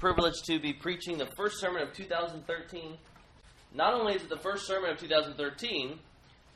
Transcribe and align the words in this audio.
privilege 0.00 0.40
to 0.46 0.58
be 0.58 0.72
preaching 0.72 1.18
the 1.18 1.28
first 1.36 1.60
sermon 1.60 1.82
of 1.82 1.92
2013. 1.92 2.96
Not 3.74 3.92
only 3.92 4.14
is 4.14 4.22
it 4.22 4.30
the 4.30 4.38
first 4.38 4.66
sermon 4.66 4.90
of 4.90 4.98
2013, 4.98 5.98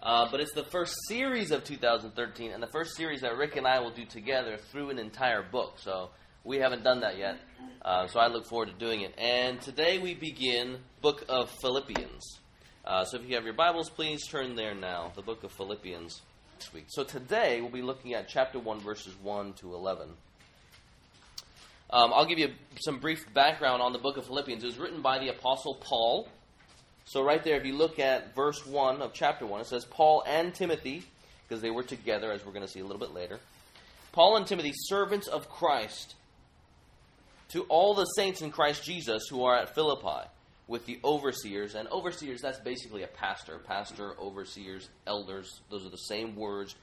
uh, 0.03 0.29
but 0.31 0.41
it's 0.41 0.55
the 0.55 0.65
first 0.65 0.95
series 1.09 1.51
of 1.51 1.63
2013, 1.63 2.53
and 2.53 2.63
the 2.63 2.69
first 2.69 2.97
series 2.97 3.21
that 3.21 3.37
Rick 3.37 3.57
and 3.57 3.67
I 3.67 3.81
will 3.81 3.91
do 3.91 4.07
together 4.07 4.57
through 4.57 4.89
an 4.89 4.99
entire 4.99 5.43
book. 5.43 5.75
So 5.77 6.09
we 6.43 6.57
haven't 6.57 6.85
done 6.85 7.01
that 7.01 7.19
yet, 7.19 7.37
uh, 7.85 8.07
so 8.07 8.19
I 8.19 8.29
look 8.29 8.47
forward 8.47 8.71
to 8.71 8.79
doing 8.79 9.03
it. 9.03 9.13
And 9.19 9.61
today 9.61 9.99
we 9.99 10.15
begin 10.15 10.79
book 11.03 11.23
of 11.29 11.51
Philippians. 11.61 12.41
Uh, 12.83 13.05
so 13.05 13.19
if 13.19 13.29
you 13.29 13.35
have 13.35 13.45
your 13.45 13.53
Bibles, 13.53 13.91
please 13.91 14.27
turn 14.27 14.57
there 14.57 14.75
now. 14.75 15.13
The 15.15 15.23
book 15.23 15.45
of 15.45 15.53
Philippians 15.53 16.23
next 16.55 16.73
week. 16.73 16.87
So 16.89 17.05
today 17.05 17.61
we'll 17.61 17.71
be 17.71 17.83
looking 17.83 18.15
at 18.15 18.27
chapter 18.27 18.59
1, 18.59 18.81
verses 18.81 19.15
1 19.23 19.53
to 19.61 19.75
11. 19.75 20.09
Um, 21.95 22.13
I'll 22.13 22.27
give 22.27 22.41
you 22.41 22.49
some 22.85 22.99
brief 22.99 23.33
background 23.35 23.81
on 23.81 23.93
the 23.93 24.01
book 24.01 24.17
of 24.17 24.27
Philippians. 24.27 24.65
It 24.65 24.67
was 24.67 24.79
written 24.79 25.01
by 25.01 25.21
the 25.21 25.29
Apostle 25.29 25.77
Paul. 25.77 26.29
So, 27.05 27.23
right 27.23 27.41
there, 27.45 27.57
if 27.57 27.65
you 27.65 27.77
look 27.77 28.01
at 28.01 28.35
verse 28.35 28.67
1 28.67 29.01
of 29.01 29.13
chapter 29.13 29.47
1, 29.47 29.61
it 29.61 29.67
says, 29.69 29.85
Paul 29.85 30.25
and 30.27 30.53
Timothy, 30.53 31.05
because 31.47 31.63
they 31.63 31.71
were 31.71 31.85
together, 31.85 32.33
as 32.33 32.45
we're 32.45 32.51
going 32.51 32.67
to 32.67 32.71
see 32.71 32.81
a 32.81 32.85
little 32.85 32.99
bit 32.99 33.15
later. 33.15 33.39
Paul 34.11 34.37
and 34.37 34.45
Timothy, 34.45 34.73
servants 34.75 35.29
of 35.29 35.49
Christ, 35.49 36.17
to 37.51 37.63
all 37.69 37.95
the 37.95 38.07
saints 38.07 38.43
in 38.43 38.51
Christ 38.51 38.83
Jesus 38.83 39.29
who 39.31 39.45
are 39.45 39.57
at 39.57 39.73
Philippi, 39.77 40.29
with 40.67 40.87
the 40.87 40.99
overseers. 41.05 41.77
And 41.77 41.87
overseers, 41.91 42.41
that's 42.41 42.59
basically 42.59 43.05
a 43.05 43.09
pastor. 43.09 43.61
Pastor, 43.69 44.19
overseers, 44.19 44.89
elders, 45.07 45.61
those 45.71 45.87
are 45.87 45.91
the 45.91 45.97
same 45.97 46.35
words 46.35 46.75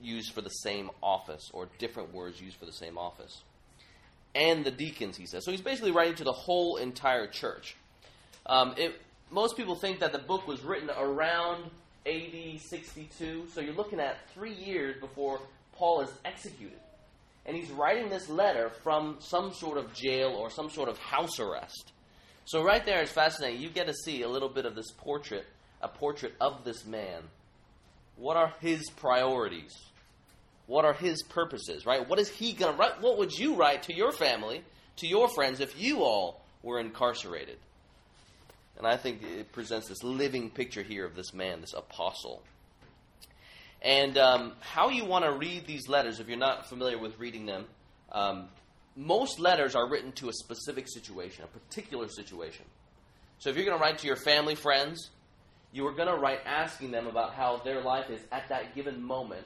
used 0.00 0.32
for 0.32 0.42
the 0.42 0.48
same 0.48 0.90
office, 1.02 1.50
or 1.52 1.68
different 1.78 2.14
words 2.14 2.40
used 2.40 2.56
for 2.56 2.66
the 2.66 2.72
same 2.72 2.96
office 2.96 3.42
and 4.34 4.64
the 4.64 4.70
deacons, 4.70 5.16
he 5.16 5.26
says. 5.26 5.44
So 5.44 5.50
he's 5.50 5.60
basically 5.60 5.92
writing 5.92 6.14
to 6.16 6.24
the 6.24 6.32
whole 6.32 6.76
entire 6.76 7.26
church. 7.26 7.76
Um, 8.46 8.74
it, 8.76 9.00
most 9.30 9.56
people 9.56 9.74
think 9.74 10.00
that 10.00 10.12
the 10.12 10.18
book 10.18 10.46
was 10.46 10.62
written 10.62 10.90
around 10.90 11.70
AD 12.06 12.60
62, 12.60 13.46
so 13.52 13.60
you're 13.60 13.74
looking 13.74 14.00
at 14.00 14.16
three 14.34 14.54
years 14.54 15.00
before 15.00 15.40
Paul 15.72 16.00
is 16.00 16.10
executed. 16.24 16.78
And 17.46 17.56
he's 17.56 17.70
writing 17.70 18.10
this 18.10 18.28
letter 18.28 18.70
from 18.82 19.16
some 19.20 19.52
sort 19.52 19.78
of 19.78 19.92
jail 19.94 20.30
or 20.30 20.50
some 20.50 20.70
sort 20.70 20.88
of 20.88 20.98
house 20.98 21.40
arrest. 21.40 21.92
So 22.44 22.62
right 22.62 22.84
there 22.84 23.02
is 23.02 23.10
fascinating. 23.10 23.60
You 23.60 23.70
get 23.70 23.86
to 23.86 23.94
see 23.94 24.22
a 24.22 24.28
little 24.28 24.48
bit 24.48 24.66
of 24.66 24.74
this 24.74 24.90
portrait, 24.90 25.46
a 25.80 25.88
portrait 25.88 26.34
of 26.40 26.64
this 26.64 26.84
man. 26.84 27.22
What 28.16 28.36
are 28.36 28.52
his 28.60 28.90
priorities? 28.90 29.72
What 30.70 30.84
are 30.84 30.92
his 30.92 31.24
purposes, 31.24 31.84
right? 31.84 32.08
What 32.08 32.20
is 32.20 32.28
he 32.28 32.52
going 32.52 32.72
to 32.72 32.78
write? 32.78 33.02
What 33.02 33.18
would 33.18 33.36
you 33.36 33.56
write 33.56 33.82
to 33.84 33.92
your 33.92 34.12
family, 34.12 34.62
to 34.98 35.06
your 35.08 35.26
friends, 35.28 35.58
if 35.58 35.76
you 35.76 36.04
all 36.04 36.44
were 36.62 36.78
incarcerated? 36.78 37.58
And 38.78 38.86
I 38.86 38.96
think 38.96 39.20
it 39.24 39.50
presents 39.50 39.88
this 39.88 40.04
living 40.04 40.48
picture 40.48 40.84
here 40.84 41.04
of 41.04 41.16
this 41.16 41.34
man, 41.34 41.60
this 41.60 41.72
apostle. 41.72 42.44
And 43.82 44.16
um, 44.16 44.52
how 44.60 44.90
you 44.90 45.04
want 45.04 45.24
to 45.24 45.32
read 45.32 45.66
these 45.66 45.88
letters, 45.88 46.20
if 46.20 46.28
you're 46.28 46.38
not 46.38 46.68
familiar 46.68 46.98
with 46.98 47.18
reading 47.18 47.46
them, 47.46 47.64
um, 48.12 48.48
most 48.94 49.40
letters 49.40 49.74
are 49.74 49.90
written 49.90 50.12
to 50.12 50.28
a 50.28 50.32
specific 50.32 50.86
situation, 50.86 51.42
a 51.42 51.48
particular 51.48 52.06
situation. 52.06 52.64
So 53.40 53.50
if 53.50 53.56
you're 53.56 53.64
going 53.66 53.76
to 53.76 53.82
write 53.82 53.98
to 53.98 54.06
your 54.06 54.14
family, 54.14 54.54
friends, 54.54 55.10
you 55.72 55.84
are 55.88 55.92
going 55.92 56.06
to 56.06 56.14
write 56.14 56.42
asking 56.46 56.92
them 56.92 57.08
about 57.08 57.34
how 57.34 57.56
their 57.64 57.82
life 57.82 58.08
is 58.08 58.20
at 58.30 58.48
that 58.50 58.76
given 58.76 59.02
moment 59.02 59.44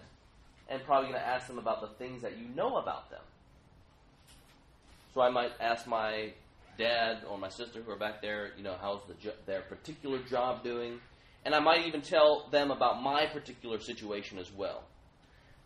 and 0.69 0.83
probably 0.84 1.11
going 1.11 1.20
to 1.20 1.27
ask 1.27 1.47
them 1.47 1.59
about 1.59 1.81
the 1.81 1.89
things 1.98 2.23
that 2.23 2.39
you 2.39 2.47
know 2.55 2.77
about 2.77 3.11
them. 3.11 3.20
So 5.15 5.20
I 5.20 5.31
might 5.31 5.53
ask 5.61 5.87
my 5.87 6.33
dad 6.77 7.19
or 7.31 7.39
my 7.39 7.48
sister 7.48 7.81
who 7.83 7.93
are 7.93 7.98
back 7.98 8.20
there, 8.20 8.51
you 8.57 8.65
know, 8.65 8.77
how's 8.81 9.05
the 9.07 9.15
jo- 9.15 9.37
their 9.47 9.62
particular 9.62 10.19
job 10.29 10.65
doing, 10.65 10.98
and 11.45 11.55
I 11.55 11.61
might 11.61 11.87
even 11.87 12.01
tell 12.01 12.48
them 12.51 12.70
about 12.70 13.03
my 13.03 13.27
particular 13.27 13.79
situation 13.79 14.39
as 14.39 14.51
well. 14.52 14.83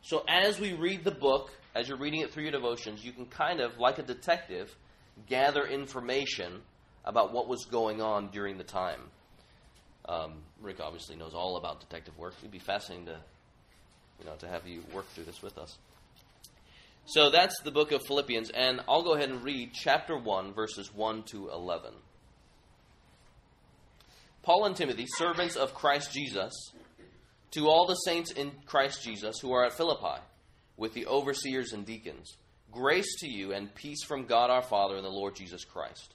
So 0.03 0.25
as 0.29 0.61
we 0.61 0.75
read 0.75 1.05
the 1.05 1.11
book, 1.11 1.51
as 1.75 1.89
you're 1.89 1.99
reading 1.99 2.21
it 2.21 2.33
through 2.33 2.45
your 2.45 2.53
devotions, 2.53 3.05
you 3.05 3.13
can 3.13 3.27
kind 3.27 3.61
of, 3.61 3.79
like 3.79 3.99
a 3.99 4.03
detective, 4.03 4.75
gather 5.29 5.67
information 5.67 6.61
about 7.05 7.33
what 7.33 7.49
was 7.49 7.65
going 7.65 8.03
on 8.03 8.29
during 8.29 8.59
the 8.59 8.65
time. 8.65 9.01
Um, 10.09 10.43
Rick 10.61 10.81
obviously 10.81 11.17
knows 11.17 11.35
all 11.35 11.57
about 11.57 11.81
detective 11.81 12.17
work. 12.19 12.35
It'd 12.39 12.51
be 12.51 12.59
fascinating 12.59 13.07
to 13.07 13.19
you 14.19 14.27
know, 14.27 14.35
to 14.37 14.49
have 14.49 14.67
you 14.67 14.83
work 14.93 15.07
through 15.09 15.25
this 15.25 15.43
with 15.43 15.59
us. 15.59 15.77
So 17.07 17.31
that's 17.31 17.61
the 17.63 17.71
book 17.71 17.93
of 17.93 18.05
Philippians, 18.07 18.51
and 18.51 18.81
I'll 18.87 19.03
go 19.03 19.15
ahead 19.15 19.31
and 19.31 19.43
read 19.43 19.71
chapter 19.73 20.17
1, 20.17 20.53
verses 20.53 20.95
1 20.95 21.23
to 21.31 21.49
11. 21.49 21.93
Paul 24.43 24.67
and 24.67 24.77
Timothy, 24.77 25.07
servants 25.17 25.57
of 25.57 25.75
Christ 25.75 26.13
Jesus, 26.13 26.53
to 27.53 27.67
all 27.67 27.87
the 27.87 27.95
saints 27.95 28.31
in 28.33 28.53
Christ 28.67 29.03
Jesus 29.03 29.37
who 29.41 29.53
are 29.53 29.65
at 29.65 29.73
Philippi, 29.73 30.21
with 30.77 30.93
the 30.93 31.07
overseers 31.07 31.73
and 31.73 31.87
deacons, 31.87 32.37
grace 32.71 33.21
to 33.21 33.29
you 33.29 33.53
and 33.53 33.75
peace 33.75 34.05
from 34.05 34.27
God 34.27 34.51
our 34.51 34.63
Father 34.63 34.97
and 34.97 35.05
the 35.05 35.11
Lord 35.11 35.35
Jesus 35.35 35.65
Christ. 35.65 36.15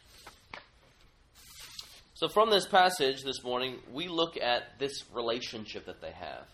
So, 2.21 2.27
from 2.27 2.51
this 2.51 2.67
passage 2.67 3.23
this 3.23 3.43
morning, 3.43 3.79
we 3.91 4.07
look 4.07 4.37
at 4.37 4.77
this 4.77 5.05
relationship 5.11 5.87
that 5.87 6.01
they 6.01 6.11
have. 6.11 6.45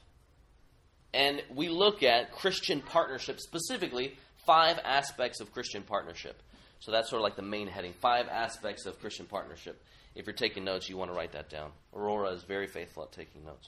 And 1.13 1.43
we 1.53 1.67
look 1.67 2.03
at 2.03 2.31
Christian 2.31 2.79
partnership, 2.79 3.41
specifically 3.41 4.15
five 4.45 4.79
aspects 4.85 5.41
of 5.41 5.51
Christian 5.51 5.83
partnership. 5.83 6.41
So, 6.79 6.93
that's 6.93 7.09
sort 7.09 7.19
of 7.19 7.23
like 7.23 7.35
the 7.35 7.41
main 7.41 7.67
heading 7.67 7.91
five 7.91 8.29
aspects 8.29 8.85
of 8.85 8.97
Christian 9.01 9.25
partnership. 9.25 9.83
If 10.15 10.25
you're 10.25 10.33
taking 10.33 10.63
notes, 10.63 10.87
you 10.87 10.95
want 10.95 11.11
to 11.11 11.17
write 11.17 11.33
that 11.33 11.49
down. 11.49 11.71
Aurora 11.93 12.29
is 12.29 12.43
very 12.43 12.67
faithful 12.67 13.03
at 13.03 13.11
taking 13.11 13.43
notes. 13.43 13.67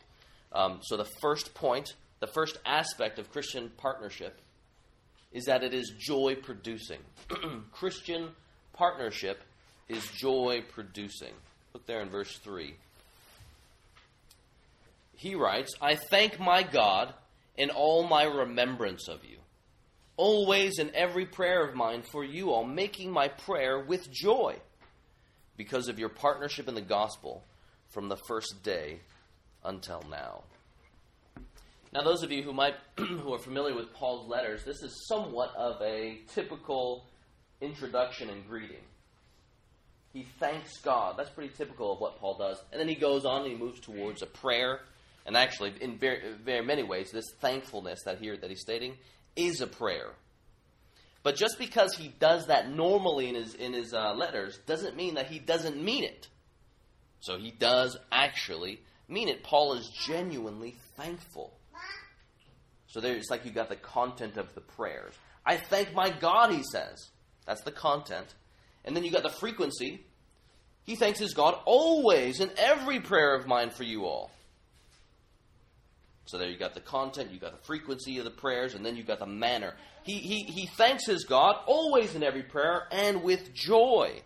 Um, 0.53 0.79
so, 0.81 0.95
the 0.95 1.09
first 1.19 1.53
point, 1.53 1.95
the 2.21 2.27
first 2.27 2.59
aspect 2.65 3.19
of 3.19 3.29
Christian 3.29 3.73
partnership 3.75 4.39
is 5.33 5.43
that 5.47 5.65
it 5.65 5.73
is 5.73 5.91
joy 5.99 6.37
producing. 6.41 6.99
Christian 7.73 8.29
partnership 8.71 9.41
is 9.89 10.07
joy 10.17 10.63
producing. 10.71 11.33
Look 11.73 11.85
there 11.85 12.01
in 12.01 12.09
verse 12.09 12.35
3. 12.37 12.75
He 15.15 15.35
writes, 15.35 15.73
I 15.81 15.95
thank 15.95 16.39
my 16.39 16.63
God 16.63 17.13
in 17.57 17.69
all 17.69 18.07
my 18.07 18.23
remembrance 18.23 19.07
of 19.09 19.25
you, 19.25 19.37
always 20.15 20.79
in 20.79 20.95
every 20.95 21.25
prayer 21.25 21.65
of 21.65 21.75
mine 21.75 22.03
for 22.03 22.23
you 22.23 22.51
all, 22.51 22.63
making 22.63 23.11
my 23.11 23.27
prayer 23.27 23.79
with 23.79 24.09
joy 24.11 24.55
because 25.57 25.89
of 25.89 25.99
your 25.99 26.07
partnership 26.07 26.69
in 26.69 26.75
the 26.75 26.81
gospel 26.81 27.43
from 27.89 28.07
the 28.07 28.15
first 28.15 28.63
day 28.63 28.99
until 29.65 30.01
now. 30.09 30.43
Now, 31.91 32.03
those 32.03 32.23
of 32.23 32.31
you 32.31 32.43
who 32.43 32.53
might 32.53 32.75
who 32.97 33.33
are 33.33 33.39
familiar 33.39 33.75
with 33.75 33.93
Paul's 33.93 34.29
letters, 34.29 34.63
this 34.63 34.81
is 34.83 35.07
somewhat 35.07 35.53
of 35.57 35.81
a 35.81 36.19
typical 36.33 37.05
introduction 37.61 38.29
and 38.29 38.47
greeting. 38.47 38.83
He 40.13 40.25
thanks 40.39 40.77
God. 40.79 41.15
That's 41.17 41.29
pretty 41.29 41.53
typical 41.55 41.93
of 41.93 41.99
what 41.99 42.19
Paul 42.19 42.37
does. 42.37 42.57
And 42.71 42.79
then 42.79 42.87
he 42.87 42.95
goes 42.95 43.25
on 43.25 43.43
and 43.43 43.51
he 43.51 43.57
moves 43.57 43.79
towards 43.79 44.21
a 44.21 44.25
prayer. 44.25 44.81
And 45.25 45.37
actually, 45.37 45.73
in 45.81 45.97
very, 45.97 46.21
very 46.43 46.65
many 46.65 46.83
ways, 46.83 47.11
this 47.11 47.31
thankfulness 47.39 48.03
that 48.05 48.19
here 48.19 48.35
that 48.37 48.49
he's 48.49 48.61
stating 48.61 48.97
is 49.35 49.61
a 49.61 49.67
prayer. 49.67 50.13
But 51.21 51.35
just 51.35 51.59
because 51.59 51.95
he 51.95 52.07
does 52.07 52.47
that 52.47 52.71
normally 52.71 53.29
in 53.29 53.35
his 53.35 53.53
in 53.53 53.73
his 53.73 53.93
uh, 53.93 54.13
letters 54.13 54.57
doesn't 54.65 54.95
mean 54.95 55.15
that 55.15 55.27
he 55.27 55.37
doesn't 55.37 55.81
mean 55.81 56.03
it. 56.03 56.27
So 57.19 57.37
he 57.37 57.51
does 57.51 57.97
actually 58.11 58.79
mean 59.07 59.27
it. 59.27 59.43
Paul 59.43 59.73
is 59.73 59.89
genuinely 60.07 60.75
thankful. 60.95 61.53
So 62.87 63.01
there, 63.01 63.15
it's 63.15 63.29
like 63.29 63.45
you 63.45 63.51
got 63.51 63.69
the 63.69 63.75
content 63.75 64.37
of 64.37 64.55
the 64.55 64.61
prayers. 64.61 65.13
I 65.45 65.57
thank 65.57 65.93
my 65.93 66.09
God, 66.09 66.51
he 66.51 66.63
says. 66.71 67.09
That's 67.45 67.61
the 67.61 67.71
content. 67.71 68.33
And 68.85 68.95
then 68.95 69.03
you 69.03 69.11
got 69.11 69.23
the 69.23 69.29
frequency. 69.29 70.05
He 70.83 70.95
thanks 70.95 71.19
his 71.19 71.33
God 71.33 71.55
always 71.65 72.39
in 72.39 72.49
every 72.57 72.99
prayer 72.99 73.35
of 73.35 73.45
mine 73.45 73.69
for 73.69 73.83
you 73.83 74.05
all. 74.05 74.31
So 76.25 76.37
there 76.37 76.47
you 76.47 76.57
got 76.57 76.75
the 76.75 76.81
content, 76.81 77.31
you 77.31 77.39
got 77.39 77.59
the 77.59 77.65
frequency 77.65 78.19
of 78.19 78.23
the 78.23 78.29
prayers, 78.29 78.75
and 78.75 78.85
then 78.85 78.95
you 78.95 79.03
got 79.03 79.17
the 79.17 79.25
manner. 79.25 79.73
He, 80.03 80.19
he, 80.19 80.43
he 80.43 80.67
thanks 80.67 81.07
his 81.07 81.23
God 81.25 81.55
always 81.65 82.13
in 82.13 82.21
every 82.21 82.43
prayer 82.43 82.83
and 82.91 83.23
with 83.23 83.53
joy 83.53 84.21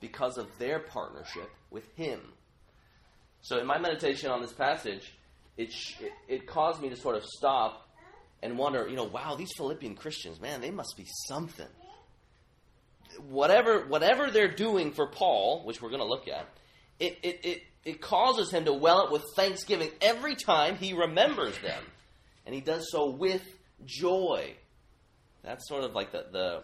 because 0.00 0.36
of 0.36 0.46
their 0.58 0.80
partnership 0.80 1.50
with 1.70 1.84
him. 1.94 2.20
So 3.40 3.58
in 3.58 3.66
my 3.66 3.78
meditation 3.78 4.30
on 4.30 4.42
this 4.42 4.52
passage, 4.52 5.14
it, 5.56 5.70
it, 6.00 6.12
it 6.28 6.46
caused 6.46 6.82
me 6.82 6.90
to 6.90 6.96
sort 6.96 7.16
of 7.16 7.24
stop 7.24 7.88
and 8.42 8.58
wonder, 8.58 8.86
you 8.88 8.96
know, 8.96 9.04
wow, 9.04 9.34
these 9.34 9.52
Philippian 9.56 9.94
Christians, 9.94 10.40
man, 10.40 10.60
they 10.60 10.70
must 10.70 10.94
be 10.96 11.06
something. 11.26 11.66
Whatever, 13.28 13.86
whatever 13.86 14.30
they're 14.30 14.54
doing 14.54 14.92
for 14.92 15.06
Paul, 15.06 15.64
which 15.64 15.80
we're 15.80 15.90
going 15.90 16.00
to 16.00 16.06
look 16.06 16.28
at, 16.28 16.46
it, 16.98 17.18
it, 17.22 17.40
it, 17.44 17.62
it 17.84 18.00
causes 18.00 18.50
him 18.50 18.64
to 18.64 18.72
well 18.72 19.02
up 19.02 19.12
with 19.12 19.24
thanksgiving 19.36 19.90
every 20.00 20.34
time 20.34 20.76
he 20.76 20.92
remembers 20.92 21.58
them. 21.58 21.82
And 22.44 22.54
he 22.54 22.60
does 22.60 22.86
so 22.90 23.10
with 23.10 23.42
joy. 23.84 24.54
That's 25.42 25.68
sort 25.68 25.84
of 25.84 25.94
like 25.94 26.12
the, 26.12 26.26
the, 26.30 26.62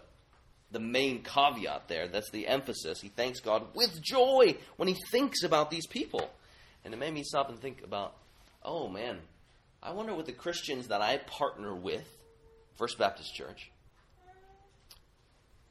the 0.70 0.80
main 0.80 1.22
caveat 1.22 1.88
there. 1.88 2.08
That's 2.08 2.30
the 2.30 2.46
emphasis. 2.46 3.00
He 3.00 3.08
thanks 3.08 3.40
God 3.40 3.66
with 3.74 4.00
joy 4.02 4.56
when 4.76 4.88
he 4.88 4.96
thinks 5.10 5.42
about 5.42 5.70
these 5.70 5.86
people. 5.86 6.30
And 6.84 6.92
it 6.92 6.96
made 6.96 7.14
me 7.14 7.22
stop 7.22 7.48
and 7.48 7.60
think 7.60 7.82
about, 7.84 8.14
oh 8.64 8.88
man, 8.88 9.18
I 9.82 9.92
wonder 9.92 10.14
what 10.14 10.26
the 10.26 10.32
Christians 10.32 10.88
that 10.88 11.00
I 11.00 11.18
partner 11.18 11.74
with, 11.74 12.06
First 12.76 12.98
Baptist 12.98 13.34
Church, 13.34 13.70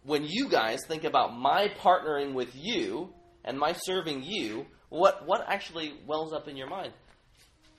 when 0.03 0.25
you 0.27 0.50
guys 0.50 0.80
think 0.88 1.03
about 1.03 1.38
my 1.38 1.69
partnering 1.80 2.33
with 2.33 2.56
you 2.56 3.09
and 3.44 3.57
my 3.57 3.74
serving 3.74 4.24
you, 4.24 4.65
what 4.89 5.27
what 5.27 5.45
actually 5.48 5.94
wells 6.06 6.33
up 6.33 6.48
in 6.48 6.57
your 6.57 6.68
mind? 6.68 6.94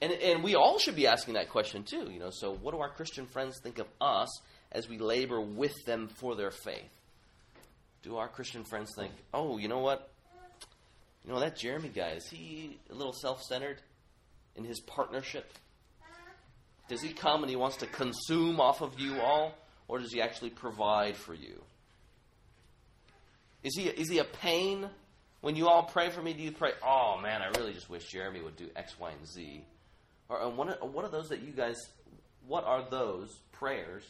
And 0.00 0.12
and 0.12 0.42
we 0.42 0.54
all 0.54 0.78
should 0.78 0.96
be 0.96 1.06
asking 1.06 1.34
that 1.34 1.50
question 1.50 1.84
too, 1.84 2.10
you 2.10 2.18
know. 2.18 2.30
So 2.30 2.54
what 2.54 2.72
do 2.72 2.80
our 2.80 2.90
Christian 2.90 3.26
friends 3.26 3.60
think 3.62 3.78
of 3.78 3.86
us 4.00 4.28
as 4.70 4.88
we 4.88 4.98
labor 4.98 5.40
with 5.40 5.74
them 5.84 6.08
for 6.08 6.34
their 6.34 6.50
faith? 6.50 6.90
Do 8.02 8.16
our 8.16 8.28
Christian 8.28 8.64
friends 8.64 8.90
think, 8.96 9.12
"Oh, 9.32 9.58
you 9.58 9.68
know 9.68 9.78
what? 9.78 10.10
You 11.24 11.32
know 11.32 11.40
that 11.40 11.56
Jeremy 11.56 11.88
guy, 11.88 12.10
is 12.10 12.28
he 12.28 12.80
a 12.90 12.94
little 12.94 13.12
self-centered 13.12 13.80
in 14.56 14.64
his 14.64 14.80
partnership? 14.80 15.52
Does 16.88 17.00
he 17.00 17.12
come 17.12 17.42
and 17.42 17.50
he 17.50 17.56
wants 17.56 17.76
to 17.76 17.86
consume 17.86 18.60
off 18.60 18.80
of 18.82 18.98
you 18.98 19.20
all, 19.20 19.54
or 19.86 20.00
does 20.00 20.12
he 20.12 20.20
actually 20.20 20.50
provide 20.50 21.16
for 21.16 21.32
you? 21.32 21.62
Is 23.62 23.76
he, 23.76 23.84
is 23.84 24.08
he 24.08 24.18
a 24.18 24.24
pain 24.24 24.88
when 25.42 25.56
you 25.56 25.68
all 25.68 25.82
pray 25.82 26.08
for 26.08 26.22
me, 26.22 26.32
do 26.32 26.42
you 26.42 26.52
pray, 26.52 26.70
oh 26.86 27.18
man, 27.20 27.42
I 27.42 27.48
really 27.58 27.74
just 27.74 27.90
wish 27.90 28.06
Jeremy 28.06 28.40
would 28.40 28.56
do 28.56 28.68
X, 28.76 28.98
Y, 28.98 29.10
and 29.10 29.26
Z? 29.28 29.64
Or 30.28 30.40
uh, 30.40 30.48
what, 30.48 30.68
are, 30.68 30.86
what 30.86 31.04
are 31.04 31.10
those 31.10 31.28
that 31.30 31.42
you 31.42 31.50
guys, 31.50 31.76
what 32.46 32.64
are 32.64 32.88
those 32.88 33.28
prayers 33.50 34.04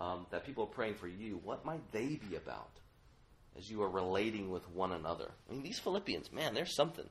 um, 0.00 0.26
that 0.30 0.46
people 0.46 0.64
are 0.64 0.68
praying 0.68 0.94
for 0.94 1.08
you? 1.08 1.40
What 1.42 1.64
might 1.64 1.90
they 1.90 2.20
be 2.28 2.36
about 2.36 2.70
as 3.58 3.68
you 3.68 3.82
are 3.82 3.88
relating 3.88 4.48
with 4.50 4.70
one 4.70 4.92
another? 4.92 5.28
I 5.50 5.52
mean, 5.52 5.64
these 5.64 5.80
Philippians, 5.80 6.32
man, 6.32 6.54
they're 6.54 6.64
something. 6.64 7.08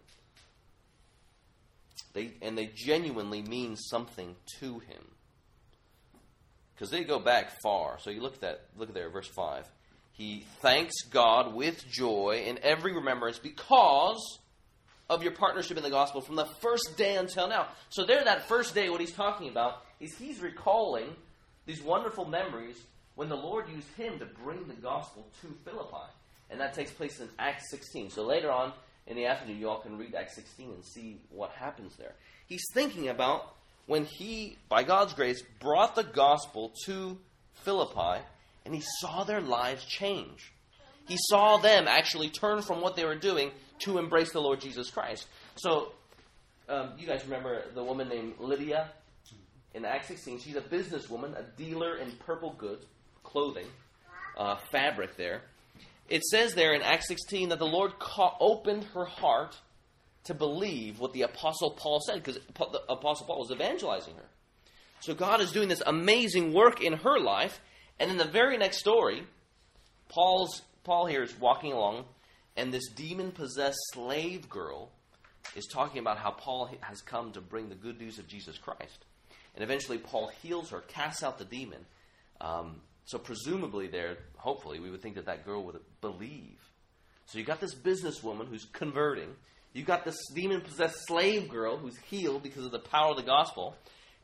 They, 2.14 2.32
and 2.42 2.58
they 2.58 2.68
genuinely 2.74 3.42
mean 3.42 3.76
something 3.76 4.38
to 4.62 4.80
him. 4.80 5.04
Because 6.74 6.90
they 6.90 7.04
go 7.04 7.20
back 7.20 7.52
far. 7.62 8.00
So 8.00 8.12
you 8.12 8.22
look 8.22 8.36
at 8.36 8.42
that, 8.42 8.62
look 8.78 8.88
at 8.88 8.96
there, 8.96 9.10
verse 9.10 9.28
5. 9.28 9.66
He 10.18 10.46
thanks 10.62 10.94
God 11.10 11.54
with 11.54 11.86
joy 11.88 12.44
in 12.48 12.58
every 12.64 12.94
remembrance 12.94 13.38
because 13.38 14.40
of 15.10 15.24
your 15.24 15.34
partnership 15.34 15.76
in 15.78 15.84
the 15.84 15.90
gospel 15.90 16.22
from 16.22 16.36
the 16.36 16.46
first 16.46 16.96
day 16.98 17.18
until 17.18 17.50
now. 17.50 17.68
So, 17.90 18.06
there, 18.06 18.24
that 18.24 18.48
first 18.48 18.74
day, 18.74 18.90
what 18.90 19.02
he's 19.02 19.12
talking 19.12 19.50
about 19.50 19.84
is 20.00 20.18
he's 20.18 20.40
recalling 20.40 21.16
these 21.66 21.82
wonderful 21.82 22.26
memories 22.26 22.78
when 23.16 23.30
the 23.30 23.36
Lord 23.36 23.70
used 23.70 23.88
him 23.96 24.20
to 24.20 24.26
bring 24.26 24.68
the 24.68 24.74
gospel 24.74 25.28
to 25.42 25.48
Philippi. 25.64 26.10
And 26.50 26.60
that 26.62 26.74
takes 26.74 26.92
place 26.92 27.20
in 27.20 27.28
Acts 27.38 27.70
16. 27.70 28.12
So, 28.12 28.24
later 28.24 28.52
on 28.52 28.72
in 29.08 29.18
the 29.18 29.26
afternoon, 29.26 29.60
you 29.60 29.70
all 29.70 29.80
can 29.80 29.98
read 29.98 30.16
Acts 30.16 30.36
16 30.36 30.70
and 30.70 30.86
see 30.86 31.20
what 31.30 31.52
happens 31.52 31.96
there. 31.98 32.14
He's 32.48 32.64
thinking 32.74 33.10
about 33.10 33.54
when 33.86 34.06
he, 34.06 34.58
by 34.70 34.84
God's 34.84 35.14
grace, 35.14 35.44
brought 35.60 35.96
the 35.96 36.04
gospel 36.04 36.74
to 36.86 37.18
Philippi 37.64 38.24
and 38.66 38.74
he 38.74 38.82
saw 39.00 39.24
their 39.24 39.42
lives 39.42 39.86
change. 39.86 40.52
He 41.08 41.18
saw 41.30 41.58
them 41.58 41.88
actually 41.88 42.30
turn 42.30 42.62
from 42.62 42.82
what 42.82 42.96
they 42.96 43.06
were 43.06 43.16
doing 43.16 43.52
to 43.80 43.98
embrace 44.00 44.32
the 44.32 44.42
Lord 44.42 44.60
Jesus 44.60 44.90
Christ. 44.90 45.28
So, 45.56 45.94
um, 46.68 46.94
you 46.98 47.06
guys 47.06 47.24
remember 47.24 47.64
the 47.74 47.84
woman 47.84 48.10
named 48.10 48.34
Lydia 48.40 48.90
in 49.74 49.86
Acts 49.86 50.08
16? 50.08 50.40
She's 50.40 50.56
a 50.56 50.62
businesswoman, 50.62 51.38
a 51.38 51.44
dealer 51.58 51.98
in 51.98 52.12
purple 52.14 52.56
goods, 52.58 52.86
clothing, 53.24 53.68
uh, 54.38 54.56
fabric 54.72 55.16
there. 55.16 55.42
It 56.10 56.24
says 56.24 56.54
there 56.54 56.74
in 56.74 56.82
Acts 56.82 57.08
16 57.08 57.50
that 57.50 57.60
the 57.60 57.68
Lord 57.68 58.00
ca- 58.00 58.36
opened 58.40 58.86
her 58.96 59.06
heart 59.06 59.56
to 60.26 60.34
believe 60.34 61.00
what 61.00 61.14
the 61.14 61.24
Apostle 61.24 61.72
Paul 61.72 62.00
said, 62.00 62.24
because 62.24 62.36
the 62.36 62.82
Apostle 62.90 63.28
Paul 63.28 63.40
was 63.40 63.52
evangelizing 63.52 64.16
her. 64.16 64.26
So 65.02 65.14
God 65.14 65.40
is 65.40 65.52
doing 65.52 65.68
this 65.68 65.84
amazing 65.86 66.54
work 66.54 66.82
in 66.82 66.94
her 66.94 67.20
life, 67.20 67.60
and 68.00 68.12
in 68.12 68.18
the 68.18 68.26
very 68.26 68.58
next 68.58 68.78
story, 68.80 69.24
Paul's 70.10 70.62
Paul 70.86 71.08
here 71.08 71.24
is 71.24 71.38
walking 71.40 71.74
along, 71.74 72.06
and 72.56 72.72
this 72.72 72.88
demon 72.90 73.32
possessed 73.32 73.80
slave 73.94 74.48
girl 74.48 74.92
is 75.56 75.66
talking 75.66 76.00
about 76.00 76.20
how 76.20 76.32
Paul 76.32 76.70
has 76.82 77.02
come 77.02 77.32
to 77.32 77.42
bring 77.42 77.70
the 77.70 77.76
good 77.76 78.00
news 78.00 78.20
of 78.20 78.28
Jesus 78.28 78.58
Christ. 78.58 79.06
And 79.56 79.64
eventually, 79.64 79.98
Paul 79.98 80.32
heals 80.44 80.70
her, 80.70 80.82
casts 80.82 81.24
out 81.24 81.40
the 81.40 81.46
demon. 81.46 81.86
Um, 82.40 82.82
so, 83.06 83.18
presumably, 83.18 83.88
there, 83.88 84.18
hopefully, 84.38 84.80
we 84.80 84.92
would 84.92 85.02
think 85.02 85.16
that 85.16 85.26
that 85.26 85.44
girl 85.44 85.64
would 85.66 85.80
believe. 86.02 86.60
So, 87.26 87.40
you 87.40 87.46
got 87.46 87.60
this 87.60 87.74
businesswoman 87.74 88.48
who's 88.48 88.66
converting. 88.66 89.30
You 89.74 89.84
got 89.84 90.06
this 90.06 90.18
demon 90.36 90.62
possessed 90.62 91.08
slave 91.08 91.50
girl 91.50 91.78
who's 91.78 91.98
healed 92.10 92.44
because 92.44 92.66
of 92.66 92.72
the 92.72 92.80
power 92.80 93.12
of 93.12 93.18
the 93.18 93.24
gospel. 93.24 93.76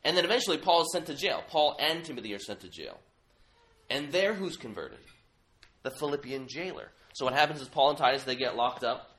And 0.04 0.16
then 0.16 0.25
eventually, 0.25 0.58
Paul 0.58 0.82
is 0.82 0.92
sent 0.92 1.08
to 1.08 1.16
jail. 1.16 1.44
Paul 1.48 1.75
and 1.80 2.04
Timothy 2.04 2.34
are 2.34 2.40
sent 2.40 2.60
to 2.62 2.70
jail. 2.70 3.00
And 3.91 4.12
there, 4.12 4.33
who's 4.33 4.55
converted? 4.55 5.00
The 5.83 5.91
Philippian 5.91 6.48
jailer. 6.48 6.91
So 7.13 7.25
what 7.25 7.33
happens 7.33 7.60
is 7.60 7.67
Paul 7.67 7.89
and 7.89 7.98
Titus, 7.98 8.24
they 8.24 8.38
get 8.38 8.55
locked 8.55 8.86
up. 8.86 9.10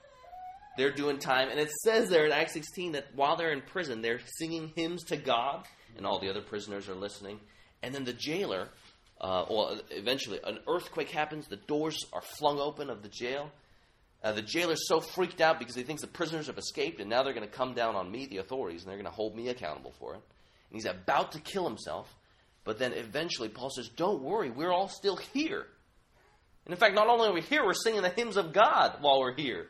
They're 0.78 0.92
doing 0.92 1.18
time. 1.18 1.50
And 1.50 1.60
it 1.60 1.70
says 1.84 2.08
there 2.08 2.24
in 2.24 2.32
Acts 2.32 2.54
16 2.54 2.92
that 2.92 3.14
while 3.14 3.36
they're 3.36 3.52
in 3.52 3.60
prison, 3.60 4.00
they're 4.00 4.20
singing 4.38 4.72
hymns 4.74 5.04
to 5.04 5.18
God, 5.18 5.66
and 5.98 6.06
all 6.06 6.18
the 6.18 6.30
other 6.30 6.40
prisoners 6.40 6.88
are 6.88 6.94
listening. 6.94 7.38
And 7.82 7.94
then 7.94 8.04
the 8.04 8.14
jailer, 8.14 8.68
uh, 9.20 9.44
well, 9.50 9.78
eventually, 9.90 10.40
an 10.42 10.60
earthquake 10.66 11.10
happens. 11.10 11.48
The 11.48 11.56
doors 11.56 11.98
are 12.14 12.22
flung 12.22 12.58
open 12.58 12.88
of 12.88 13.02
the 13.02 13.10
jail. 13.10 13.50
Uh, 14.24 14.32
the 14.32 14.40
jailer's 14.40 14.88
so 14.88 15.00
freaked 15.00 15.42
out 15.42 15.58
because 15.58 15.74
he 15.74 15.82
thinks 15.82 16.00
the 16.00 16.08
prisoners 16.08 16.46
have 16.46 16.56
escaped, 16.56 17.00
and 17.00 17.10
now 17.10 17.22
they're 17.22 17.34
going 17.34 17.46
to 17.46 17.54
come 17.54 17.74
down 17.74 17.94
on 17.94 18.10
me, 18.10 18.24
the 18.24 18.38
authorities, 18.38 18.82
and 18.82 18.88
they're 18.88 18.96
going 18.96 19.04
to 19.04 19.14
hold 19.14 19.36
me 19.36 19.48
accountable 19.48 19.92
for 19.98 20.14
it. 20.14 20.22
And 20.70 20.80
he's 20.80 20.86
about 20.86 21.32
to 21.32 21.40
kill 21.40 21.68
himself. 21.68 22.14
But 22.64 22.78
then 22.78 22.92
eventually 22.92 23.48
Paul 23.48 23.70
says, 23.70 23.88
Don't 23.88 24.22
worry, 24.22 24.50
we're 24.50 24.72
all 24.72 24.88
still 24.88 25.16
here. 25.16 25.66
And 26.64 26.72
in 26.72 26.78
fact, 26.78 26.94
not 26.94 27.08
only 27.08 27.28
are 27.28 27.32
we 27.32 27.40
here, 27.40 27.64
we're 27.64 27.74
singing 27.74 28.02
the 28.02 28.08
hymns 28.08 28.36
of 28.36 28.52
God 28.52 28.98
while 29.00 29.20
we're 29.20 29.34
here. 29.34 29.68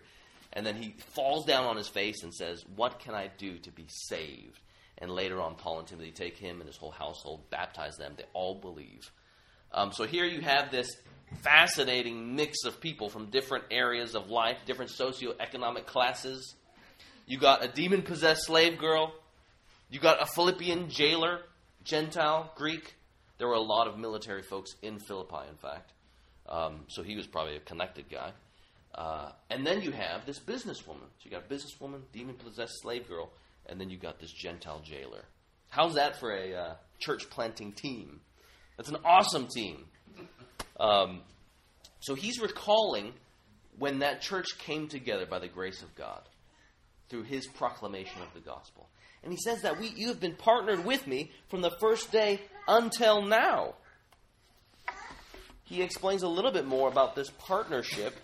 And 0.53 0.67
then 0.67 0.77
he 0.77 0.95
falls 1.15 1.47
down 1.47 1.65
on 1.65 1.77
his 1.77 1.89
face 1.89 2.23
and 2.23 2.35
says, 2.35 2.65
What 2.77 2.99
can 2.99 3.15
I 3.15 3.31
do 3.39 3.59
to 3.59 3.71
be 3.71 3.87
saved? 3.89 4.61
And 4.99 5.11
later 5.11 5.41
on, 5.41 5.55
Paul 5.55 5.81
and 5.81 5.89
Timothy 5.89 6.13
take 6.13 6.37
him 6.37 6.61
and 6.61 6.67
his 6.67 6.77
whole 6.77 6.91
household, 6.91 7.49
baptize 7.51 7.97
them. 7.97 8.15
They 8.17 8.25
all 8.35 8.55
believe. 8.55 9.11
Um, 9.73 9.93
so 9.93 10.05
here 10.05 10.27
you 10.27 10.43
have 10.43 10.71
this 10.71 10.89
fascinating 11.41 12.37
mix 12.37 12.65
of 12.65 12.81
people 12.81 13.09
from 13.09 13.31
different 13.31 13.65
areas 13.71 14.15
of 14.15 14.29
life, 14.29 14.59
different 14.67 14.91
socioeconomic 14.91 15.87
classes. 15.87 16.55
You 17.27 17.39
got 17.39 17.65
a 17.65 17.69
demon 17.69 18.03
possessed 18.03 18.45
slave 18.45 18.79
girl. 18.79 19.15
You 19.91 19.99
got 19.99 20.23
a 20.23 20.27
Philippian 20.27 20.91
jailer 20.91 21.41
Gentile, 21.85 22.53
Greek. 22.57 22.95
There 23.39 23.49
were 23.49 23.55
a 23.55 23.61
lot 23.61 23.89
of 23.89 23.99
military 23.99 24.43
folks 24.43 24.75
in 24.83 24.99
Philippi, 24.99 25.49
in 25.49 25.57
fact. 25.57 25.93
Um, 26.49 26.85
so 26.89 27.03
he 27.03 27.17
was 27.17 27.27
probably 27.27 27.57
a 27.57 27.61
connected 27.61 28.09
guy. 28.11 28.33
Uh, 28.95 29.33
and 29.51 29.67
then 29.67 29.81
you 29.81 29.91
have 29.91 30.27
this 30.27 30.39
businesswoman. 30.39 31.09
So 31.19 31.25
you 31.25 31.31
got 31.31 31.45
a 31.51 31.55
businesswoman, 31.55 32.03
demon 32.13 32.35
possessed 32.35 32.81
slave 32.83 33.09
girl, 33.09 33.31
and 33.67 33.81
then 33.81 33.91
you 33.91 33.97
got 33.97 34.21
this 34.21 34.33
Gentile 34.33 34.81
jailer. 34.85 35.25
How's 35.71 35.95
that 35.95 36.21
for 36.21 36.31
a 36.33 36.55
uh, 36.55 36.75
church 36.99 37.31
planting 37.31 37.73
team? 37.73 38.21
That's 38.77 38.91
an 38.91 38.99
awesome 39.05 39.49
team. 39.49 39.87
Um, 40.79 41.23
so 42.01 42.15
he's 42.15 42.41
recalling 42.41 43.15
when 43.79 44.01
that 44.01 44.21
church 44.21 44.59
came 44.59 44.89
together 44.89 45.25
by 45.25 45.39
the 45.39 45.49
grace 45.49 45.83
of 45.83 45.95
God 45.95 46.23
through 47.09 47.23
his 47.25 47.47
proclamation 47.47 48.21
of 48.21 48.33
the 48.35 48.41
gospel. 48.41 48.89
And 49.23 49.33
he 49.33 49.39
says 49.39 49.63
that 49.63 49.79
we, 49.79 49.89
you 49.89 50.09
have 50.09 50.21
been 50.21 50.35
partnered 50.35 50.85
with 50.85 51.07
me 51.07 51.31
from 51.49 51.63
the 51.63 51.71
first 51.81 52.11
day 52.11 52.41
until 52.67 53.23
now. 53.23 53.75
He 55.65 55.83
explains 55.83 56.23
a 56.23 56.29
little 56.29 56.51
bit 56.51 56.67
more 56.67 56.89
about 56.89 57.15
this 57.15 57.31
partnership. 57.31 58.15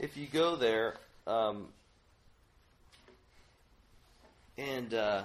If 0.00 0.16
you 0.16 0.26
go 0.26 0.56
there, 0.56 0.94
um, 1.26 1.68
and 4.58 4.92
uh, 4.94 5.22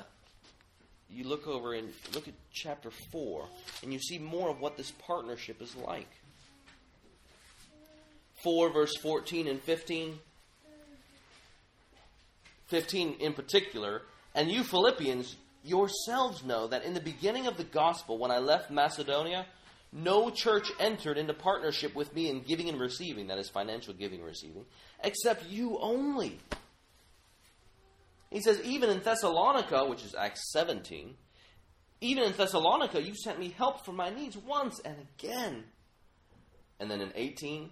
you 1.10 1.24
look 1.24 1.48
over 1.48 1.74
and 1.74 1.90
look 2.14 2.28
at 2.28 2.34
chapter 2.54 2.92
4, 3.12 3.48
and 3.84 3.94
you 3.94 4.00
see 4.00 4.18
more 4.18 4.50
of 4.50 4.60
what 4.60 4.78
this 4.78 4.92
partnership 4.92 5.62
is 5.62 5.76
like. 5.76 6.10
4, 8.44 8.72
verse 8.72 8.96
14 8.98 9.48
and 9.48 9.62
15. 9.62 10.20
15 12.68 13.16
in 13.20 13.34
particular. 13.34 14.02
And 14.34 14.50
you 14.52 14.64
Philippians 14.64 15.36
yourselves 15.64 16.44
know 16.44 16.68
that 16.68 16.84
in 16.84 16.94
the 16.94 17.02
beginning 17.02 17.48
of 17.48 17.58
the 17.58 17.64
gospel, 17.64 18.18
when 18.18 18.32
I 18.32 18.40
left 18.40 18.72
Macedonia, 18.72 19.46
no 19.92 20.30
church 20.30 20.70
entered 20.80 21.18
into 21.18 21.34
partnership 21.34 21.96
with 21.96 22.14
me 22.16 22.30
in 22.30 22.42
giving 22.42 22.70
and 22.70 22.80
receiving, 22.80 23.28
that 23.28 23.38
is, 23.38 23.50
financial 23.50 23.94
giving 23.94 24.20
and 24.20 24.28
receiving, 24.28 24.66
except 25.04 25.50
you 25.50 25.78
only. 25.80 26.40
He 28.30 28.42
says, 28.42 28.62
even 28.62 28.90
in 28.90 29.02
Thessalonica, 29.02 29.86
which 29.86 30.06
is 30.06 30.16
Acts 30.16 30.52
17, 30.54 31.16
even 32.00 32.24
in 32.24 32.32
Thessalonica, 32.32 33.02
you 33.02 33.14
sent 33.14 33.38
me 33.38 33.54
help 33.58 33.86
for 33.86 33.92
my 33.92 34.10
needs 34.10 34.38
once 34.38 34.80
and 34.80 34.96
again. 35.20 35.66
And 36.80 36.90
then 36.90 37.02
in 37.02 37.12
18, 37.14 37.70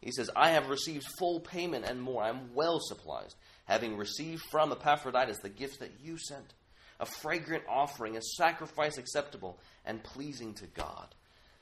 he 0.00 0.10
says, 0.10 0.30
I 0.34 0.50
have 0.50 0.68
received 0.68 1.04
full 1.18 1.40
payment 1.40 1.84
and 1.84 2.00
more. 2.00 2.24
I 2.24 2.30
am 2.30 2.54
well 2.54 2.80
supplied, 2.80 3.34
having 3.64 3.96
received 3.96 4.42
from 4.50 4.72
Epaphroditus 4.72 5.38
the 5.38 5.48
gift 5.48 5.80
that 5.80 5.92
you 6.02 6.18
sent, 6.18 6.54
a 7.00 7.06
fragrant 7.06 7.64
offering, 7.68 8.16
a 8.16 8.22
sacrifice 8.36 8.98
acceptable 8.98 9.58
and 9.84 10.02
pleasing 10.02 10.54
to 10.54 10.66
God. 10.66 11.14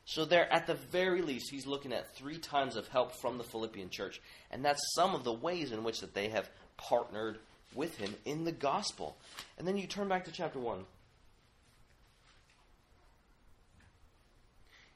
So, 0.07 0.25
there, 0.25 0.53
at 0.53 0.67
the 0.67 0.75
very 0.75 1.23
least, 1.23 1.51
he's 1.51 1.67
looking 1.67 1.93
at 1.93 2.17
three 2.17 2.39
times 2.39 2.75
of 2.75 2.89
help 2.89 3.13
from 3.21 3.39
the 3.39 3.45
Philippian 3.45 3.91
church. 3.91 4.21
And 4.51 4.65
that's 4.65 4.81
some 4.95 5.15
of 5.15 5.25
the 5.25 5.33
ways 5.33 5.73
in 5.73 5.85
which 5.85 6.01
that 6.01 6.15
they 6.15 6.29
have 6.29 6.51
partnered 6.77 7.39
with 7.75 7.97
him 7.97 8.15
in 8.25 8.45
the 8.45 8.53
gospel. 8.53 9.17
And 9.59 9.69
then 9.69 9.77
you 9.77 9.87
turn 9.87 10.09
back 10.09 10.25
to 10.25 10.33
chapter 10.33 10.59
1. 10.59 10.85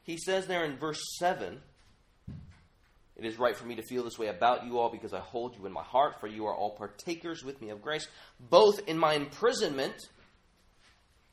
He 0.02 0.18
says 0.18 0.46
there 0.46 0.64
in 0.64 0.76
verse 0.76 1.00
7 1.18 1.60
It 3.16 3.24
is 3.24 3.38
right 3.38 3.56
for 3.56 3.64
me 3.64 3.76
to 3.76 3.82
feel 3.82 4.02
this 4.02 4.18
way 4.18 4.26
about 4.26 4.66
you 4.66 4.78
all 4.78 4.90
because 4.90 5.12
I 5.12 5.20
hold 5.20 5.56
you 5.56 5.66
in 5.66 5.72
my 5.72 5.84
heart, 5.84 6.20
for 6.20 6.26
you 6.26 6.46
are 6.46 6.54
all 6.54 6.70
partakers 6.70 7.44
with 7.44 7.60
me 7.60 7.70
of 7.70 7.80
grace, 7.80 8.08
both 8.40 8.80
in 8.88 8.98
my 8.98 9.14
imprisonment 9.14 9.94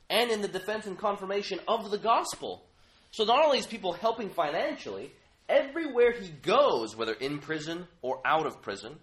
and 0.08 0.30
in 0.30 0.42
the 0.42 0.48
defense 0.48 0.86
and 0.86 0.96
confirmation 0.96 1.58
of 1.66 1.90
the 1.90 1.98
gospel. 1.98 2.64
So 3.10 3.24
not 3.24 3.44
only 3.44 3.58
is 3.58 3.66
people 3.66 3.92
helping 3.92 4.30
financially, 4.30 5.12
everywhere 5.48 6.12
he 6.12 6.28
goes, 6.28 6.94
whether 6.94 7.14
in 7.14 7.38
prison 7.38 7.86
or 8.00 8.20
out 8.24 8.46
of 8.46 8.62
prison, 8.62 8.96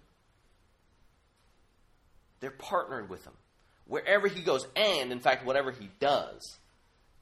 they're 2.40 2.50
partnered 2.50 3.10
with 3.10 3.24
him. 3.24 3.34
Wherever 3.86 4.28
he 4.28 4.42
goes, 4.42 4.66
and 4.74 5.12
in 5.12 5.20
fact, 5.20 5.44
whatever 5.44 5.70
he 5.70 5.90
does. 5.98 6.58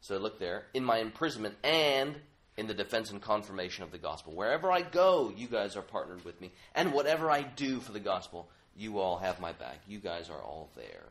So 0.01 0.19
look 0.19 0.39
there, 0.39 0.67
in 0.75 0.85
my 0.85 0.99
imprisonment 0.99 1.57
and 1.65 2.15
in 2.59 2.67
the 2.67 2.75
defense 2.75 3.13
and 3.13 3.23
confirmation 3.23 3.85
of 3.85 3.93
the 3.93 3.99
gospel. 3.99 4.35
Wherever 4.35 4.71
I 4.71 4.83
go, 4.83 5.33
you 5.35 5.47
guys 5.47 5.77
are 5.77 5.83
partnered 5.83 6.25
with 6.25 6.41
me. 6.41 6.51
And 6.75 6.93
whatever 6.93 7.31
I 7.31 7.43
do 7.43 7.79
for 7.79 7.93
the 7.93 8.01
gospel, 8.01 8.49
you 8.77 8.99
all 8.99 9.19
have 9.19 9.41
my 9.41 9.53
back. 9.53 9.79
You 9.87 10.01
guys 10.01 10.29
are 10.29 10.43
all 10.43 10.69
there. 10.75 11.05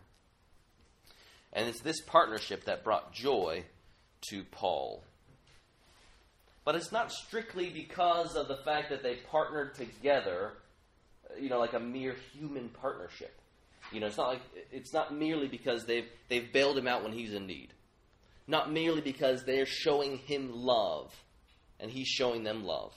And 1.54 1.70
it's 1.70 1.80
this 1.80 2.02
partnership 2.02 2.66
that 2.66 2.84
brought 2.84 3.14
joy 3.14 3.64
to 4.30 4.44
Paul. 4.52 5.06
But 6.66 6.76
it's 6.76 6.92
not 6.92 7.14
strictly 7.14 7.70
because 7.70 8.36
of 8.36 8.50
the 8.50 8.58
fact 8.58 8.90
that 8.90 9.02
they 9.02 9.16
partnered 9.32 9.74
together, 9.76 10.52
you 11.40 11.48
know, 11.48 11.60
like 11.60 11.74
a 11.74 11.80
mere 11.80 12.18
human 12.34 12.68
partnership. 12.68 13.40
You 13.94 14.02
know, 14.02 14.08
it's 14.08 14.18
not 14.18 14.28
like 14.28 14.42
it's 14.70 14.92
not 14.92 15.16
merely 15.16 15.48
because 15.48 15.86
they've 15.86 16.10
they've 16.28 16.52
bailed 16.52 16.78
him 16.78 16.90
out 16.90 17.04
when 17.04 17.14
he's 17.14 17.34
in 17.34 17.48
need. 17.48 17.70
Not 18.48 18.70
merely 18.70 19.00
because 19.00 19.46
they're 19.46 19.66
showing 19.66 20.18
him 20.18 20.52
love 20.54 21.14
and 21.80 21.92
he's 21.92 22.08
showing 22.08 22.44
them 22.44 22.64
love. 22.64 22.94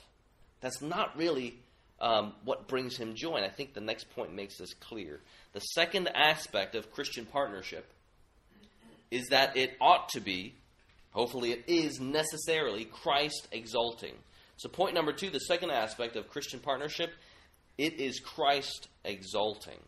That's 0.61 0.83
not 0.83 1.17
really 1.17 1.59
um, 2.01 2.35
what 2.45 2.69
brings 2.69 2.97
him 2.97 3.15
joy. 3.15 3.37
And 3.37 3.45
I 3.45 3.51
think 3.51 3.75
the 3.75 3.81
next 3.81 4.11
point 4.11 4.35
makes 4.35 4.59
this 4.59 4.75
clear. 4.75 5.21
The 5.53 5.61
second 5.61 6.09
aspect 6.09 6.75
of 6.75 6.93
Christian 6.93 7.27
partnership 7.27 7.87
is 9.11 9.29
that 9.29 9.57
it 9.57 9.77
ought 9.81 10.09
to 10.11 10.21
be, 10.21 10.55
hopefully 11.11 11.53
it 11.53 11.65
is 11.67 12.01
necessarily, 12.01 12.85
Christ 12.85 13.49
exalting. 13.53 14.15
So, 14.57 14.69
point 14.69 14.95
number 14.95 15.13
two, 15.13 15.31
the 15.31 15.41
second 15.41 15.71
aspect 15.71 16.17
of 16.17 16.29
Christian 16.29 16.61
partnership, 16.61 17.11
it 17.79 17.95
is 17.95 18.21
Christ 18.21 18.89
exalting. 19.05 19.79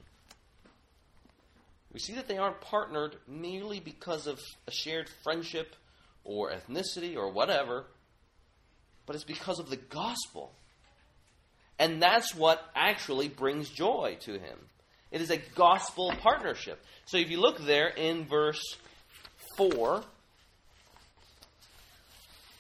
We 1.92 2.00
see 2.00 2.14
that 2.14 2.26
they 2.26 2.38
aren't 2.38 2.61
partnered 2.62 3.16
merely 3.28 3.78
because 3.78 4.26
of 4.26 4.40
a 4.66 4.70
shared 4.70 5.11
friendship 5.22 5.76
or 6.25 6.50
ethnicity 6.50 7.16
or 7.16 7.30
whatever, 7.30 7.84
but 9.12 9.16
it's 9.16 9.25
because 9.25 9.59
of 9.59 9.69
the 9.69 9.76
gospel. 9.76 10.54
And 11.78 12.02
that's 12.02 12.35
what 12.35 12.64
actually 12.75 13.28
brings 13.28 13.69
joy 13.69 14.16
to 14.21 14.38
him. 14.38 14.59
It 15.11 15.21
is 15.21 15.31
a 15.31 15.37
gospel 15.37 16.14
partnership. 16.23 16.83
So 17.04 17.19
if 17.19 17.28
you 17.31 17.38
look 17.38 17.59
there 17.59 17.88
in 17.88 18.25
verse 18.25 18.62
4, 19.59 20.02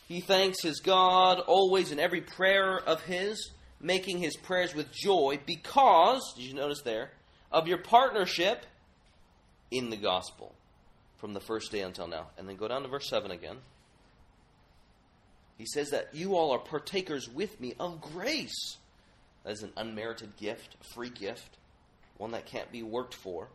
he 0.08 0.20
thanks 0.20 0.60
his 0.60 0.80
God 0.80 1.40
always 1.40 1.90
in 1.90 1.98
every 1.98 2.20
prayer 2.20 2.78
of 2.78 3.02
his, 3.04 3.50
making 3.80 4.18
his 4.18 4.36
prayers 4.36 4.74
with 4.74 4.92
joy 4.92 5.40
because, 5.46 6.34
did 6.36 6.44
you 6.44 6.52
notice 6.52 6.82
there, 6.82 7.12
of 7.50 7.66
your 7.66 7.78
partnership 7.78 8.66
in 9.70 9.88
the 9.88 9.96
gospel 9.96 10.54
from 11.16 11.32
the 11.32 11.40
first 11.40 11.72
day 11.72 11.80
until 11.80 12.08
now. 12.08 12.26
And 12.36 12.46
then 12.46 12.56
go 12.56 12.68
down 12.68 12.82
to 12.82 12.88
verse 12.88 13.08
7 13.08 13.30
again. 13.30 13.56
He 15.58 15.66
says 15.66 15.90
that 15.90 16.14
you 16.14 16.34
all 16.36 16.52
are 16.52 16.58
partakers 16.58 17.28
with 17.28 17.60
me 17.60 17.74
of 17.78 18.00
grace. 18.00 18.76
That 19.44 19.52
is 19.52 19.62
an 19.62 19.72
unmerited 19.76 20.36
gift, 20.36 20.76
a 20.80 20.94
free 20.94 21.10
gift, 21.10 21.58
one 22.16 22.32
that 22.32 22.46
can't 22.46 22.70
be 22.72 22.82
worked 22.82 23.14
for. 23.14 23.48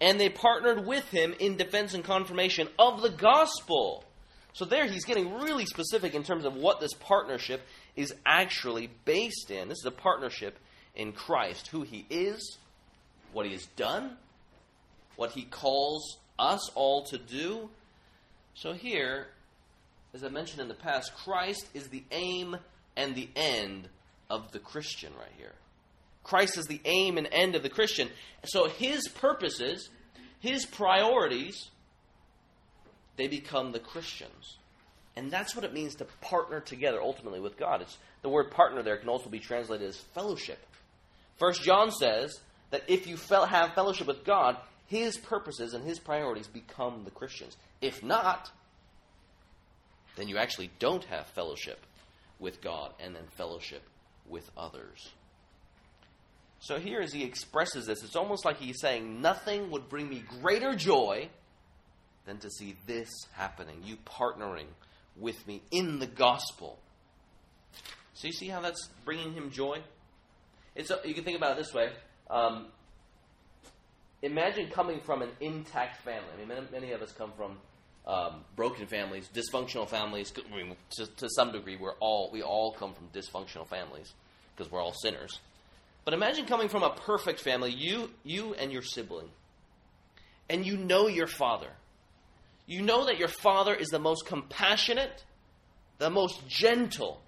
And 0.00 0.20
they 0.20 0.28
partnered 0.28 0.86
with 0.86 1.08
him 1.10 1.34
in 1.38 1.56
defense 1.56 1.94
and 1.94 2.04
confirmation 2.04 2.68
of 2.78 3.02
the 3.02 3.10
gospel. 3.10 4.04
So 4.52 4.64
there 4.64 4.86
he's 4.86 5.04
getting 5.04 5.34
really 5.40 5.66
specific 5.66 6.14
in 6.14 6.22
terms 6.22 6.44
of 6.44 6.54
what 6.54 6.80
this 6.80 6.94
partnership 6.94 7.62
is 7.96 8.14
actually 8.24 8.90
based 9.04 9.50
in. 9.50 9.68
This 9.68 9.78
is 9.78 9.86
a 9.86 9.90
partnership 9.90 10.58
in 10.94 11.12
Christ, 11.12 11.68
who 11.68 11.82
he 11.82 12.06
is, 12.10 12.58
what 13.32 13.46
he 13.46 13.52
has 13.52 13.66
done, 13.76 14.16
what 15.16 15.32
he 15.32 15.42
calls 15.42 16.18
us 16.38 16.70
all 16.74 17.04
to 17.06 17.18
do. 17.18 17.68
So 18.54 18.72
here, 18.72 19.28
as 20.18 20.24
I 20.24 20.28
mentioned 20.28 20.60
in 20.60 20.66
the 20.66 20.74
past, 20.74 21.14
Christ 21.14 21.68
is 21.74 21.88
the 21.88 22.02
aim 22.10 22.56
and 22.96 23.14
the 23.14 23.28
end 23.36 23.88
of 24.28 24.50
the 24.50 24.58
Christian 24.58 25.12
right 25.16 25.30
here. 25.36 25.52
Christ 26.24 26.58
is 26.58 26.66
the 26.66 26.80
aim 26.84 27.18
and 27.18 27.28
end 27.30 27.54
of 27.54 27.62
the 27.62 27.68
Christian. 27.68 28.10
So 28.44 28.68
his 28.68 29.06
purposes, 29.06 29.88
his 30.40 30.66
priorities, 30.66 31.70
they 33.16 33.28
become 33.28 33.70
the 33.70 33.78
Christians. 33.78 34.56
And 35.14 35.30
that's 35.30 35.54
what 35.54 35.64
it 35.64 35.72
means 35.72 35.94
to 35.96 36.04
partner 36.20 36.58
together 36.58 37.00
ultimately 37.00 37.38
with 37.38 37.56
God. 37.56 37.82
It's, 37.82 37.96
the 38.22 38.28
word 38.28 38.50
partner 38.50 38.82
there 38.82 38.96
can 38.96 39.08
also 39.08 39.30
be 39.30 39.38
translated 39.38 39.88
as 39.88 39.96
fellowship. 39.96 40.58
First 41.36 41.62
John 41.62 41.92
says 41.92 42.40
that 42.70 42.82
if 42.88 43.06
you 43.06 43.16
fel- 43.16 43.46
have 43.46 43.74
fellowship 43.74 44.08
with 44.08 44.24
God, 44.24 44.56
his 44.86 45.16
purposes 45.16 45.74
and 45.74 45.84
his 45.84 46.00
priorities 46.00 46.48
become 46.48 47.04
the 47.04 47.12
Christians. 47.12 47.56
If 47.80 48.02
not, 48.02 48.50
then 50.18 50.28
you 50.28 50.38
actually 50.38 50.70
don't 50.78 51.04
have 51.04 51.26
fellowship 51.28 51.84
with 52.38 52.60
God 52.60 52.92
and 53.00 53.14
then 53.14 53.24
fellowship 53.36 53.82
with 54.28 54.50
others. 54.56 55.10
So 56.60 56.78
here, 56.78 57.00
as 57.00 57.12
he 57.12 57.22
expresses 57.22 57.86
this, 57.86 58.02
it's 58.02 58.16
almost 58.16 58.44
like 58.44 58.58
he's 58.58 58.80
saying, 58.80 59.22
Nothing 59.22 59.70
would 59.70 59.88
bring 59.88 60.08
me 60.08 60.24
greater 60.40 60.74
joy 60.74 61.28
than 62.26 62.38
to 62.38 62.50
see 62.50 62.76
this 62.86 63.08
happening, 63.32 63.82
you 63.84 63.96
partnering 64.04 64.66
with 65.16 65.46
me 65.46 65.62
in 65.70 65.98
the 65.98 66.06
gospel. 66.06 66.78
So 68.14 68.26
you 68.26 68.32
see 68.32 68.48
how 68.48 68.60
that's 68.60 68.88
bringing 69.04 69.32
him 69.32 69.50
joy? 69.50 69.78
It's 70.74 70.90
a, 70.90 71.00
you 71.04 71.14
can 71.14 71.24
think 71.24 71.36
about 71.36 71.52
it 71.52 71.58
this 71.58 71.72
way. 71.72 71.90
Um, 72.28 72.66
imagine 74.22 74.70
coming 74.70 75.00
from 75.00 75.22
an 75.22 75.30
intact 75.40 76.02
family. 76.02 76.28
I 76.34 76.38
mean, 76.38 76.48
many, 76.48 76.66
many 76.70 76.92
of 76.92 77.02
us 77.02 77.12
come 77.12 77.32
from 77.36 77.56
um, 78.08 78.44
broken 78.56 78.86
families, 78.86 79.28
dysfunctional 79.32 79.86
families. 79.86 80.32
I 80.50 80.56
mean, 80.56 80.74
to, 80.96 81.06
to, 81.06 81.28
some 81.28 81.52
degree, 81.52 81.76
we're 81.76 81.94
all 82.00 82.30
we 82.32 82.42
all 82.42 82.72
come 82.72 82.94
from 82.94 83.08
dysfunctional 83.12 83.68
families. 83.68 84.12
because 84.56 84.72
we're 84.72 84.82
all 84.82 84.94
sinners. 84.94 85.38
But 86.04 86.14
imagine 86.14 86.46
coming 86.46 86.70
from 86.70 86.82
a 86.82 86.90
perfect 86.90 87.38
family, 87.40 87.70
you, 87.70 88.10
you 88.24 88.54
and 88.54 88.72
your 88.72 88.82
sibling. 88.82 89.28
And 90.48 90.64
you 90.66 90.78
know 90.78 91.06
your 91.06 91.26
father. 91.26 91.68
You 92.66 92.80
know 92.80 93.04
that 93.06 93.18
your 93.18 93.28
father 93.28 93.74
is 93.74 93.88
the 93.88 93.98
most 93.98 94.24
compassionate, 94.24 95.22
the 95.98 96.08
most 96.08 96.48
gentle, 96.48 97.20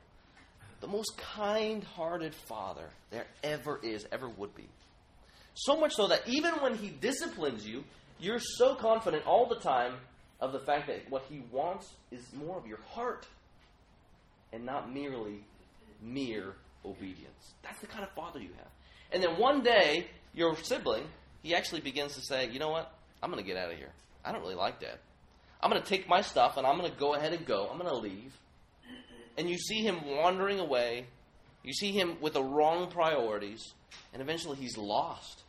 the 0.81 0.87
most 0.87 1.19
kind 1.19 1.85
hearted 1.85 2.35
father 2.35 2.89
there 3.11 3.27
ever 3.43 3.79
is, 3.83 4.07
ever 4.11 4.29
would 4.31 4.55
be. 4.55 4.69
So 5.53 5.79
much 5.79 5.95
so 5.95 6.09
that 6.09 6.23
even 6.27 6.55
when 6.55 6.77
he 6.77 6.89
disciplines 6.89 7.67
you, 7.67 7.85
you're 8.19 8.41
so 8.41 8.75
confident 8.75 9.27
all 9.27 9.47
the 9.47 9.57
time 9.57 9.95
of 10.40 10.52
the 10.52 10.59
fact 10.59 10.87
that 10.87 11.11
what 11.11 11.23
he 11.28 11.42
wants 11.52 11.92
is 12.11 12.25
more 12.32 12.56
of 12.56 12.66
your 12.66 12.80
heart 12.90 13.26
and 14.52 14.64
not 14.64 14.92
merely 14.92 15.44
mere 16.02 16.54
obedience. 16.85 17.54
That's 17.62 17.80
the 17.80 17.87
kind 17.87 18.04
of 18.04 18.11
father 18.11 18.40
you 18.40 18.50
have. 18.56 18.68
And 19.12 19.23
then 19.23 19.38
one 19.38 19.62
day, 19.62 20.06
your 20.35 20.56
sibling, 20.56 21.04
he 21.42 21.54
actually 21.54 21.80
begins 21.80 22.14
to 22.14 22.20
say, 22.20 22.49
you 22.49 22.59
know 22.59 22.70
what? 22.70 22.92
I'm 23.23 23.30
going 23.30 23.42
to 23.42 23.47
get 23.47 23.56
out 23.56 23.70
of 23.70 23.76
here. 23.76 23.92
I 24.25 24.32
don't 24.32 24.40
really 24.40 24.54
like 24.54 24.80
that. 24.80 25.00
I'm 25.62 25.70
going 25.70 25.82
to 25.82 25.88
take 25.88 26.09
my 26.09 26.23
stuff 26.23 26.56
and 26.56 26.66
I'm 26.66 26.78
going 26.78 26.90
to 26.90 26.99
go 26.99 27.14
ahead 27.14 27.32
and 27.32 27.44
go. 27.44 27.68
I'm 27.70 27.78
going 27.78 27.90
to 27.90 27.97
leave. 27.97 28.32
And 29.37 29.49
you 29.49 29.59
see 29.59 29.82
him 29.82 30.00
wandering 30.06 30.59
away. 30.59 31.06
You 31.62 31.73
see 31.73 31.92
him 31.92 32.16
with 32.20 32.35
the 32.35 32.42
wrong 32.42 32.90
priorities. 32.90 33.75
And 34.12 34.23
eventually 34.23 34.56
he's 34.56 34.78
lost. 34.78 35.42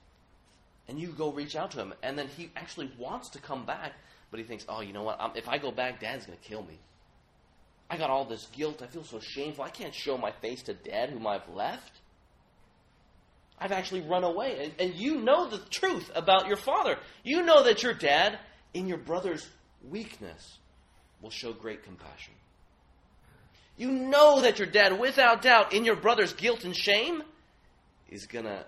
And 0.87 0.99
you 0.99 1.07
go 1.09 1.31
reach 1.31 1.55
out 1.55 1.71
to 1.71 1.77
him. 1.77 1.93
And 2.03 2.17
then 2.17 2.27
he 2.27 2.51
actually 2.55 2.91
wants 2.97 3.29
to 3.31 3.39
come 3.39 3.65
back. 3.65 3.93
But 4.31 4.39
he 4.39 4.45
thinks, 4.45 4.65
oh, 4.67 4.81
you 4.81 4.93
know 4.93 5.03
what? 5.03 5.17
I'm, 5.19 5.31
if 5.35 5.47
I 5.47 5.57
go 5.57 5.71
back, 5.71 5.99
Dad's 5.99 6.25
going 6.25 6.37
to 6.37 6.43
kill 6.43 6.63
me. 6.63 6.79
I 7.89 7.97
got 7.97 8.09
all 8.09 8.23
this 8.23 8.47
guilt. 8.53 8.81
I 8.81 8.87
feel 8.87 9.03
so 9.03 9.19
shameful. 9.19 9.65
I 9.65 9.69
can't 9.69 9.93
show 9.93 10.17
my 10.17 10.31
face 10.31 10.63
to 10.63 10.73
Dad, 10.73 11.09
whom 11.09 11.27
I've 11.27 11.47
left. 11.49 11.91
I've 13.59 13.73
actually 13.73 14.01
run 14.01 14.23
away. 14.23 14.63
And, 14.63 14.73
and 14.79 14.99
you 14.99 15.21
know 15.21 15.49
the 15.49 15.59
truth 15.69 16.09
about 16.15 16.47
your 16.47 16.57
father. 16.57 16.97
You 17.23 17.43
know 17.43 17.63
that 17.63 17.83
your 17.83 17.93
dad, 17.93 18.39
in 18.73 18.87
your 18.87 18.97
brother's 18.97 19.47
weakness, 19.87 20.57
will 21.21 21.29
show 21.29 21.51
great 21.51 21.83
compassion. 21.83 22.33
You 23.77 23.91
know 23.91 24.41
that 24.41 24.57
your 24.57 24.67
dad, 24.67 24.99
without 24.99 25.41
doubt, 25.41 25.73
in 25.73 25.85
your 25.85 25.95
brother's 25.95 26.33
guilt 26.33 26.63
and 26.63 26.75
shame, 26.75 27.23
is 28.09 28.25
going 28.25 28.45
to 28.45 28.65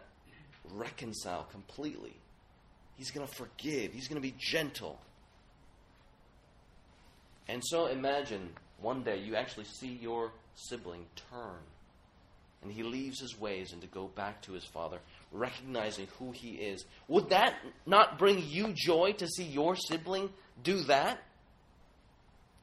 reconcile 0.73 1.47
completely. 1.51 2.15
He's 2.95 3.11
going 3.11 3.27
to 3.27 3.33
forgive. 3.33 3.93
He's 3.93 4.07
going 4.07 4.21
to 4.21 4.27
be 4.27 4.35
gentle. 4.37 4.99
And 7.47 7.61
so 7.65 7.87
imagine 7.87 8.49
one 8.81 9.03
day 9.03 9.19
you 9.19 9.35
actually 9.35 9.65
see 9.65 9.99
your 10.01 10.31
sibling 10.55 11.05
turn 11.31 11.59
and 12.63 12.71
he 12.71 12.83
leaves 12.83 13.19
his 13.19 13.39
ways 13.39 13.73
and 13.73 13.81
to 13.81 13.87
go 13.87 14.07
back 14.07 14.41
to 14.43 14.53
his 14.53 14.63
father, 14.63 14.99
recognizing 15.31 16.07
who 16.17 16.31
he 16.31 16.51
is. 16.51 16.85
Would 17.07 17.29
that 17.29 17.55
not 17.85 18.17
bring 18.17 18.43
you 18.47 18.73
joy 18.73 19.13
to 19.17 19.27
see 19.27 19.43
your 19.43 19.75
sibling 19.75 20.29
do 20.63 20.81
that? 20.83 21.19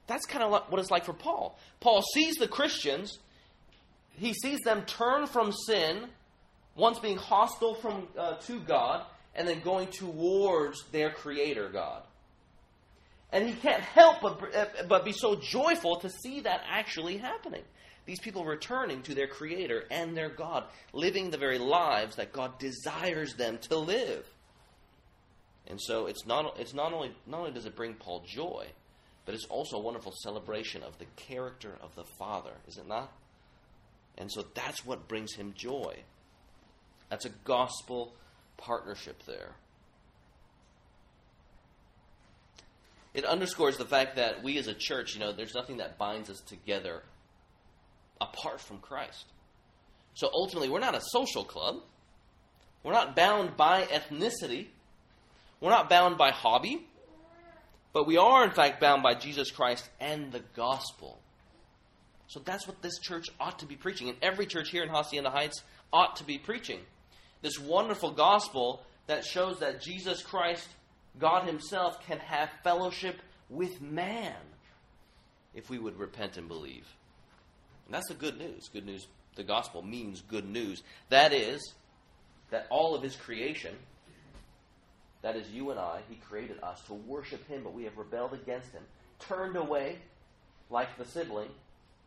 That's 0.06 0.26
kind 0.26 0.42
of 0.42 0.50
what 0.50 0.80
it's 0.80 0.90
like 0.90 1.04
for 1.04 1.12
Paul. 1.12 1.58
Paul 1.80 2.02
sees 2.14 2.36
the 2.36 2.48
Christians, 2.48 3.18
he 4.12 4.32
sees 4.32 4.58
them 4.60 4.82
turn 4.86 5.26
from 5.26 5.52
sin, 5.52 6.06
once 6.74 6.98
being 6.98 7.16
hostile 7.16 7.74
from, 7.74 8.08
uh, 8.18 8.36
to 8.36 8.60
God, 8.60 9.04
and 9.34 9.46
then 9.46 9.60
going 9.60 9.88
towards 9.88 10.82
their 10.90 11.10
Creator 11.10 11.68
God. 11.68 12.02
And 13.32 13.46
he 13.48 13.54
can't 13.54 13.82
help 13.82 14.20
but, 14.22 14.54
uh, 14.54 14.66
but 14.88 15.04
be 15.04 15.12
so 15.12 15.36
joyful 15.36 15.96
to 16.00 16.10
see 16.10 16.40
that 16.40 16.62
actually 16.68 17.16
happening. 17.16 17.62
These 18.06 18.20
people 18.20 18.44
returning 18.44 19.02
to 19.02 19.14
their 19.14 19.28
Creator 19.28 19.84
and 19.90 20.16
their 20.16 20.30
God, 20.30 20.64
living 20.92 21.30
the 21.30 21.38
very 21.38 21.58
lives 21.58 22.16
that 22.16 22.32
God 22.32 22.58
desires 22.58 23.34
them 23.34 23.58
to 23.68 23.76
live. 23.76 24.26
And 25.66 25.80
so 25.80 26.06
it's 26.06 26.26
not, 26.26 26.58
it's 26.58 26.74
not, 26.74 26.92
only, 26.92 27.14
not 27.26 27.40
only 27.40 27.52
does 27.52 27.66
it 27.66 27.76
bring 27.76 27.94
Paul 27.94 28.24
joy, 28.26 28.66
but 29.24 29.34
it's 29.34 29.46
also 29.46 29.76
a 29.76 29.80
wonderful 29.80 30.12
celebration 30.22 30.82
of 30.82 30.98
the 30.98 31.04
character 31.14 31.76
of 31.82 31.94
the 31.94 32.04
Father, 32.18 32.54
is 32.66 32.78
it 32.78 32.88
not? 32.88 33.12
And 34.18 34.30
so 34.32 34.44
that's 34.54 34.84
what 34.84 35.06
brings 35.06 35.34
him 35.34 35.54
joy. 35.56 35.96
That's 37.10 37.26
a 37.26 37.30
gospel 37.44 38.14
partnership 38.56 39.22
there. 39.26 39.54
It 43.12 43.24
underscores 43.24 43.76
the 43.76 43.84
fact 43.84 44.16
that 44.16 44.42
we 44.42 44.58
as 44.58 44.68
a 44.68 44.74
church, 44.74 45.14
you 45.14 45.20
know, 45.20 45.32
there's 45.32 45.54
nothing 45.54 45.78
that 45.78 45.98
binds 45.98 46.30
us 46.30 46.40
together 46.40 47.02
apart 48.20 48.60
from 48.60 48.78
Christ. 48.78 49.24
So 50.14 50.30
ultimately, 50.32 50.68
we're 50.68 50.80
not 50.80 50.94
a 50.94 51.00
social 51.00 51.44
club. 51.44 51.76
We're 52.82 52.92
not 52.92 53.16
bound 53.16 53.56
by 53.56 53.82
ethnicity. 53.84 54.68
We're 55.60 55.70
not 55.70 55.90
bound 55.90 56.18
by 56.18 56.30
hobby. 56.30 56.86
But 57.92 58.06
we 58.06 58.16
are, 58.16 58.44
in 58.44 58.50
fact, 58.52 58.80
bound 58.80 59.02
by 59.02 59.14
Jesus 59.14 59.50
Christ 59.50 59.88
and 60.00 60.30
the 60.30 60.42
gospel. 60.54 61.18
So 62.28 62.40
that's 62.40 62.68
what 62.68 62.80
this 62.80 62.98
church 63.00 63.26
ought 63.40 63.58
to 63.58 63.66
be 63.66 63.74
preaching. 63.74 64.08
And 64.08 64.18
every 64.22 64.46
church 64.46 64.70
here 64.70 64.84
in 64.84 64.88
Hacienda 64.88 65.30
Heights 65.30 65.62
ought 65.92 66.16
to 66.16 66.24
be 66.24 66.38
preaching. 66.38 66.78
This 67.42 67.58
wonderful 67.58 68.12
gospel 68.12 68.84
that 69.08 69.24
shows 69.24 69.58
that 69.58 69.82
Jesus 69.82 70.22
Christ, 70.22 70.68
God 71.18 71.46
Himself, 71.46 72.04
can 72.06 72.18
have 72.18 72.48
fellowship 72.62 73.20
with 73.48 73.80
man 73.80 74.34
if 75.54 75.68
we 75.68 75.78
would 75.78 75.98
repent 75.98 76.36
and 76.36 76.48
believe. 76.48 76.86
And 77.86 77.94
that's 77.94 78.08
the 78.08 78.14
good 78.14 78.38
news. 78.38 78.70
Good 78.72 78.86
news, 78.86 79.08
the 79.34 79.42
gospel 79.42 79.82
means 79.82 80.22
good 80.22 80.48
news. 80.48 80.82
That 81.08 81.32
is, 81.32 81.74
that 82.50 82.66
all 82.70 82.94
of 82.94 83.02
his 83.02 83.16
creation, 83.16 83.74
that 85.22 85.36
is 85.36 85.48
you 85.50 85.70
and 85.70 85.78
I, 85.78 86.00
he 86.08 86.16
created 86.16 86.62
us 86.62 86.80
to 86.86 86.94
worship 86.94 87.46
him, 87.48 87.62
but 87.64 87.74
we 87.74 87.84
have 87.84 87.96
rebelled 87.98 88.32
against 88.32 88.72
him, 88.72 88.82
turned 89.18 89.56
away 89.56 89.98
like 90.70 90.96
the 90.98 91.04
sibling. 91.04 91.48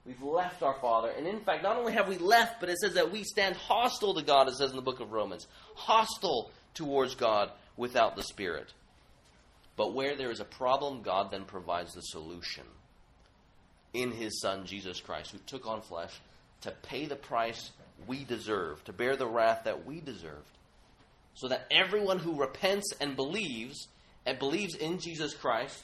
We've 0.05 0.21
left 0.21 0.63
our 0.63 0.75
Father. 0.81 1.09
And 1.09 1.27
in 1.27 1.41
fact, 1.41 1.63
not 1.63 1.77
only 1.77 1.93
have 1.93 2.07
we 2.07 2.17
left, 2.17 2.59
but 2.59 2.69
it 2.69 2.77
says 2.77 2.95
that 2.95 3.11
we 3.11 3.23
stand 3.23 3.55
hostile 3.55 4.13
to 4.15 4.21
God, 4.21 4.47
it 4.47 4.55
says 4.55 4.71
in 4.71 4.75
the 4.75 4.81
book 4.81 4.99
of 4.99 5.11
Romans. 5.11 5.47
Hostile 5.75 6.51
towards 6.73 7.15
God 7.15 7.51
without 7.77 8.15
the 8.15 8.23
Spirit. 8.23 8.73
But 9.75 9.93
where 9.93 10.15
there 10.15 10.31
is 10.31 10.39
a 10.39 10.45
problem, 10.45 11.01
God 11.01 11.31
then 11.31 11.45
provides 11.45 11.93
the 11.93 12.01
solution 12.01 12.63
in 13.93 14.11
his 14.11 14.39
Son, 14.41 14.65
Jesus 14.65 14.99
Christ, 14.99 15.31
who 15.31 15.39
took 15.39 15.67
on 15.67 15.81
flesh 15.81 16.19
to 16.61 16.71
pay 16.83 17.05
the 17.05 17.15
price 17.15 17.71
we 18.07 18.23
deserve, 18.23 18.83
to 18.85 18.93
bear 18.93 19.15
the 19.15 19.27
wrath 19.27 19.63
that 19.65 19.85
we 19.85 19.99
deserved, 19.99 20.57
so 21.35 21.47
that 21.47 21.67
everyone 21.71 22.19
who 22.19 22.39
repents 22.39 22.93
and 22.99 23.15
believes, 23.15 23.87
and 24.25 24.39
believes 24.39 24.75
in 24.75 24.99
Jesus 24.99 25.33
Christ, 25.33 25.83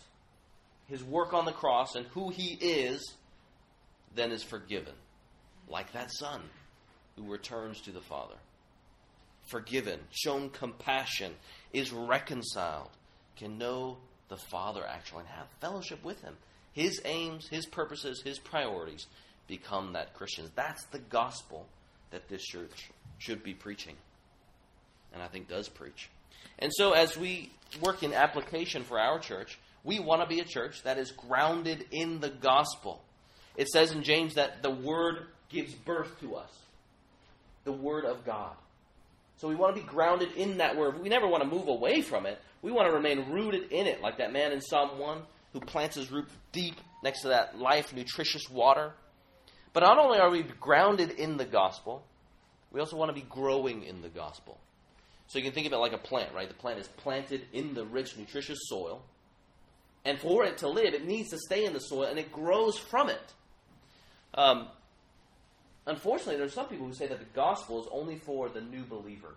his 0.88 1.04
work 1.04 1.34
on 1.34 1.46
the 1.46 1.52
cross, 1.52 1.96
and 1.96 2.06
who 2.08 2.30
he 2.30 2.58
is, 2.60 3.14
then 4.16 4.32
is 4.32 4.44
forgiven. 4.44 4.94
Like 5.68 5.92
that 5.94 6.12
son 6.12 6.42
who 7.16 7.32
returns 7.32 7.82
to 7.82 7.92
the 7.92 8.02
Father. 8.02 8.36
Forgiven, 9.48 10.00
shown 10.12 10.50
compassion, 10.50 11.34
is 11.74 11.92
reconciled, 11.92 12.90
can 13.40 13.58
know 13.58 13.98
the 14.28 14.38
Father 14.38 14.86
actually 14.86 15.22
and 15.22 15.30
have 15.30 15.48
fellowship 15.60 16.04
with 16.04 16.22
him 16.22 16.36
his 16.74 17.02
aims, 17.06 17.48
his 17.48 17.66
purposes, 17.66 18.22
his 18.22 18.40
priorities 18.40 19.08
become 19.48 19.94
that 19.94 20.14
Christians. 20.14 20.52
That's 20.56 20.86
the 20.86 21.00
gospel 21.00 21.66
that 22.12 22.30
this 22.30 22.44
church 22.44 22.90
should 23.18 23.44
be 23.44 23.54
preaching. 23.54 23.96
And 25.14 25.22
I 25.22 25.28
think 25.28 25.50
does 25.50 25.68
preach. 25.68 26.10
And 26.60 26.72
so 26.74 26.94
as 26.94 27.18
we 27.18 27.52
work 27.82 28.04
in 28.04 28.14
application 28.14 28.84
for 28.84 29.00
our 29.00 29.20
church, 29.20 29.58
we 29.84 30.00
want 30.00 30.22
to 30.22 30.28
be 30.28 30.40
a 30.40 30.46
church 30.46 30.84
that 30.84 30.98
is 30.98 31.12
grounded 31.12 31.86
in 31.92 32.20
the 32.20 32.30
gospel. 32.30 33.02
It 33.56 33.68
says 33.68 33.92
in 33.92 34.04
James 34.04 34.36
that 34.36 34.62
the 34.62 34.72
word 34.72 35.26
gives 35.50 35.74
birth 35.74 36.20
to 36.22 36.36
us. 36.36 36.52
The 37.64 37.72
word 37.72 38.06
of 38.06 38.26
God. 38.26 38.54
So 39.40 39.48
we 39.48 39.56
want 39.56 39.74
to 39.74 39.82
be 39.82 39.88
grounded 39.88 40.34
in 40.34 40.58
that 40.58 40.76
word. 40.76 41.02
We 41.02 41.08
never 41.08 41.26
want 41.26 41.44
to 41.44 41.50
move 41.50 41.70
away 41.70 42.02
from 42.02 42.26
it. 42.26 42.40
We 42.62 42.74
want 42.74 42.90
to 42.90 42.94
remain 42.94 43.32
rooted 43.32 43.72
in 43.72 43.88
it, 43.88 44.02
like 44.02 44.18
that 44.18 44.34
man 44.34 44.52
in 44.52 44.60
Psalm 44.60 45.00
1 45.00 45.22
who 45.54 45.62
plants 45.62 45.96
his 45.96 46.12
root 46.12 46.28
deep 46.52 46.76
next 47.04 47.22
to 47.22 47.30
that 47.30 47.58
life, 47.58 47.94
nutritious 47.94 48.50
water. 48.50 48.92
But 49.72 49.80
not 49.80 49.98
only 49.98 50.20
are 50.20 50.30
we 50.30 50.44
grounded 50.44 51.12
in 51.12 51.38
the 51.38 51.46
gospel, 51.46 52.04
we 52.72 52.82
also 52.82 52.98
want 52.98 53.10
to 53.10 53.16
be 53.16 53.26
growing 53.30 53.84
in 53.84 54.02
the 54.02 54.10
gospel. 54.10 54.60
So 55.28 55.40
you 55.40 55.46
can 55.46 55.54
think 55.54 55.68
of 55.68 55.74
it 55.74 55.78
like 55.78 55.94
a 55.94 55.98
plant, 55.98 56.34
right? 56.34 56.50
The 56.50 56.56
plant 56.56 56.80
is 56.80 56.88
planted 56.90 57.46
in 57.54 57.74
the 57.74 57.86
rich, 57.86 58.18
nutritious 58.18 58.60
soil. 58.64 59.02
And 60.04 60.20
for 60.20 60.44
it 60.44 60.58
to 60.58 60.68
live, 60.68 60.94
it 60.94 61.06
needs 61.06 61.30
to 61.30 61.38
stay 61.38 61.64
in 61.64 61.72
the 61.72 61.80
soil 61.80 62.06
and 62.10 62.20
it 62.20 62.34
grows 62.34 62.78
from 62.78 63.10
it. 63.10 63.34
Um, 64.34 64.68
unfortunately, 65.90 66.38
there's 66.38 66.54
some 66.54 66.68
people 66.68 66.88
who 66.88 66.94
say 66.94 67.08
that 67.08 67.20
the 67.20 67.34
gospel 67.34 67.82
is 67.82 67.88
only 67.92 68.18
for 68.18 68.50
the 68.50 68.62
new 68.62 68.84
believer. 68.84 69.36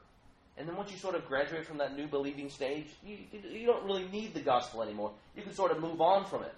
And 0.57 0.69
then 0.69 0.77
once 0.77 0.93
you 0.93 0.99
sort 0.99 1.15
of 1.15 1.27
graduate 1.27 1.67
from 1.67 1.79
that 1.79 1.97
new 1.97 2.07
believing 2.07 2.51
stage, 2.51 2.87
you, 3.05 3.19
you 3.33 3.67
don't 3.67 3.85
really 3.85 4.07
need 4.09 4.35
the 4.35 4.41
gospel 4.41 4.83
anymore. 4.83 5.13
You 5.35 5.43
can 5.43 5.55
sort 5.55 5.73
of 5.73 5.81
move 5.81 6.01
on 6.01 6.27
from 6.27 6.43
it. 6.43 6.55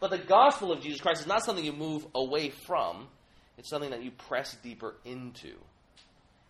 But 0.00 0.10
the 0.10 0.18
gospel 0.18 0.72
of 0.72 0.80
Jesus 0.80 1.00
Christ 1.00 1.22
is 1.22 1.26
not 1.26 1.44
something 1.44 1.64
you 1.64 1.72
move 1.72 2.06
away 2.14 2.50
from. 2.50 3.08
It's 3.58 3.68
something 3.68 3.90
that 3.90 4.02
you 4.02 4.10
press 4.10 4.56
deeper 4.62 4.94
into. 5.04 5.54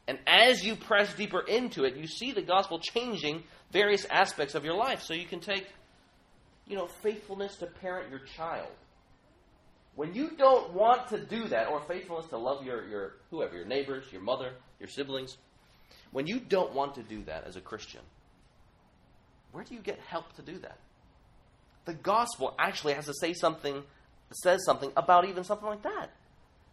And 0.07 0.19
as 0.27 0.65
you 0.65 0.77
press 0.77 1.15
deeper 1.15 1.41
into 1.41 1.85
it, 1.85 1.97
you 1.97 2.07
see 2.07 2.33
the 2.33 2.43
gospel 2.43 2.79
changing 2.79 3.45
various 3.71 4.05
aspects 4.07 4.55
of 4.55 4.65
your 4.65 4.75
life. 4.75 5.03
So 5.03 5.15
you 5.15 5.27
can 5.27 5.41
take, 5.41 5.67
you 6.67 6.77
know, 6.77 6.87
faithfulness 7.03 7.57
to 7.57 7.67
parent 7.67 8.11
your 8.11 8.21
child. 8.21 8.71
When 9.95 10.15
you 10.15 10.31
don't 10.37 10.73
want 10.73 11.09
to 11.09 11.19
do 11.19 11.49
that, 11.49 11.69
or 11.69 11.81
faithfulness 11.81 12.27
to 12.31 12.39
love 12.39 12.65
your, 12.65 12.89
your 12.89 13.13
whoever, 13.31 13.57
your 13.57 13.67
neighbors, 13.67 14.05
your 14.11 14.23
mother, 14.23 14.53
your 14.81 14.89
siblings, 14.89 15.37
when 16.13 16.27
you 16.27 16.41
don't 16.41 16.73
want 16.73 16.95
to 16.95 17.03
do 17.03 17.23
that 17.25 17.45
as 17.47 17.57
a 17.57 17.61
Christian, 17.61 18.01
where 19.53 19.65
do 19.65 19.75
you 19.75 19.81
get 19.81 19.99
help 19.99 20.35
to 20.37 20.43
do 20.43 20.59
that? 20.59 20.79
The 21.85 21.95
gospel 21.95 22.55
actually 22.59 22.95
has 22.95 23.07
to 23.07 23.15
say 23.15 23.35
something, 23.35 23.83
says 24.43 24.65
something 24.65 24.93
about 24.97 25.29
even 25.29 25.45
something 25.45 25.69
like 25.69 25.83
that. 25.83 26.11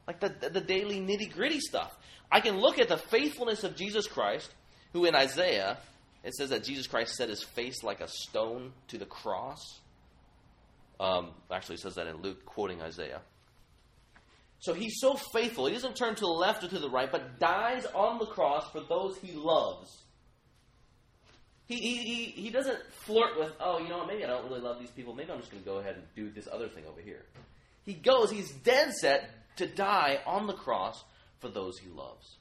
Like 0.08 0.20
the, 0.20 0.50
the, 0.50 0.62
daily 0.62 1.00
nitty 1.00 1.34
gritty 1.34 1.60
stuff. 1.60 1.96
I 2.32 2.40
can 2.40 2.58
look 2.58 2.80
at 2.80 2.90
the 2.90 2.98
faithfulness 2.98 3.64
of 3.64 3.76
Jesus 3.76 4.08
Christ, 4.08 4.50
who 4.94 5.06
in 5.06 5.16
Isaiah, 5.16 5.78
it 6.24 6.34
says 6.34 6.50
that 6.50 6.64
Jesus 6.64 6.88
Christ 6.88 7.16
set 7.16 7.30
his 7.30 7.44
face 7.44 7.84
like 7.84 8.02
a 8.02 8.08
stone 8.08 8.72
to 8.88 8.98
the 8.98 9.06
cross. 9.06 9.80
Um, 11.00 11.30
actually, 11.50 11.78
says 11.78 11.96
that 11.96 12.08
in 12.08 12.18
Luke, 12.18 12.46
quoting 12.46 12.82
Isaiah. 12.82 13.22
So 14.60 14.74
he's 14.74 15.00
so 15.00 15.16
faithful. 15.16 15.68
He 15.68 15.74
doesn't 15.74 15.96
turn 15.96 16.16
to 16.16 16.22
the 16.22 16.28
left 16.28 16.64
or 16.64 16.68
to 16.68 16.80
the 16.80 16.90
right, 16.90 17.10
but 17.10 17.40
dies 17.40 17.86
on 17.96 18.20
the 18.20 18.26
cross 18.26 18.70
for 18.72 18.82
those 18.82 19.18
he 19.18 19.32
loves. 19.32 19.96
He, 21.68 21.76
he, 21.76 21.98
he, 21.98 22.26
he 22.42 22.50
doesn't 22.50 22.80
flirt 22.92 23.40
with, 23.40 23.54
oh, 23.60 23.80
you 23.80 23.88
know 23.88 24.00
what, 24.00 24.08
maybe 24.08 24.24
I 24.24 24.28
don't 24.28 24.50
really 24.50 24.60
love 24.60 24.80
these 24.80 24.90
people. 24.90 25.14
Maybe 25.14 25.32
I'm 25.32 25.40
just 25.40 25.52
going 25.52 25.64
to 25.64 25.70
go 25.70 25.78
ahead 25.78 25.96
and 25.96 26.04
do 26.16 26.30
this 26.32 26.48
other 26.52 26.68
thing 26.68 26.84
over 26.90 27.00
here. 27.00 27.24
He 27.86 27.94
goes, 27.94 28.32
he's 28.32 28.52
dead 28.52 28.92
set 28.94 29.30
to 29.58 29.68
die 29.68 30.20
on 30.26 30.48
the 30.48 30.54
cross 30.54 31.04
for 31.40 31.48
those 31.48 31.78
he 31.78 31.90
loves. 31.90 32.38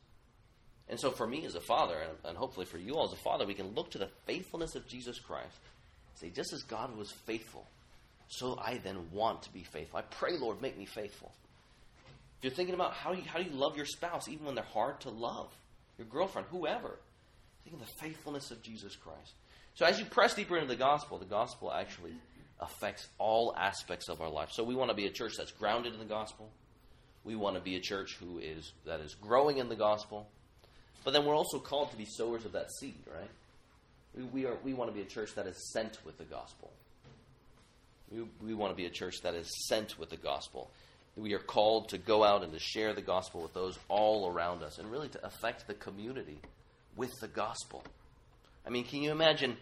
And 0.88 0.98
so, 0.98 1.10
for 1.10 1.26
me 1.26 1.44
as 1.44 1.54
a 1.54 1.60
father, 1.60 1.98
and, 1.98 2.12
and 2.24 2.38
hopefully 2.38 2.64
for 2.64 2.78
you 2.78 2.94
all 2.94 3.04
as 3.04 3.12
a 3.12 3.22
father, 3.22 3.46
we 3.46 3.52
can 3.52 3.74
look 3.74 3.90
to 3.90 3.98
the 3.98 4.08
faithfulness 4.24 4.74
of 4.74 4.88
Jesus 4.88 5.20
Christ. 5.20 5.58
Say, 6.14 6.30
just 6.30 6.54
as 6.54 6.62
God 6.62 6.96
was 6.96 7.12
faithful, 7.26 7.66
so 8.28 8.58
I 8.62 8.78
then 8.78 9.10
want 9.10 9.42
to 9.42 9.52
be 9.52 9.64
faithful. 9.64 9.98
I 9.98 10.02
pray, 10.02 10.36
Lord, 10.36 10.60
make 10.60 10.78
me 10.78 10.84
faithful. 10.84 11.32
If 12.38 12.44
you're 12.44 12.52
thinking 12.52 12.74
about 12.74 12.92
how 12.92 13.12
you, 13.12 13.22
how 13.26 13.38
do 13.38 13.44
you 13.44 13.56
love 13.56 13.76
your 13.76 13.86
spouse, 13.86 14.28
even 14.28 14.46
when 14.46 14.54
they're 14.54 14.64
hard 14.64 15.00
to 15.00 15.10
love, 15.10 15.50
your 15.96 16.06
girlfriend, 16.06 16.46
whoever, 16.50 16.98
think 17.64 17.74
of 17.74 17.80
the 17.80 17.92
faithfulness 18.00 18.50
of 18.50 18.62
Jesus 18.62 18.94
Christ. 18.94 19.32
So 19.74 19.86
as 19.86 19.98
you 19.98 20.04
press 20.04 20.34
deeper 20.34 20.56
into 20.56 20.68
the 20.68 20.76
gospel, 20.76 21.18
the 21.18 21.24
gospel 21.24 21.72
actually 21.72 22.14
affects 22.60 23.08
all 23.18 23.54
aspects 23.56 24.08
of 24.08 24.20
our 24.20 24.30
life. 24.30 24.50
So 24.52 24.64
we 24.64 24.74
want 24.74 24.90
to 24.90 24.96
be 24.96 25.06
a 25.06 25.10
church 25.10 25.34
that's 25.36 25.52
grounded 25.52 25.94
in 25.94 25.98
the 25.98 26.04
gospel. 26.04 26.48
We 27.24 27.36
want 27.36 27.56
to 27.56 27.62
be 27.62 27.76
a 27.76 27.80
church 27.80 28.16
who 28.20 28.38
is 28.38 28.72
that 28.86 29.00
is 29.00 29.14
growing 29.14 29.58
in 29.58 29.68
the 29.68 29.76
gospel. 29.76 30.28
But 31.04 31.12
then 31.12 31.24
we're 31.24 31.36
also 31.36 31.58
called 31.58 31.90
to 31.90 31.96
be 31.96 32.04
sowers 32.04 32.44
of 32.44 32.52
that 32.52 32.70
seed, 32.80 32.96
right? 33.06 33.30
We, 34.16 34.24
we, 34.24 34.46
are, 34.46 34.56
we 34.64 34.74
want 34.74 34.90
to 34.90 34.94
be 34.94 35.02
a 35.02 35.08
church 35.08 35.34
that 35.36 35.46
is 35.46 35.72
sent 35.72 35.98
with 36.04 36.18
the 36.18 36.24
gospel. 36.24 36.70
We, 38.12 38.24
we 38.44 38.54
want 38.54 38.72
to 38.72 38.76
be 38.76 38.86
a 38.86 38.90
church 38.90 39.20
that 39.22 39.34
is 39.34 39.48
sent 39.68 39.98
with 39.98 40.10
the 40.10 40.16
gospel. 40.16 40.70
We 41.16 41.34
are 41.34 41.40
called 41.40 41.90
to 41.90 41.98
go 41.98 42.24
out 42.24 42.42
and 42.42 42.52
to 42.52 42.58
share 42.58 42.94
the 42.94 43.02
gospel 43.02 43.42
with 43.42 43.52
those 43.54 43.78
all 43.88 44.28
around 44.28 44.62
us 44.62 44.78
and 44.78 44.90
really 44.90 45.08
to 45.08 45.26
affect 45.26 45.66
the 45.66 45.74
community 45.74 46.38
with 46.96 47.10
the 47.20 47.28
gospel. 47.28 47.82
I 48.66 48.70
mean, 48.70 48.84
can 48.84 49.02
you 49.02 49.10
imagine 49.10 49.56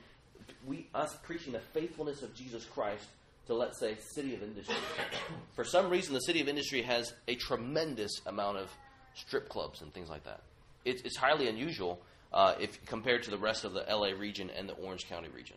we 0.67 0.87
us 0.95 1.17
preaching 1.23 1.53
the 1.53 1.61
faithfulness 1.61 2.23
of 2.23 2.35
Jesus 2.35 2.65
Christ 2.65 3.05
to 3.47 3.55
let's 3.55 3.79
say 3.81 3.97
city 4.15 4.35
of 4.35 4.43
industry? 4.43 4.75
For 5.55 5.65
some 5.65 5.89
reason, 5.89 6.15
the 6.15 6.21
city 6.21 6.41
of 6.41 6.49
industry 6.49 6.83
has 6.83 7.15
a 7.27 7.37
tremendous 7.37 8.21
amount 8.27 8.59
of 8.59 8.71
strip 9.15 9.49
clubs 9.49 9.81
and 9.81 9.93
things 9.93 10.09
like 10.09 10.25
that. 10.25 10.41
It's, 10.85 11.03
it's 11.03 11.17
highly 11.17 11.49
unusual 11.49 12.01
uh, 12.33 12.55
if 12.61 12.85
compared 12.87 13.23
to 13.25 13.31
the 13.31 13.39
rest 13.39 13.65
of 13.65 13.73
the 13.73 13.85
LA 13.89 14.09
region 14.09 14.51
and 14.51 14.69
the 14.69 14.75
Orange 14.75 15.09
County 15.09 15.29
region. 15.35 15.57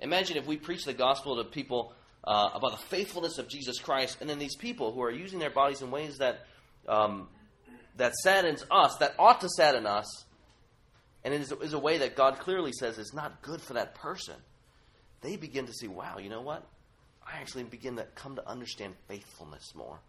Imagine 0.00 0.36
if 0.36 0.46
we 0.46 0.56
preach 0.56 0.84
the 0.84 0.92
gospel 0.92 1.36
to 1.36 1.44
people 1.48 1.92
uh, 2.24 2.50
about 2.54 2.72
the 2.72 2.86
faithfulness 2.86 3.38
of 3.38 3.48
Jesus 3.48 3.78
Christ, 3.78 4.18
and 4.20 4.30
then 4.30 4.38
these 4.38 4.56
people 4.56 4.92
who 4.92 5.02
are 5.02 5.10
using 5.10 5.38
their 5.38 5.50
bodies 5.50 5.82
in 5.82 5.90
ways 5.90 6.18
that 6.18 6.46
um, 6.88 7.28
that 7.96 8.14
saddens 8.16 8.64
us, 8.70 8.96
that 8.96 9.14
ought 9.18 9.40
to 9.40 9.48
sadden 9.48 9.86
us, 9.86 10.24
and 11.24 11.34
it 11.34 11.40
is, 11.40 11.52
is 11.52 11.72
a 11.72 11.78
way 11.78 11.98
that 11.98 12.16
God 12.16 12.38
clearly 12.38 12.72
says 12.72 12.98
is 12.98 13.12
not 13.12 13.42
good 13.42 13.60
for 13.60 13.74
that 13.74 13.94
person. 13.94 14.34
They 15.20 15.36
begin 15.36 15.66
to 15.66 15.72
see, 15.72 15.88
wow, 15.88 16.18
you 16.18 16.28
know 16.28 16.40
what? 16.40 16.66
I 17.24 17.38
actually 17.38 17.64
begin 17.64 17.96
to 17.96 18.06
come 18.14 18.36
to 18.36 18.48
understand 18.48 18.94
faithfulness 19.06 19.72
more. 19.74 20.00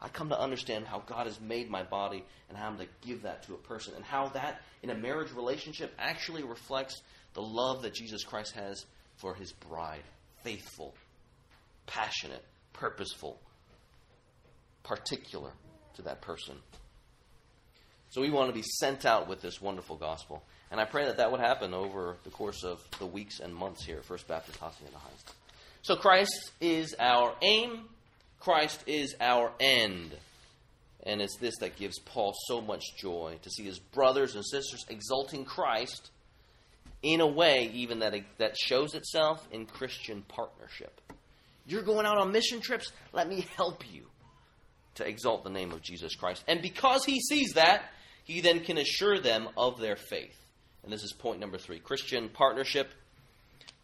I 0.00 0.08
come 0.08 0.28
to 0.28 0.38
understand 0.38 0.86
how 0.86 1.00
God 1.00 1.26
has 1.26 1.40
made 1.40 1.70
my 1.70 1.82
body 1.82 2.24
and 2.48 2.58
how 2.58 2.68
I'm 2.68 2.78
to 2.78 2.86
give 3.00 3.22
that 3.22 3.44
to 3.44 3.54
a 3.54 3.58
person, 3.58 3.94
and 3.94 4.04
how 4.04 4.28
that 4.28 4.60
in 4.82 4.90
a 4.90 4.94
marriage 4.94 5.32
relationship 5.32 5.92
actually 5.98 6.42
reflects 6.42 7.02
the 7.34 7.42
love 7.42 7.82
that 7.82 7.94
Jesus 7.94 8.24
Christ 8.24 8.52
has 8.54 8.84
for 9.16 9.34
his 9.34 9.52
bride. 9.52 10.02
Faithful, 10.42 10.94
passionate, 11.86 12.44
purposeful, 12.72 13.40
particular 14.82 15.50
to 15.94 16.02
that 16.02 16.20
person. 16.20 16.56
So 18.10 18.20
we 18.20 18.30
want 18.30 18.48
to 18.48 18.54
be 18.54 18.62
sent 18.62 19.06
out 19.06 19.28
with 19.28 19.40
this 19.40 19.60
wonderful 19.60 19.96
gospel. 19.96 20.42
And 20.70 20.80
I 20.80 20.84
pray 20.84 21.06
that 21.06 21.16
that 21.18 21.30
would 21.30 21.40
happen 21.40 21.74
over 21.74 22.16
the 22.24 22.30
course 22.30 22.64
of 22.64 22.82
the 22.98 23.06
weeks 23.06 23.40
and 23.40 23.54
months 23.54 23.84
here 23.84 23.98
at 23.98 24.04
First 24.04 24.28
Baptist 24.28 24.58
Hacienda 24.58 24.98
Heights. 24.98 25.24
So 25.82 25.96
Christ 25.96 26.52
is 26.60 26.94
our 26.98 27.34
aim, 27.42 27.88
Christ 28.38 28.82
is 28.86 29.14
our 29.20 29.52
end. 29.60 30.14
And 31.04 31.20
it's 31.20 31.36
this 31.38 31.56
that 31.60 31.76
gives 31.76 31.98
Paul 31.98 32.32
so 32.46 32.60
much 32.60 32.82
joy 32.96 33.38
to 33.42 33.50
see 33.50 33.64
his 33.64 33.78
brothers 33.78 34.34
and 34.34 34.44
sisters 34.44 34.84
exalting 34.88 35.44
Christ 35.44 36.10
in 37.02 37.20
a 37.20 37.26
way 37.26 37.70
even 37.74 37.98
that, 38.00 38.14
that 38.38 38.56
shows 38.56 38.94
itself 38.94 39.46
in 39.50 39.66
Christian 39.66 40.22
partnership. 40.28 41.00
You're 41.66 41.82
going 41.82 42.06
out 42.06 42.18
on 42.18 42.32
mission 42.32 42.60
trips? 42.60 42.92
Let 43.12 43.28
me 43.28 43.46
help 43.56 43.84
you 43.92 44.06
to 44.96 45.06
exalt 45.06 45.44
the 45.44 45.50
name 45.50 45.72
of 45.72 45.82
Jesus 45.82 46.14
Christ. 46.14 46.44
And 46.48 46.60
because 46.60 47.04
he 47.04 47.20
sees 47.20 47.52
that, 47.54 47.84
he 48.24 48.40
then 48.40 48.60
can 48.60 48.78
assure 48.78 49.18
them 49.18 49.48
of 49.56 49.80
their 49.80 49.96
faith. 49.96 50.36
And 50.82 50.92
this 50.92 51.02
is 51.02 51.12
point 51.12 51.40
number 51.40 51.58
three 51.58 51.78
Christian 51.78 52.28
partnership 52.28 52.90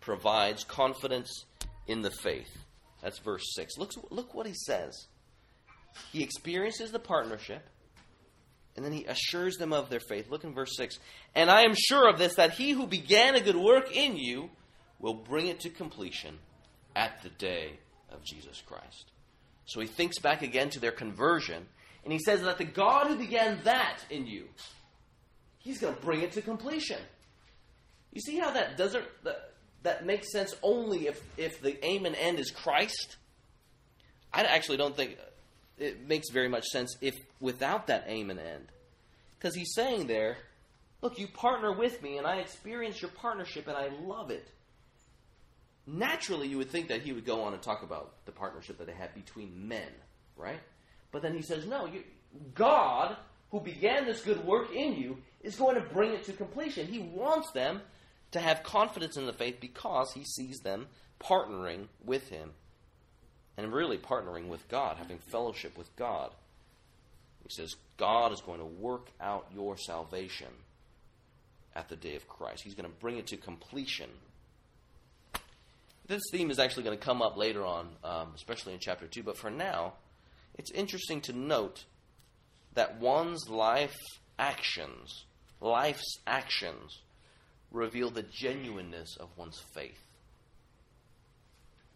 provides 0.01 0.65
confidence 0.65 1.45
in 1.87 2.03
the 2.03 2.11
faith. 2.11 2.51
That's 3.03 3.19
verse 3.19 3.45
6. 3.55 3.79
Look, 3.79 3.93
look 4.11 4.35
what 4.35 4.47
he 4.47 4.55
says. 4.55 5.07
He 6.13 6.23
experiences 6.23 6.91
the 6.91 6.99
partnership, 6.99 7.63
and 8.77 8.85
then 8.85 8.93
he 8.93 9.05
assures 9.05 9.57
them 9.57 9.73
of 9.73 9.91
their 9.91 10.01
faith. 10.01 10.31
Look 10.31 10.45
in 10.45 10.55
verse 10.55 10.77
6. 10.77 10.99
And 11.35 11.51
I 11.51 11.63
am 11.63 11.75
sure 11.75 12.09
of 12.09 12.19
this, 12.19 12.35
that 12.35 12.53
he 12.53 12.73
who 12.73 12.87
began 12.87 13.35
a 13.35 13.41
good 13.41 13.57
work 13.57 13.95
in 13.95 14.17
you 14.17 14.51
will 15.01 15.15
bring 15.15 15.47
it 15.47 15.61
to 15.61 15.71
completion 15.71 16.39
at 16.99 17.23
the 17.23 17.31
day 17.31 17.79
of 18.11 18.25
Jesus 18.25 18.61
Christ. 18.67 19.13
So 19.67 19.81
he 19.81 19.87
thinks 19.87 20.19
back 20.19 20.43
again 20.43 20.69
to 20.71 20.81
their 20.81 20.91
conversion, 20.91 21.65
and 22.03 22.13
he 22.13 22.19
says 22.19 22.43
that 22.43 22.59
the 22.59 22.65
God 22.65 23.07
who 23.07 23.17
began 23.17 23.61
that 23.65 24.01
in 24.11 24.27
you, 24.27 24.49
he's 25.59 25.79
going 25.79 25.95
to 25.95 26.01
bring 26.01 26.23
it 26.23 26.33
to 26.33 26.43
completion. 26.43 26.99
You 28.13 28.21
see 28.21 28.39
how 28.39 28.51
that 28.51 28.77
doesn't 28.77 29.05
that, 29.23 29.53
that 29.85 30.07
makes 30.07 30.33
sense 30.33 30.55
only 30.63 31.07
if 31.07 31.23
if 31.37 31.61
the 31.61 31.83
aim 31.85 32.05
and 32.05 32.17
end 32.17 32.41
is 32.41 32.51
Christ? 32.51 33.17
I 34.33 34.43
actually 34.43 34.79
don't 34.79 34.97
think 34.97 35.19
it 35.79 36.07
makes 36.09 36.31
very 36.31 36.49
much 36.49 36.65
sense 36.65 36.97
if 37.01 37.15
without 37.41 37.87
that 37.87 38.05
aim 38.09 38.31
and 38.31 38.41
end. 38.41 38.73
Because 39.39 39.55
he's 39.55 39.73
saying 39.75 40.09
there, 40.09 40.39
look, 41.01 41.19
you 41.19 41.29
partner 41.29 41.73
with 41.73 42.03
me 42.03 42.19
and 42.19 42.27
I 42.27 42.39
experience 42.39 43.01
your 43.01 43.13
partnership 43.13 43.69
and 43.69 43.77
I 43.77 43.91
love 44.03 44.31
it 44.31 44.49
naturally 45.89 46.49
you 46.49 46.59
would 46.59 46.71
think 46.71 46.89
that 46.89 47.03
he 47.03 47.13
would 47.13 47.25
go 47.25 47.43
on 47.43 47.55
and 47.55 47.63
talk 47.63 47.83
about 47.83 48.13
the 48.27 48.33
partnership 48.33 48.79
that 48.79 48.87
they 48.87 48.93
had 48.93 49.15
between 49.15 49.69
men, 49.69 49.89
right? 50.37 50.61
But 51.11 51.23
then 51.23 51.35
he 51.35 51.43
says, 51.43 51.67
no, 51.67 51.87
you, 51.87 52.03
God, 52.55 53.17
who 53.51 53.61
began 53.61 54.05
this 54.05 54.21
good 54.21 54.45
work 54.45 54.75
in 54.75 54.95
you, 54.95 55.19
is 55.43 55.57
going 55.57 55.77
to 55.77 55.81
bring 55.81 56.13
it 56.13 56.25
to 56.25 56.33
completion. 56.33 56.87
He 56.87 56.99
wants 56.99 57.51
them 57.53 57.81
to 58.33 58.41
have 58.41 58.63
confidence 58.63 59.17
in 59.17 59.27
the 59.27 59.33
faith 59.33 59.57
because 59.61 60.13
he 60.13 60.25
sees 60.25 60.59
them 60.59 60.87
partnering 61.21 61.87
with 62.05 62.29
him 62.29 62.51
and 63.57 63.73
really 63.73 63.97
partnering 63.97 64.49
with 64.49 64.69
God, 64.69 64.99
having 64.99 65.19
fellowship 65.19 65.79
with 65.79 65.95
God. 65.97 66.31
He 67.43 67.49
says, 67.51 67.75
God 67.97 68.33
is 68.33 68.43
going 68.43 68.59
to 68.59 68.67
work 68.67 69.09
out 69.21 69.47
your 69.55 69.79
salvation 69.79 70.49
at 71.75 71.89
the 71.89 71.97
day 71.97 72.15
of 72.15 72.29
Christ. 72.29 72.63
He's 72.63 72.75
going 72.75 72.89
to 72.89 72.97
bring 73.01 73.17
it 73.17 73.29
to 73.29 73.37
completion 73.39 74.11
this 76.09 76.23
theme 76.33 76.51
is 76.51 76.59
actually 76.59 76.83
going 76.83 76.99
to 76.99 77.05
come 77.05 77.23
up 77.23 77.37
later 77.37 77.65
on, 77.65 77.89
um, 78.03 78.33
especially 78.35 78.73
in 78.73 78.81
chapter 78.81 79.07
2. 79.07 79.23
But 79.23 79.37
for 79.37 79.51
now, 79.51 79.95
it's 80.55 80.71
interesting 80.73 81.21
to 81.23 81.33
note 81.33 81.85
that 82.75 82.99
one's 82.99 83.49
life 83.49 83.97
actions, 84.39 85.25
life's 85.61 86.19
actions, 86.27 87.03
reveal 87.71 88.11
the 88.11 88.23
genuineness 88.23 89.17
of 89.21 89.29
one's 89.37 89.61
faith. 89.75 90.01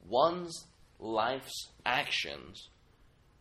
One's 0.06 0.66
life's 0.98 1.68
actions 1.86 2.68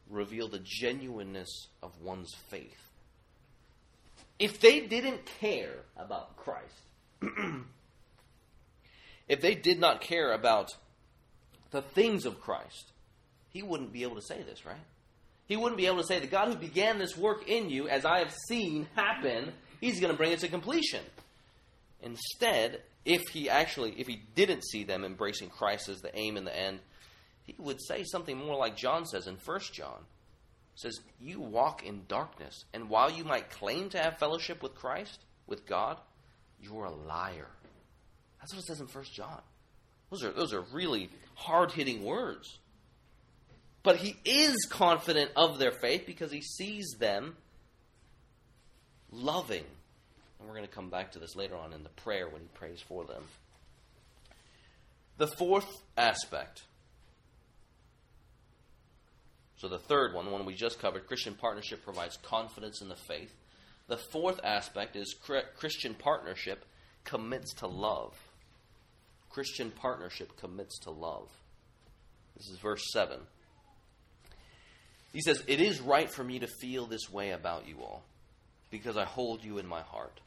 reveal 0.10 0.47
the 0.47 0.62
genuineness 0.63 1.67
of 1.84 1.99
one's 2.01 2.34
faith. 2.49 2.89
If 4.39 4.60
they 4.60 4.81
didn't 4.81 5.25
care 5.39 5.84
about 5.97 6.38
Christ, 6.38 6.81
if 9.31 9.39
they 9.39 9.55
did 9.55 9.79
not 9.79 10.01
care 10.01 10.33
about 10.33 10.75
the 11.71 11.81
things 11.81 12.25
of 12.25 12.41
Christ, 12.41 12.91
he 13.47 13.63
wouldn't 13.63 13.93
be 13.93 14.03
able 14.03 14.15
to 14.15 14.21
say 14.21 14.43
this, 14.43 14.65
right? 14.65 14.75
He 15.47 15.55
wouldn't 15.55 15.77
be 15.77 15.85
able 15.85 15.99
to 15.99 16.03
say, 16.03 16.19
The 16.19 16.27
God 16.27 16.49
who 16.49 16.55
began 16.55 16.99
this 16.99 17.15
work 17.15 17.47
in 17.47 17.69
you, 17.69 17.87
as 17.87 18.03
I 18.03 18.19
have 18.19 18.33
seen 18.49 18.89
happen, 18.93 19.53
he's 19.79 20.01
going 20.01 20.11
to 20.11 20.17
bring 20.17 20.33
it 20.33 20.39
to 20.39 20.49
completion. 20.49 20.99
Instead, 22.01 22.81
if 23.05 23.21
he 23.29 23.49
actually, 23.49 23.93
if 23.97 24.05
he 24.05 24.21
didn't 24.35 24.65
see 24.65 24.83
them 24.83 25.05
embracing 25.05 25.49
Christ 25.49 25.87
as 25.87 26.01
the 26.01 26.13
aim 26.13 26.35
and 26.35 26.45
the 26.45 26.57
end, 26.57 26.79
he 27.43 27.55
would 27.57 27.81
say 27.81 28.03
something 28.03 28.37
more 28.37 28.57
like 28.57 28.75
John 28.75 29.05
says 29.05 29.27
in 29.27 29.37
1 29.37 29.59
John. 29.71 30.03
says, 30.75 30.99
You 31.21 31.39
walk 31.39 31.85
in 31.85 32.01
darkness, 32.09 32.65
and 32.73 32.89
while 32.89 33.09
you 33.09 33.23
might 33.23 33.49
claim 33.49 33.87
to 33.91 33.97
have 33.97 34.19
fellowship 34.19 34.61
with 34.61 34.75
Christ, 34.75 35.19
with 35.47 35.65
God, 35.65 35.97
you're 36.61 36.85
a 36.85 36.91
liar. 36.91 37.47
That's 38.41 38.54
what 38.54 38.63
it 38.63 38.65
says 38.65 38.82
in 38.82 38.88
1 38.88 39.04
John. 39.13 39.41
Those 40.10 40.23
are, 40.23 40.32
those 40.32 40.54
are 40.54 40.62
really 40.73 41.10
hard 41.36 41.71
hitting 41.71 42.04
words. 42.04 42.58
But 43.84 43.97
he 43.97 44.15
is 44.25 44.67
confident 44.69 45.32
of 45.36 45.58
their 45.58 45.71
faith 45.71 46.06
because 46.06 46.32
he 46.32 46.41
sees 46.41 46.95
them 46.99 47.36
loving. 49.12 49.63
And 50.39 50.47
we're 50.47 50.56
going 50.56 50.67
to 50.67 50.73
come 50.73 50.89
back 50.89 51.13
to 51.13 51.19
this 51.19 51.36
later 51.36 51.56
on 51.56 51.73
in 51.73 51.84
the 51.84 51.89
prayer 51.89 52.27
when 52.27 52.41
he 52.41 52.47
prays 52.54 52.82
for 52.82 53.06
them. 53.06 53.23
The 55.17 55.27
fourth 55.27 55.67
aspect. 55.97 56.63
So, 59.58 59.67
the 59.67 59.77
third 59.77 60.15
one, 60.15 60.25
the 60.25 60.32
one 60.32 60.45
we 60.45 60.56
just 60.56 60.80
covered, 60.80 61.06
Christian 61.06 61.36
partnership 61.36 61.84
provides 61.84 62.17
confidence 62.17 62.82
in 62.82 62.89
the 62.89 62.95
faith. 62.95 63.32
The 63.88 63.97
fourth 63.97 64.39
aspect 64.43 64.95
is 64.95 65.15
Christian 65.58 65.93
partnership 65.93 66.65
commits 67.04 67.54
to 67.56 67.67
love. 67.67 68.15
Christian 69.31 69.71
partnership 69.71 70.37
commits 70.37 70.79
to 70.79 70.91
love. 70.91 71.27
This 72.37 72.49
is 72.49 72.57
verse 72.57 72.83
7. 72.91 73.19
He 75.13 75.21
says, 75.21 75.43
It 75.47 75.61
is 75.61 75.81
right 75.81 76.09
for 76.09 76.23
me 76.23 76.39
to 76.39 76.47
feel 76.47 76.85
this 76.85 77.11
way 77.11 77.31
about 77.31 77.67
you 77.67 77.77
all, 77.81 78.03
because 78.69 78.97
I 78.97 79.05
hold 79.05 79.43
you 79.43 79.57
in 79.57 79.67
my 79.67 79.81
heart. 79.81 80.19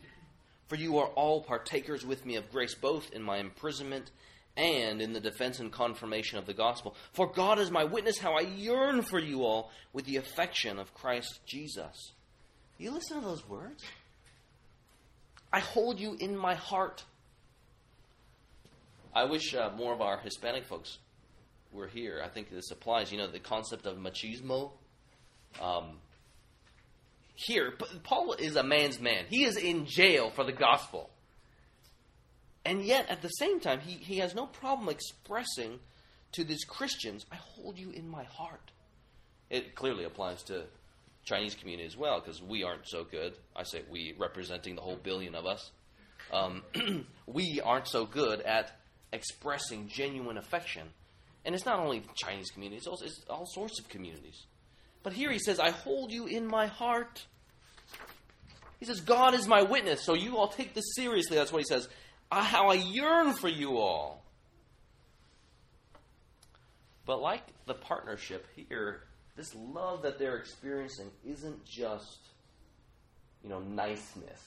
For 0.69 0.77
you 0.77 0.99
are 0.99 1.09
all 1.09 1.43
partakers 1.43 2.05
with 2.05 2.25
me 2.25 2.37
of 2.37 2.51
grace, 2.51 2.75
both 2.75 3.13
in 3.13 3.23
my 3.23 3.39
imprisonment 3.39 4.11
and 4.57 5.03
in 5.03 5.13
the 5.13 5.21
defense 5.21 5.59
and 5.59 5.73
confirmation 5.73 6.39
of 6.39 6.47
the 6.47 6.55
gospel. 6.55 6.95
For 7.13 7.27
God 7.27 7.59
is 7.59 7.71
my 7.71 7.85
witness 7.85 8.19
how 8.19 8.35
I 8.35 8.43
yearn 8.43 9.03
for 9.03 9.19
you 9.19 9.45
all 9.45 9.71
with 9.93 10.05
the 10.05 10.17
affection 10.17 10.79
of 10.79 10.95
Christ 10.95 11.41
Jesus. 11.47 12.13
You 12.79 12.93
listen 12.93 13.21
to 13.21 13.27
those 13.27 13.49
words? 13.49 13.85
I 15.53 15.61
hold 15.61 16.01
you 16.01 16.17
in 16.19 16.37
my 16.37 16.55
heart. 16.55 17.05
I 19.15 19.25
wish 19.25 19.55
uh, 19.55 19.71
more 19.77 19.93
of 19.95 20.01
our 20.01 20.19
Hispanic 20.19 20.65
folks 20.65 20.99
we're 21.73 21.89
here, 21.89 22.23
I 22.25 22.29
think 22.29 22.51
this 22.51 22.71
applies. 22.71 23.11
You 23.11 23.19
know, 23.19 23.27
the 23.27 23.41
concept 23.41 23.87
of 23.87 23.97
machismo. 23.97 24.73
Um, 25.61 25.99
here, 27.35 27.73
Paul 28.05 28.35
is 28.35 28.57
a 28.57 28.63
man's 28.63 29.01
man. 29.01 29.25
He 29.29 29.45
is 29.45 29.57
in 29.57 29.87
jail 29.87 30.31
for 30.31 30.45
the 30.45 30.53
gospel. 30.53 31.11
And 32.65 32.85
yet, 32.85 33.11
at 33.11 33.23
the 33.23 33.29
same 33.29 33.61
time, 33.61 33.81
he, 33.81 33.93
he 33.95 34.19
has 34.19 34.35
no 34.35 34.47
problem 34.47 34.89
expressing 34.89 35.81
to 36.33 36.45
these 36.45 36.65
Christians, 36.65 37.27
I 37.31 37.37
hold 37.37 37.79
you 37.79 37.91
in 37.91 38.09
my 38.09 38.25
heart. 38.25 38.73
It 39.51 39.75
clearly 39.75 40.05
applies 40.05 40.43
to 40.45 40.65
Chinese 41.25 41.55
community 41.55 41.87
as 41.87 41.97
well, 41.97 42.21
because 42.21 42.43
we 42.43 42.65
aren't 42.65 42.89
so 42.89 43.05
good. 43.05 43.35
I 43.55 43.63
say 43.63 43.83
we, 43.91 44.15
representing 44.19 44.75
the 44.75 44.81
whole 44.81 44.97
billion 44.97 45.35
of 45.35 45.47
us. 45.47 45.71
Um, 46.33 46.63
we 47.27 47.61
aren't 47.61 47.87
so 47.87 48.07
good 48.07 48.41
at 48.41 48.73
expressing 49.15 49.89
genuine 49.89 50.37
affection 50.37 50.89
and 51.45 51.55
it's 51.55 51.67
not 51.67 51.79
only 51.79 52.01
the 52.01 52.09
Chinese 52.15 52.51
community, 52.51 52.79
it's, 52.79 52.87
also, 52.87 53.05
it's 53.05 53.23
all 53.29 53.47
sorts 53.47 53.79
of 53.79 53.89
communities. 53.89 54.47
But 55.03 55.13
here 55.13 55.31
he 55.31 55.39
says, 55.39 55.61
I 55.61 55.71
hold 55.71 56.11
you 56.11 56.27
in 56.27 56.47
my 56.47 56.67
heart. 56.67 57.27
He 58.81 58.87
says, 58.87 59.01
God 59.01 59.35
is 59.35 59.47
my 59.47 59.63
witness, 59.63 60.03
so 60.03 60.15
you 60.15 60.39
all 60.39 60.49
take 60.49 60.73
this 60.73 60.95
seriously. 60.95 61.37
That's 61.37 61.53
what 61.53 61.59
he 61.59 61.67
says. 61.67 61.89
How 62.33 62.69
I 62.69 62.75
yearn 62.75 63.35
for 63.35 63.49
you 63.49 63.77
all. 63.77 64.25
But 67.07 67.21
like 67.21 67.43
the 67.67 67.75
partnership 67.75 68.47
here, 68.57 69.03
this 69.37 69.55
love 69.55 70.03
that 70.03 70.19
they're 70.19 70.39
experiencing 70.39 71.11
isn't 71.27 71.65
just, 71.67 72.19
you 73.43 73.51
know, 73.51 73.61
niceness 73.61 74.41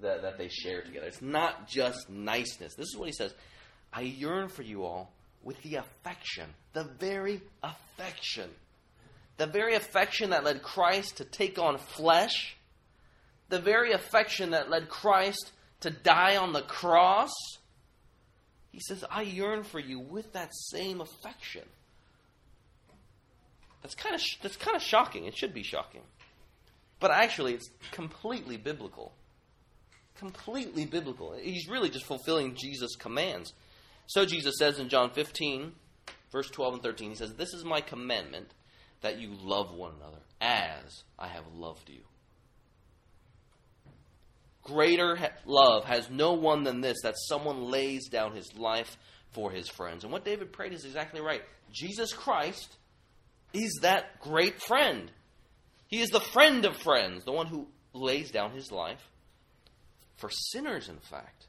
that, 0.00 0.22
that 0.22 0.36
they 0.36 0.48
share 0.48 0.82
together. 0.82 1.06
It's 1.06 1.22
not 1.22 1.68
just 1.68 2.10
niceness. 2.10 2.74
This 2.74 2.88
is 2.88 2.96
what 2.96 3.06
he 3.06 3.12
says 3.12 3.32
I 3.96 4.02
yearn 4.02 4.48
for 4.48 4.60
you 4.60 4.84
all 4.84 5.10
with 5.42 5.60
the 5.62 5.76
affection, 5.76 6.44
the 6.74 6.84
very 6.84 7.40
affection, 7.62 8.50
the 9.38 9.46
very 9.46 9.74
affection 9.74 10.30
that 10.30 10.44
led 10.44 10.62
Christ 10.62 11.16
to 11.16 11.24
take 11.24 11.58
on 11.58 11.78
flesh, 11.78 12.58
the 13.48 13.58
very 13.58 13.92
affection 13.92 14.50
that 14.50 14.68
led 14.68 14.90
Christ 14.90 15.50
to 15.80 15.88
die 15.88 16.36
on 16.36 16.52
the 16.52 16.60
cross. 16.60 17.32
He 18.70 18.80
says, 18.80 19.02
I 19.10 19.22
yearn 19.22 19.62
for 19.62 19.80
you 19.80 19.98
with 19.98 20.34
that 20.34 20.50
same 20.54 21.00
affection. 21.00 21.64
That's 23.80 23.94
kind 23.94 24.14
of 24.14 24.20
that's 24.42 24.56
kind 24.56 24.76
of 24.76 24.82
shocking. 24.82 25.24
It 25.24 25.38
should 25.38 25.54
be 25.54 25.62
shocking. 25.62 26.02
But 27.00 27.12
actually 27.12 27.54
it's 27.54 27.70
completely 27.92 28.58
biblical. 28.58 29.14
Completely 30.18 30.84
biblical. 30.84 31.32
He's 31.40 31.66
really 31.66 31.88
just 31.88 32.04
fulfilling 32.04 32.56
Jesus' 32.56 32.94
commands. 32.96 33.54
So 34.06 34.24
Jesus 34.24 34.54
says 34.58 34.78
in 34.78 34.88
John 34.88 35.10
15, 35.10 35.72
verse 36.30 36.48
12 36.50 36.74
and 36.74 36.82
13, 36.82 37.10
he 37.10 37.16
says, 37.16 37.34
This 37.34 37.52
is 37.52 37.64
my 37.64 37.80
commandment 37.80 38.52
that 39.00 39.18
you 39.18 39.30
love 39.42 39.74
one 39.74 39.92
another 40.00 40.22
as 40.40 41.04
I 41.18 41.28
have 41.28 41.44
loved 41.54 41.88
you. 41.88 42.00
Greater 44.62 45.16
love 45.44 45.84
has 45.84 46.10
no 46.10 46.32
one 46.32 46.64
than 46.64 46.80
this, 46.80 46.98
that 47.02 47.14
someone 47.28 47.70
lays 47.70 48.08
down 48.08 48.34
his 48.34 48.52
life 48.56 48.96
for 49.30 49.50
his 49.50 49.68
friends. 49.68 50.02
And 50.02 50.12
what 50.12 50.24
David 50.24 50.52
prayed 50.52 50.72
is 50.72 50.84
exactly 50.84 51.20
right. 51.20 51.42
Jesus 51.72 52.12
Christ 52.12 52.74
is 53.52 53.78
that 53.82 54.20
great 54.20 54.60
friend. 54.60 55.10
He 55.88 56.00
is 56.00 56.08
the 56.10 56.20
friend 56.20 56.64
of 56.64 56.76
friends, 56.76 57.24
the 57.24 57.32
one 57.32 57.46
who 57.46 57.68
lays 57.92 58.30
down 58.30 58.50
his 58.52 58.72
life 58.72 59.08
for 60.16 60.30
sinners, 60.30 60.88
in 60.88 60.98
fact. 60.98 61.45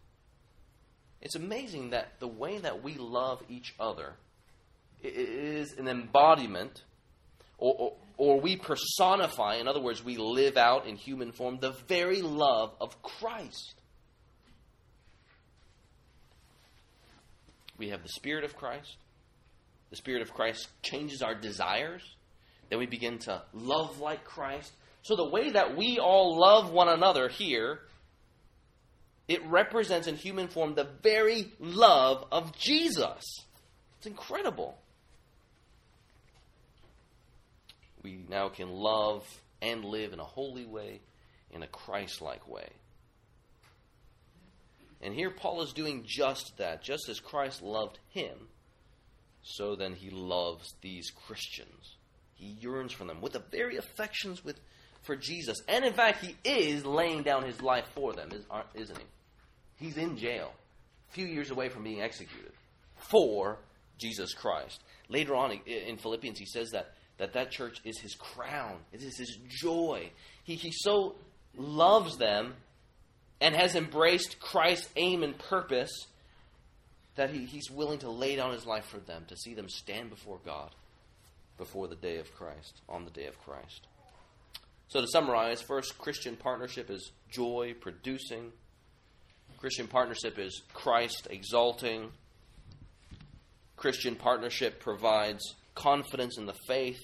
It's 1.22 1.36
amazing 1.36 1.92
that 1.92 2.20
the 2.20 2.28
way 2.28 2.60
that 2.60 2.84
we 2.84 2.96
love 2.96 3.44
each 3.50 3.74
other 3.80 4.14
is 5.04 5.74
an 5.74 5.88
embodiment, 5.88 6.84
or, 7.58 7.76
or, 7.78 7.94
or, 8.18 8.42
we 8.42 8.56
personify, 8.56 9.56
in 9.56 9.68
other 9.68 9.82
words, 9.82 10.04
we 10.04 10.18
live 10.18 10.58
out 10.58 10.88
in 10.88 10.96
human 10.96 11.32
form, 11.32 11.60
the 11.60 11.76
very 11.88 12.22
love 12.22 12.74
of 12.80 13.02
Christ. 13.02 13.76
We 17.78 17.90
have 17.90 18.04
the 18.04 18.10
Spirit 18.10 18.44
of 18.44 18.56
Christ. 18.56 18.96
The 19.90 19.98
Spirit 19.98 20.22
of 20.22 20.34
Christ 20.34 20.68
changes 20.82 21.22
our 21.22 21.36
desires. 21.36 22.02
Then 22.70 22.80
we 22.80 22.86
begin 22.86 23.20
to 23.20 23.44
love 23.54 24.00
like 24.00 24.24
Christ. 24.24 24.72
So 25.04 25.16
the 25.16 25.30
way 25.30 25.52
that 25.52 25.78
we 25.78 26.00
all 26.00 26.38
love 26.38 26.72
one 26.72 26.90
another 26.90 27.30
here 27.30 27.80
it 29.28 29.46
represents 29.46 30.08
in 30.08 30.16
human 30.16 30.48
form 30.48 30.76
the 30.76 30.88
very 31.04 31.52
love 31.60 32.26
of 32.32 32.58
Jesus. 32.58 33.24
It's 33.98 34.08
incredible. 34.08 34.78
We 38.04 38.24
now 38.30 38.50
can 38.50 38.72
love 38.72 39.26
and 39.62 39.84
live 39.84 40.14
in 40.14 40.20
a 40.20 40.26
holy 40.26 40.66
way, 40.66 41.02
in 41.52 41.62
a 41.62 41.68
Christ 41.68 42.22
like 42.22 42.48
way. 42.48 42.70
And 45.02 45.14
here 45.14 45.30
Paul 45.30 45.62
is 45.62 45.74
doing 45.74 46.04
just 46.06 46.58
that. 46.58 46.82
Just 46.82 47.10
as 47.10 47.20
Christ 47.20 47.62
loved 47.62 48.00
him, 48.10 48.48
so 49.44 49.76
then 49.76 49.94
he 49.94 50.10
loves 50.10 50.74
these 50.82 51.12
Christians. 51.12 51.96
He 52.34 52.58
yearns 52.62 52.94
for 52.94 53.04
them 53.04 53.22
with 53.22 53.34
the 53.34 53.44
very 53.52 53.78
affections 53.78 54.44
with, 54.44 54.60
for 55.04 55.16
Jesus. 55.16 55.62
And 55.68 55.84
in 55.84 55.94
fact, 55.94 56.24
he 56.24 56.36
is 56.44 56.86
laying 56.86 57.24
down 57.24 57.44
his 57.44 57.62
life 57.62 57.86
for 57.94 58.14
them, 58.14 58.30
isn't 58.74 58.98
he? 58.98 59.04
He's 59.78 59.98
in 59.98 60.18
jail, 60.18 60.54
a 61.10 61.14
few 61.14 61.26
years 61.26 61.52
away 61.52 61.70
from 61.70 61.84
being 61.84 62.02
executed 62.02 62.52
for 62.96 63.58
Jesus 63.98 64.34
Christ. 64.34 64.82
Later 65.10 65.36
on 65.36 65.52
in 65.66 65.98
Philippians, 65.98 66.40
he 66.40 66.46
says 66.46 66.72
that 66.72 66.94
that, 67.18 67.34
that 67.34 67.52
church 67.52 67.80
is 67.84 68.00
his 68.00 68.16
crown, 68.16 68.78
it 68.92 69.02
is 69.02 69.18
his 69.18 69.38
joy. 69.50 70.12
He, 70.44 70.56
he 70.56 70.72
so 70.72 71.16
loves 71.56 72.18
them 72.18 72.54
and 73.42 73.56
has 73.56 73.76
embraced 73.76 74.40
Christ's 74.40 74.90
aim 74.96 75.24
and 75.24 75.38
purpose 75.38 75.92
that 77.16 77.32
he, 77.32 77.46
he's 77.46 77.72
willing 77.72 78.00
to 78.00 78.12
lay 78.12 78.36
down 78.36 78.54
his 78.54 78.66
life 78.66 78.86
for 78.86 79.00
them, 79.00 79.26
to 79.28 79.36
see 79.36 79.54
them 79.54 79.70
stand 79.70 80.10
before 80.10 80.40
God 80.46 80.70
before 81.58 81.88
the 81.88 81.96
day 81.96 82.18
of 82.20 82.34
Christ, 82.36 82.82
on 82.88 83.04
the 83.04 83.12
day 83.12 83.26
of 83.26 83.40
Christ. 83.44 83.88
So 84.90 85.02
to 85.02 85.08
summarize, 85.08 85.62
first, 85.62 85.98
Christian 85.98 86.36
partnership 86.36 86.90
is 86.90 87.12
joy 87.30 87.74
producing. 87.80 88.52
Christian 89.58 89.88
partnership 89.88 90.38
is 90.38 90.62
Christ 90.74 91.28
exalting. 91.32 92.12
Christian 93.76 94.16
partnership 94.16 94.80
provides 94.80 95.56
confidence 95.74 96.38
in 96.38 96.46
the 96.46 96.56
faith. 96.68 97.02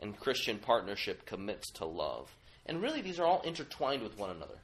And 0.00 0.18
Christian 0.18 0.58
partnership 0.58 1.26
commits 1.26 1.70
to 1.72 1.84
love. 1.84 2.28
And 2.66 2.82
really, 2.82 3.02
these 3.02 3.20
are 3.20 3.26
all 3.26 3.42
intertwined 3.42 4.02
with 4.02 4.18
one 4.18 4.30
another. 4.30 4.58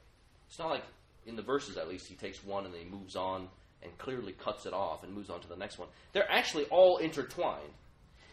It's 0.49 0.59
not 0.59 0.69
like, 0.69 0.83
in 1.25 1.35
the 1.35 1.41
verses 1.41 1.77
at 1.77 1.87
least, 1.87 2.07
he 2.07 2.15
takes 2.15 2.43
one 2.43 2.65
and 2.65 2.73
then 2.73 2.81
he 2.81 2.89
moves 2.89 3.15
on 3.15 3.47
and 3.83 3.95
clearly 3.97 4.33
cuts 4.33 4.65
it 4.65 4.73
off 4.73 5.03
and 5.03 5.13
moves 5.13 5.29
on 5.29 5.39
to 5.41 5.47
the 5.47 5.55
next 5.55 5.77
one. 5.77 5.87
They're 6.13 6.29
actually 6.31 6.65
all 6.65 6.97
intertwined. 6.97 7.71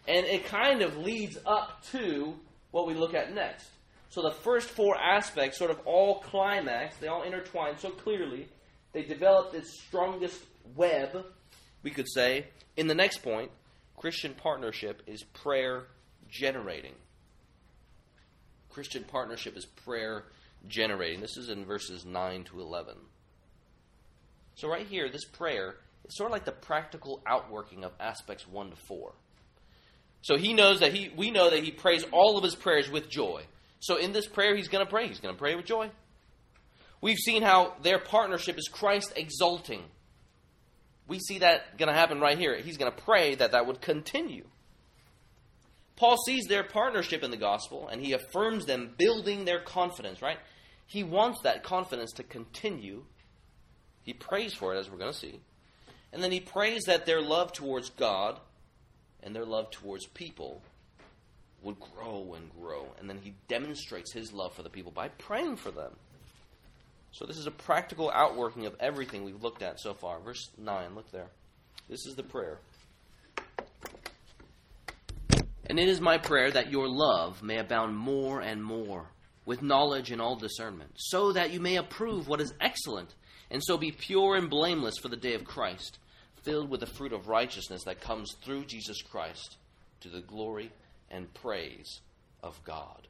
And 0.08 0.26
it 0.26 0.46
kind 0.46 0.82
of 0.82 0.96
leads 0.96 1.38
up 1.46 1.84
to 1.92 2.34
what 2.70 2.86
we 2.86 2.94
look 2.94 3.14
at 3.14 3.34
next. 3.34 3.68
So 4.10 4.22
the 4.22 4.30
first 4.30 4.68
four 4.68 4.96
aspects 4.96 5.58
sort 5.58 5.70
of 5.70 5.80
all 5.84 6.20
climax, 6.20 6.96
they 6.98 7.08
all 7.08 7.22
intertwine 7.22 7.76
so 7.78 7.90
clearly. 7.90 8.48
They 8.94 9.02
develop 9.02 9.52
this 9.52 9.78
strongest 9.86 10.40
web, 10.74 11.26
we 11.82 11.90
could 11.90 12.08
say. 12.08 12.46
In 12.78 12.86
the 12.86 12.94
next 12.94 13.18
point, 13.18 13.50
Christian 13.96 14.32
partnership 14.34 15.02
is 15.06 15.22
prayer 15.22 15.88
generating. 16.30 16.94
Christian 18.70 19.04
partnership 19.04 19.56
is 19.56 19.66
prayer 19.66 20.24
generating. 20.66 21.20
This 21.20 21.36
is 21.36 21.50
in 21.50 21.66
verses 21.66 22.06
9 22.06 22.44
to 22.44 22.60
11. 22.60 22.94
So, 24.56 24.68
right 24.68 24.86
here, 24.86 25.10
this 25.10 25.24
prayer 25.24 25.76
is 26.06 26.16
sort 26.16 26.30
of 26.30 26.32
like 26.32 26.44
the 26.44 26.52
practical 26.52 27.20
outworking 27.26 27.84
of 27.84 27.92
aspects 28.00 28.48
1 28.48 28.70
to 28.70 28.76
4. 28.76 29.12
So 30.24 30.38
he 30.38 30.54
knows 30.54 30.80
that 30.80 30.94
he 30.94 31.10
we 31.14 31.30
know 31.30 31.50
that 31.50 31.62
he 31.62 31.70
prays 31.70 32.02
all 32.10 32.38
of 32.38 32.44
his 32.44 32.54
prayers 32.54 32.90
with 32.90 33.10
joy. 33.10 33.42
So 33.80 33.96
in 33.96 34.12
this 34.12 34.26
prayer 34.26 34.56
he's 34.56 34.68
going 34.68 34.82
to 34.82 34.90
pray. 34.90 35.06
He's 35.06 35.20
going 35.20 35.34
to 35.34 35.38
pray 35.38 35.54
with 35.54 35.66
joy. 35.66 35.90
We've 37.04 37.18
seen 37.18 37.42
how 37.42 37.74
their 37.82 37.98
partnership 37.98 38.56
is 38.56 38.66
Christ 38.66 39.12
exalting. 39.14 39.82
We 41.06 41.18
see 41.18 41.40
that 41.40 41.76
going 41.76 41.90
to 41.90 41.94
happen 41.94 42.18
right 42.18 42.38
here. 42.38 42.56
He's 42.56 42.78
going 42.78 42.90
to 42.90 43.02
pray 43.02 43.34
that 43.34 43.52
that 43.52 43.66
would 43.66 43.82
continue. 43.82 44.46
Paul 45.96 46.16
sees 46.24 46.46
their 46.46 46.64
partnership 46.64 47.22
in 47.22 47.30
the 47.30 47.36
gospel 47.36 47.88
and 47.88 48.00
he 48.00 48.14
affirms 48.14 48.64
them 48.64 48.94
building 48.96 49.44
their 49.44 49.60
confidence, 49.60 50.22
right? 50.22 50.38
He 50.86 51.04
wants 51.04 51.42
that 51.42 51.62
confidence 51.62 52.10
to 52.12 52.22
continue. 52.22 53.04
He 54.02 54.14
prays 54.14 54.54
for 54.54 54.74
it 54.74 54.78
as 54.78 54.90
we're 54.90 54.96
going 54.96 55.12
to 55.12 55.18
see. 55.18 55.40
And 56.10 56.22
then 56.22 56.32
he 56.32 56.40
prays 56.40 56.84
that 56.84 57.04
their 57.04 57.20
love 57.20 57.52
towards 57.52 57.90
God 57.90 58.40
and 59.22 59.36
their 59.36 59.44
love 59.44 59.70
towards 59.70 60.06
people 60.06 60.62
would 61.62 61.76
grow 61.78 62.32
and 62.34 62.50
grow. 62.58 62.86
And 62.98 63.10
then 63.10 63.18
he 63.22 63.34
demonstrates 63.46 64.10
his 64.10 64.32
love 64.32 64.54
for 64.54 64.62
the 64.62 64.70
people 64.70 64.90
by 64.90 65.08
praying 65.08 65.56
for 65.56 65.70
them. 65.70 65.92
So 67.14 67.26
this 67.26 67.38
is 67.38 67.46
a 67.46 67.52
practical 67.52 68.10
outworking 68.10 68.66
of 68.66 68.74
everything 68.80 69.22
we've 69.22 69.40
looked 69.40 69.62
at 69.62 69.78
so 69.78 69.94
far. 69.94 70.18
Verse 70.18 70.50
9, 70.58 70.96
look 70.96 71.08
there. 71.12 71.28
This 71.88 72.06
is 72.06 72.16
the 72.16 72.24
prayer. 72.24 72.58
And 75.66 75.78
it 75.78 75.88
is 75.88 76.00
my 76.00 76.18
prayer 76.18 76.50
that 76.50 76.72
your 76.72 76.88
love 76.88 77.40
may 77.40 77.58
abound 77.58 77.96
more 77.96 78.40
and 78.40 78.64
more 78.64 79.06
with 79.46 79.62
knowledge 79.62 80.10
and 80.10 80.20
all 80.20 80.34
discernment, 80.34 80.90
so 80.96 81.30
that 81.32 81.52
you 81.52 81.60
may 81.60 81.76
approve 81.76 82.26
what 82.26 82.40
is 82.40 82.52
excellent, 82.60 83.14
and 83.48 83.62
so 83.62 83.78
be 83.78 83.92
pure 83.92 84.34
and 84.34 84.50
blameless 84.50 84.98
for 85.00 85.08
the 85.08 85.16
day 85.16 85.34
of 85.34 85.44
Christ 85.44 85.98
filled 86.42 86.68
with 86.68 86.80
the 86.80 86.86
fruit 86.86 87.12
of 87.12 87.28
righteousness 87.28 87.84
that 87.84 88.00
comes 88.00 88.34
through 88.42 88.64
Jesus 88.64 89.00
Christ 89.02 89.56
to 90.00 90.08
the 90.08 90.20
glory 90.20 90.72
and 91.10 91.32
praise 91.32 92.00
of 92.42 92.58
God. 92.64 93.06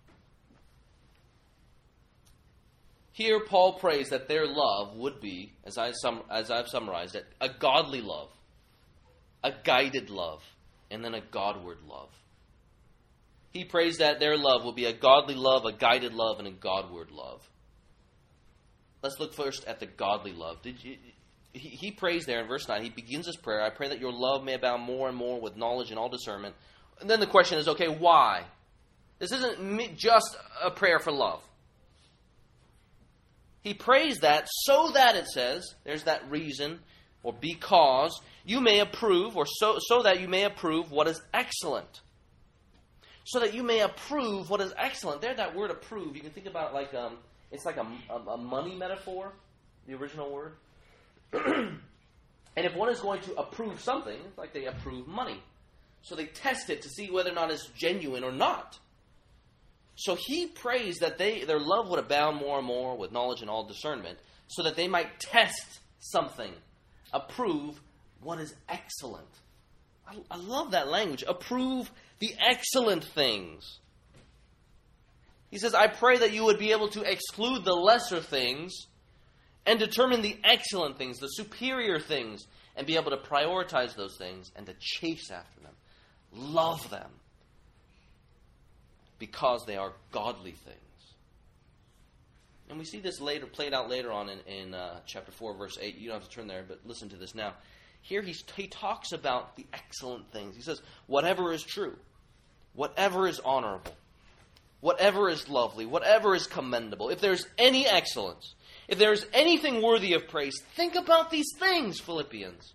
Here, 3.14 3.38
Paul 3.38 3.74
prays 3.74 4.10
that 4.10 4.26
their 4.26 4.44
love 4.44 4.96
would 4.96 5.20
be, 5.20 5.52
as, 5.64 5.78
I 5.78 5.92
sum, 5.92 6.22
as 6.28 6.50
I've 6.50 6.66
summarized 6.66 7.14
it, 7.14 7.24
a 7.40 7.48
godly 7.48 8.00
love, 8.00 8.28
a 9.44 9.52
guided 9.62 10.10
love, 10.10 10.42
and 10.90 11.04
then 11.04 11.14
a 11.14 11.20
Godward 11.20 11.78
love. 11.88 12.10
He 13.52 13.64
prays 13.64 13.98
that 13.98 14.18
their 14.18 14.36
love 14.36 14.64
will 14.64 14.72
be 14.72 14.86
a 14.86 14.92
godly 14.92 15.36
love, 15.36 15.64
a 15.64 15.72
guided 15.72 16.12
love, 16.12 16.40
and 16.40 16.48
a 16.48 16.50
Godward 16.50 17.12
love. 17.12 17.48
Let's 19.00 19.20
look 19.20 19.32
first 19.32 19.64
at 19.66 19.78
the 19.78 19.86
godly 19.86 20.32
love. 20.32 20.60
Did 20.62 20.82
you, 20.82 20.96
he, 21.52 21.68
he 21.68 21.90
prays 21.92 22.26
there 22.26 22.40
in 22.40 22.48
verse 22.48 22.66
9. 22.66 22.82
He 22.82 22.90
begins 22.90 23.26
his 23.26 23.36
prayer 23.36 23.62
I 23.62 23.70
pray 23.70 23.90
that 23.90 24.00
your 24.00 24.12
love 24.12 24.42
may 24.42 24.54
abound 24.54 24.82
more 24.82 25.08
and 25.08 25.16
more 25.16 25.40
with 25.40 25.56
knowledge 25.56 25.90
and 25.90 25.98
all 26.00 26.08
discernment. 26.08 26.56
And 27.00 27.08
then 27.08 27.20
the 27.20 27.26
question 27.28 27.58
is 27.58 27.68
okay, 27.68 27.86
why? 27.86 28.44
This 29.20 29.30
isn't 29.30 29.96
just 29.96 30.36
a 30.64 30.70
prayer 30.70 30.98
for 30.98 31.12
love. 31.12 31.42
He 33.64 33.72
prays 33.72 34.18
that 34.18 34.46
so 34.50 34.90
that 34.92 35.16
it 35.16 35.26
says, 35.26 35.74
there's 35.84 36.04
that 36.04 36.30
reason, 36.30 36.80
or 37.22 37.32
because 37.32 38.20
you 38.44 38.60
may 38.60 38.80
approve, 38.80 39.38
or 39.38 39.46
so, 39.46 39.78
so 39.80 40.02
that 40.02 40.20
you 40.20 40.28
may 40.28 40.44
approve 40.44 40.92
what 40.92 41.08
is 41.08 41.20
excellent. 41.32 42.02
So 43.24 43.40
that 43.40 43.54
you 43.54 43.62
may 43.62 43.80
approve 43.80 44.50
what 44.50 44.60
is 44.60 44.74
excellent. 44.76 45.22
There, 45.22 45.34
that 45.34 45.56
word 45.56 45.70
approve, 45.70 46.14
you 46.14 46.20
can 46.20 46.30
think 46.30 46.46
about 46.46 46.74
like 46.74 46.92
um, 46.92 47.16
it's 47.50 47.64
like 47.64 47.78
a, 47.78 47.86
a, 48.10 48.32
a 48.32 48.36
money 48.36 48.74
metaphor, 48.74 49.32
the 49.86 49.94
original 49.94 50.30
word. 50.30 50.52
and 51.32 51.78
if 52.54 52.74
one 52.74 52.90
is 52.90 53.00
going 53.00 53.22
to 53.22 53.34
approve 53.36 53.80
something, 53.80 54.18
it's 54.28 54.36
like 54.36 54.52
they 54.52 54.66
approve 54.66 55.08
money. 55.08 55.42
So 56.02 56.14
they 56.14 56.26
test 56.26 56.68
it 56.68 56.82
to 56.82 56.90
see 56.90 57.10
whether 57.10 57.30
or 57.30 57.34
not 57.34 57.50
it's 57.50 57.66
genuine 57.68 58.24
or 58.24 58.32
not. 58.32 58.78
So 59.96 60.16
he 60.18 60.46
prays 60.46 60.98
that 60.98 61.18
they 61.18 61.44
their 61.44 61.60
love 61.60 61.88
would 61.88 61.98
abound 61.98 62.36
more 62.38 62.58
and 62.58 62.66
more 62.66 62.96
with 62.96 63.12
knowledge 63.12 63.40
and 63.40 63.50
all 63.50 63.64
discernment, 63.64 64.18
so 64.48 64.62
that 64.62 64.76
they 64.76 64.88
might 64.88 65.20
test 65.20 65.80
something, 66.00 66.52
approve 67.12 67.80
what 68.20 68.40
is 68.40 68.54
excellent. 68.68 69.28
I, 70.06 70.16
I 70.30 70.36
love 70.36 70.72
that 70.72 70.88
language. 70.88 71.24
Approve 71.26 71.90
the 72.18 72.34
excellent 72.44 73.04
things. 73.04 73.78
He 75.50 75.58
says, 75.58 75.74
I 75.74 75.86
pray 75.86 76.18
that 76.18 76.32
you 76.32 76.44
would 76.44 76.58
be 76.58 76.72
able 76.72 76.88
to 76.88 77.02
exclude 77.02 77.64
the 77.64 77.74
lesser 77.74 78.20
things 78.20 78.72
and 79.64 79.78
determine 79.78 80.20
the 80.20 80.36
excellent 80.42 80.98
things, 80.98 81.18
the 81.18 81.28
superior 81.28 82.00
things, 82.00 82.46
and 82.76 82.86
be 82.86 82.96
able 82.96 83.12
to 83.12 83.16
prioritize 83.16 83.94
those 83.94 84.16
things 84.18 84.50
and 84.56 84.66
to 84.66 84.74
chase 84.80 85.30
after 85.30 85.60
them, 85.60 85.72
love 86.32 86.90
them, 86.90 87.10
because 89.18 89.64
they 89.66 89.76
are 89.76 89.92
godly 90.12 90.52
things. 90.52 90.78
And 92.68 92.78
we 92.78 92.84
see 92.84 93.00
this 93.00 93.20
later, 93.20 93.46
played 93.46 93.74
out 93.74 93.90
later 93.90 94.10
on 94.10 94.28
in, 94.28 94.38
in 94.46 94.74
uh, 94.74 95.00
chapter 95.06 95.30
4, 95.30 95.54
verse 95.54 95.78
8. 95.80 95.96
You 95.96 96.08
don't 96.08 96.20
have 96.20 96.28
to 96.28 96.34
turn 96.34 96.46
there, 96.46 96.64
but 96.66 96.80
listen 96.84 97.08
to 97.10 97.16
this 97.16 97.34
now. 97.34 97.54
Here 98.00 98.22
he 98.22 98.66
talks 98.66 99.12
about 99.12 99.56
the 99.56 99.66
excellent 99.72 100.30
things. 100.30 100.56
He 100.56 100.62
says, 100.62 100.82
whatever 101.06 101.52
is 101.52 101.62
true, 101.62 101.96
whatever 102.74 103.26
is 103.26 103.40
honorable, 103.40 103.94
whatever 104.80 105.30
is 105.30 105.48
lovely, 105.48 105.86
whatever 105.86 106.34
is 106.34 106.46
commendable, 106.46 107.08
if 107.08 107.20
there's 107.20 107.46
any 107.56 107.86
excellence, 107.86 108.54
if 108.88 108.98
there's 108.98 109.24
anything 109.32 109.82
worthy 109.82 110.12
of 110.12 110.28
praise, 110.28 110.60
think 110.74 110.94
about 110.94 111.30
these 111.30 111.48
things, 111.58 111.98
Philippians. 111.98 112.74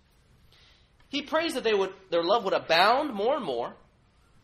He 1.10 1.22
prays 1.22 1.54
that 1.54 1.62
they 1.62 1.74
would, 1.74 1.92
their 2.10 2.24
love 2.24 2.44
would 2.44 2.52
abound 2.52 3.14
more 3.14 3.36
and 3.36 3.44
more, 3.44 3.74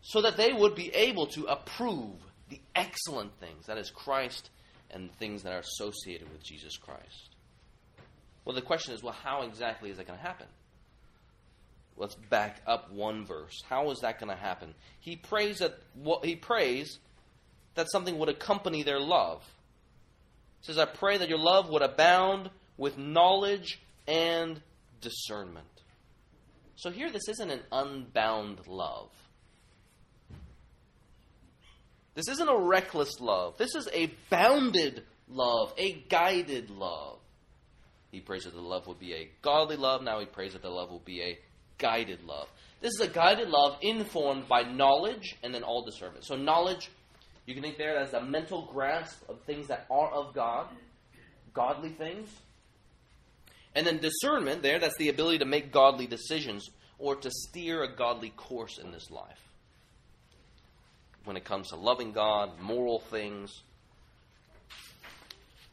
so 0.08 0.22
that 0.22 0.36
they 0.36 0.52
would 0.52 0.76
be 0.76 0.94
able 0.94 1.26
to 1.26 1.46
approve 1.46 2.14
the 2.48 2.60
excellent 2.76 3.32
things, 3.40 3.66
that 3.66 3.76
is, 3.76 3.90
Christ 3.90 4.50
and 4.92 5.12
things 5.18 5.42
that 5.42 5.52
are 5.52 5.58
associated 5.58 6.30
with 6.30 6.44
Jesus 6.44 6.76
Christ. 6.76 7.34
Well, 8.44 8.54
the 8.54 8.62
question 8.62 8.94
is, 8.94 9.02
well, 9.02 9.16
how 9.24 9.42
exactly 9.42 9.90
is 9.90 9.96
that 9.96 10.06
going 10.06 10.16
to 10.16 10.24
happen? 10.24 10.46
Let's 11.96 12.14
back 12.14 12.62
up 12.68 12.92
one 12.92 13.26
verse. 13.26 13.60
How 13.68 13.90
is 13.90 13.98
that 14.00 14.20
going 14.20 14.30
to 14.30 14.40
happen? 14.40 14.74
He 15.00 15.16
prays 15.16 15.58
that 15.58 15.76
he 16.22 16.36
prays 16.36 17.00
that 17.74 17.90
something 17.90 18.16
would 18.18 18.28
accompany 18.28 18.84
their 18.84 19.00
love 19.00 19.42
He 20.60 20.66
says, 20.66 20.78
I 20.78 20.84
pray 20.84 21.18
that 21.18 21.28
your 21.28 21.38
love 21.38 21.68
would 21.70 21.82
abound 21.82 22.50
with 22.76 22.96
knowledge 22.96 23.80
and 24.06 24.60
discernment. 25.00 25.66
So 26.76 26.90
here, 26.90 27.10
this 27.10 27.28
isn't 27.28 27.50
an 27.50 27.62
unbound 27.72 28.68
love. 28.68 29.10
This 32.16 32.28
isn't 32.28 32.48
a 32.48 32.58
reckless 32.58 33.20
love. 33.20 33.56
This 33.58 33.74
is 33.74 33.88
a 33.92 34.10
bounded 34.30 35.04
love, 35.28 35.72
a 35.76 35.92
guided 36.08 36.70
love. 36.70 37.18
He 38.10 38.20
prays 38.20 38.44
that 38.44 38.54
the 38.54 38.60
love 38.60 38.86
will 38.86 38.94
be 38.94 39.12
a 39.12 39.28
godly 39.42 39.76
love. 39.76 40.02
Now 40.02 40.18
he 40.18 40.26
prays 40.26 40.54
that 40.54 40.62
the 40.62 40.70
love 40.70 40.90
will 40.90 41.02
be 41.04 41.20
a 41.20 41.38
guided 41.78 42.24
love. 42.24 42.48
This 42.80 42.94
is 42.94 43.00
a 43.00 43.08
guided 43.08 43.50
love 43.50 43.76
informed 43.82 44.48
by 44.48 44.62
knowledge 44.62 45.36
and 45.42 45.54
then 45.54 45.62
all 45.62 45.84
discernment. 45.84 46.24
So, 46.24 46.36
knowledge 46.36 46.90
you 47.46 47.54
can 47.54 47.62
think 47.62 47.78
there 47.78 47.96
as 47.96 48.12
a 48.12 48.20
mental 48.20 48.68
grasp 48.72 49.22
of 49.28 49.40
things 49.42 49.68
that 49.68 49.86
are 49.90 50.10
of 50.10 50.34
God, 50.34 50.68
godly 51.54 51.90
things. 51.90 52.28
And 53.74 53.86
then 53.86 53.98
discernment 53.98 54.62
there, 54.62 54.78
that's 54.78 54.96
the 54.96 55.10
ability 55.10 55.38
to 55.38 55.44
make 55.44 55.70
godly 55.70 56.06
decisions 56.06 56.68
or 56.98 57.14
to 57.16 57.30
steer 57.30 57.82
a 57.82 57.94
godly 57.94 58.30
course 58.30 58.78
in 58.78 58.90
this 58.90 59.10
life. 59.10 59.38
When 61.26 61.36
it 61.36 61.44
comes 61.44 61.68
to 61.68 61.76
loving 61.76 62.12
God, 62.12 62.60
moral 62.60 63.00
things. 63.00 63.62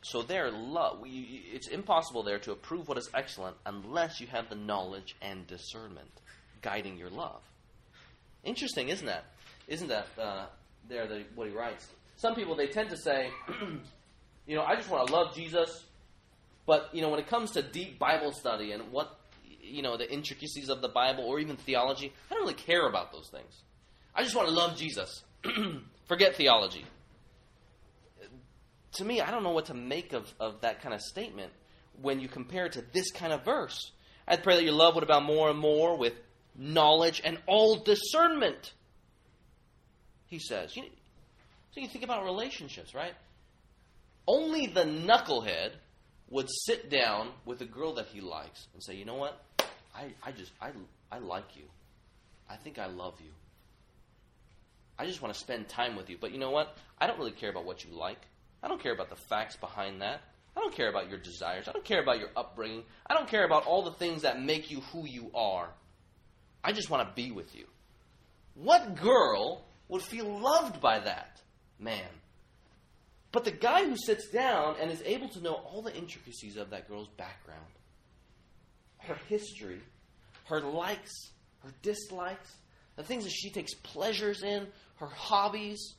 So 0.01 0.21
there, 0.21 0.51
love. 0.51 0.99
It's 1.05 1.69
impossible 1.69 2.23
there 2.23 2.39
to 2.39 2.51
approve 2.51 2.87
what 2.87 2.97
is 2.97 3.09
excellent 3.13 3.55
unless 3.65 4.19
you 4.19 4.27
have 4.27 4.49
the 4.49 4.55
knowledge 4.55 5.15
and 5.21 5.47
discernment 5.47 6.09
guiding 6.61 6.97
your 6.97 7.09
love. 7.09 7.41
Interesting, 8.43 8.89
isn't 8.89 9.05
that? 9.05 9.25
Isn't 9.67 9.87
that 9.87 10.07
uh, 10.19 10.45
there? 10.89 11.07
The, 11.07 11.23
what 11.35 11.47
he 11.47 11.53
writes. 11.53 11.87
Some 12.17 12.35
people 12.35 12.55
they 12.55 12.67
tend 12.67 12.89
to 12.89 12.97
say, 12.97 13.29
you 14.47 14.55
know, 14.55 14.63
I 14.63 14.75
just 14.75 14.89
want 14.89 15.07
to 15.07 15.13
love 15.13 15.35
Jesus, 15.35 15.85
but 16.65 16.89
you 16.93 17.01
know, 17.01 17.09
when 17.09 17.19
it 17.19 17.27
comes 17.27 17.51
to 17.51 17.61
deep 17.61 17.97
Bible 17.99 18.31
study 18.31 18.71
and 18.71 18.91
what 18.91 19.17
you 19.61 19.81
know 19.81 19.95
the 19.95 20.11
intricacies 20.11 20.69
of 20.69 20.81
the 20.81 20.89
Bible 20.89 21.23
or 21.23 21.39
even 21.39 21.55
theology, 21.55 22.11
I 22.29 22.33
don't 22.33 22.43
really 22.43 22.53
care 22.53 22.87
about 22.87 23.13
those 23.13 23.29
things. 23.29 23.61
I 24.13 24.23
just 24.23 24.35
want 24.35 24.49
to 24.49 24.53
love 24.53 24.77
Jesus. 24.77 25.23
Forget 26.07 26.35
theology 26.35 26.85
to 28.93 29.05
me, 29.05 29.21
I 29.21 29.31
don't 29.31 29.43
know 29.43 29.51
what 29.51 29.65
to 29.65 29.73
make 29.73 30.13
of, 30.13 30.31
of 30.39 30.61
that 30.61 30.81
kind 30.81 30.93
of 30.93 31.01
statement 31.01 31.51
when 32.01 32.19
you 32.19 32.27
compare 32.27 32.65
it 32.67 32.73
to 32.73 32.83
this 32.93 33.11
kind 33.11 33.33
of 33.33 33.43
verse. 33.43 33.91
I'd 34.27 34.43
pray 34.43 34.55
that 34.55 34.63
your 34.63 34.73
love 34.73 34.95
would 34.95 35.03
abound 35.03 35.25
more 35.25 35.49
and 35.49 35.59
more 35.59 35.97
with 35.97 36.13
knowledge 36.55 37.21
and 37.23 37.37
all 37.47 37.77
discernment. 37.77 38.73
He 40.27 40.39
says. 40.39 40.75
You, 40.75 40.83
so 41.73 41.81
you 41.81 41.87
think 41.87 42.03
about 42.03 42.23
relationships, 42.23 42.93
right? 42.93 43.13
Only 44.27 44.67
the 44.67 44.85
knucklehead 44.85 45.71
would 46.29 46.47
sit 46.49 46.89
down 46.89 47.29
with 47.45 47.61
a 47.61 47.65
girl 47.65 47.95
that 47.95 48.07
he 48.07 48.21
likes 48.21 48.67
and 48.73 48.83
say, 48.83 48.95
you 48.95 49.05
know 49.05 49.15
what? 49.15 49.39
I, 49.95 50.13
I 50.23 50.31
just, 50.31 50.51
I, 50.61 50.69
I 51.11 51.19
like 51.19 51.55
you. 51.55 51.65
I 52.49 52.55
think 52.55 52.79
I 52.79 52.87
love 52.87 53.15
you. 53.19 53.31
I 54.97 55.05
just 55.05 55.21
want 55.21 55.33
to 55.33 55.39
spend 55.39 55.67
time 55.67 55.95
with 55.95 56.09
you. 56.09 56.17
But 56.19 56.31
you 56.31 56.39
know 56.39 56.51
what? 56.51 56.75
I 56.99 57.07
don't 57.07 57.17
really 57.17 57.31
care 57.31 57.49
about 57.49 57.65
what 57.65 57.83
you 57.83 57.91
like. 57.91 58.21
I 58.61 58.67
don't 58.67 58.81
care 58.81 58.93
about 58.93 59.09
the 59.09 59.15
facts 59.15 59.55
behind 59.55 60.01
that. 60.01 60.21
I 60.55 60.59
don't 60.59 60.73
care 60.73 60.89
about 60.89 61.09
your 61.09 61.17
desires. 61.17 61.67
I 61.67 61.71
don't 61.71 61.83
care 61.83 62.01
about 62.01 62.19
your 62.19 62.29
upbringing. 62.35 62.83
I 63.07 63.13
don't 63.13 63.27
care 63.27 63.43
about 63.43 63.65
all 63.65 63.83
the 63.83 63.91
things 63.91 64.21
that 64.21 64.41
make 64.41 64.69
you 64.69 64.81
who 64.91 65.05
you 65.05 65.31
are. 65.33 65.69
I 66.63 66.71
just 66.71 66.89
want 66.89 67.07
to 67.07 67.13
be 67.15 67.31
with 67.31 67.55
you. 67.55 67.65
What 68.55 68.95
girl 68.95 69.65
would 69.89 70.03
feel 70.03 70.39
loved 70.39 70.79
by 70.79 70.99
that 70.99 71.41
man? 71.79 72.07
But 73.31 73.45
the 73.45 73.51
guy 73.51 73.83
who 73.83 73.97
sits 73.97 74.29
down 74.29 74.75
and 74.79 74.91
is 74.91 75.01
able 75.05 75.27
to 75.29 75.41
know 75.41 75.53
all 75.53 75.81
the 75.81 75.95
intricacies 75.95 76.55
of 76.55 76.69
that 76.69 76.87
girl's 76.87 77.09
background, 77.17 77.61
her 78.99 79.17
history, 79.27 79.81
her 80.45 80.61
likes, 80.61 81.11
her 81.63 81.71
dislikes, 81.81 82.53
the 82.95 83.03
things 83.03 83.23
that 83.23 83.31
she 83.31 83.49
takes 83.49 83.73
pleasures 83.73 84.43
in, 84.43 84.67
her 84.97 85.07
hobbies, 85.07 85.95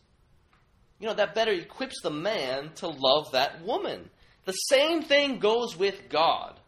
you 0.99 1.09
know, 1.09 1.15
that 1.15 1.35
better 1.35 1.53
equips 1.53 2.01
the 2.03 2.11
man 2.11 2.71
to 2.77 2.89
love 2.89 3.33
that 3.33 3.65
woman. 3.65 4.09
The 4.45 4.53
same 4.53 5.03
thing 5.03 5.39
goes 5.39 5.77
with 5.77 6.09
God. 6.09 6.59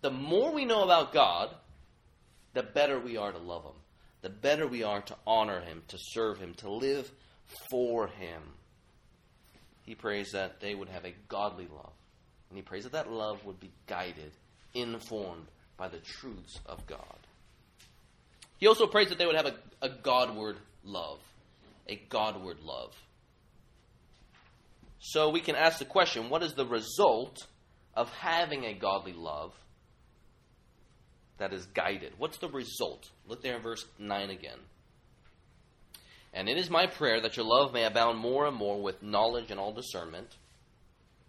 The 0.00 0.10
more 0.10 0.52
we 0.52 0.64
know 0.64 0.82
about 0.82 1.12
God, 1.12 1.54
the 2.54 2.62
better 2.62 2.98
we 2.98 3.16
are 3.16 3.32
to 3.32 3.38
love 3.38 3.64
Him. 3.64 3.72
The 4.22 4.30
better 4.30 4.66
we 4.66 4.82
are 4.82 5.02
to 5.02 5.16
honor 5.26 5.60
Him, 5.60 5.82
to 5.88 5.98
serve 5.98 6.38
Him, 6.38 6.54
to 6.54 6.70
live 6.70 7.10
for 7.70 8.06
Him. 8.06 8.42
He 9.84 9.94
prays 9.94 10.32
that 10.32 10.60
they 10.60 10.74
would 10.74 10.88
have 10.88 11.04
a 11.04 11.14
godly 11.28 11.66
love. 11.72 11.92
And 12.48 12.58
he 12.58 12.62
prays 12.62 12.84
that 12.84 12.92
that 12.92 13.10
love 13.10 13.44
would 13.44 13.58
be 13.60 13.70
guided, 13.86 14.32
informed 14.74 15.46
by 15.76 15.88
the 15.88 15.98
truths 15.98 16.60
of 16.66 16.86
God. 16.86 17.21
He 18.62 18.68
also 18.68 18.86
prays 18.86 19.08
that 19.08 19.18
they 19.18 19.26
would 19.26 19.34
have 19.34 19.46
a, 19.46 19.56
a 19.84 19.88
Godward 19.88 20.56
love. 20.84 21.18
A 21.88 21.96
Godward 22.08 22.60
love. 22.62 22.94
So 25.00 25.30
we 25.30 25.40
can 25.40 25.56
ask 25.56 25.80
the 25.80 25.84
question 25.84 26.30
what 26.30 26.44
is 26.44 26.54
the 26.54 26.64
result 26.64 27.44
of 27.92 28.08
having 28.10 28.64
a 28.64 28.72
godly 28.72 29.14
love 29.14 29.52
that 31.38 31.52
is 31.52 31.66
guided? 31.74 32.12
What's 32.18 32.38
the 32.38 32.50
result? 32.50 33.10
Look 33.26 33.42
there 33.42 33.56
in 33.56 33.62
verse 33.62 33.84
9 33.98 34.30
again. 34.30 34.60
And 36.32 36.48
it 36.48 36.56
is 36.56 36.70
my 36.70 36.86
prayer 36.86 37.20
that 37.20 37.36
your 37.36 37.46
love 37.46 37.72
may 37.72 37.82
abound 37.82 38.20
more 38.20 38.46
and 38.46 38.56
more 38.56 38.80
with 38.80 39.02
knowledge 39.02 39.50
and 39.50 39.58
all 39.58 39.72
discernment. 39.72 40.36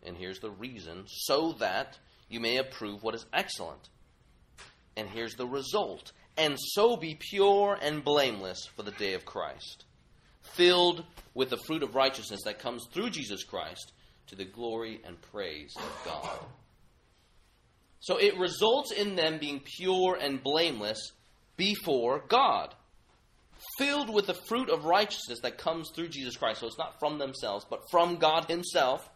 And 0.04 0.16
here's 0.16 0.40
the 0.40 0.52
reason 0.52 1.06
so 1.08 1.54
that 1.54 1.98
you 2.30 2.40
may 2.40 2.58
approve 2.58 3.02
what 3.02 3.16
is 3.16 3.26
excellent. 3.34 3.90
And 4.96 5.10
here's 5.10 5.34
the 5.34 5.48
result. 5.48 6.12
And 6.38 6.58
so 6.60 6.98
be 6.98 7.16
pure 7.20 7.78
and 7.82 8.04
blameless 8.04 8.68
for 8.76 8.84
the 8.84 8.92
day 8.92 9.14
of 9.14 9.26
Christ 9.26 9.86
filled 10.54 11.04
with 11.34 11.50
the 11.50 11.58
fruit 11.58 11.84
of 11.84 11.96
righteousness 11.96 12.42
that 12.46 12.60
comes 12.60 12.86
through 12.92 13.10
Jesus 13.10 13.44
Christ 13.44 13.92
to 14.28 14.36
the 14.36 14.46
glory 14.46 15.02
and 15.06 15.20
praise 15.22 15.74
of 15.76 16.02
God. 16.06 16.40
So 18.00 18.18
it 18.18 18.38
results 18.38 18.92
in 18.92 19.16
them 19.16 19.38
being 19.40 19.62
pure 19.62 20.18
and 20.20 20.44
blameless 20.44 21.12
before 21.56 22.24
God, 22.28 22.74
filled 23.78 24.14
with 24.14 24.28
the 24.28 24.38
fruit 24.48 24.70
of 24.70 24.86
righteousness 24.86 25.40
that 25.42 25.58
comes 25.58 25.90
through 25.96 26.10
Jesus 26.10 26.36
Christ. 26.36 26.60
So 26.60 26.68
it's 26.68 26.78
not 26.78 27.00
from 27.00 27.18
themselves, 27.18 27.66
but 27.70 27.90
from 27.90 28.18
God 28.18 28.46
Himself, 28.46 29.10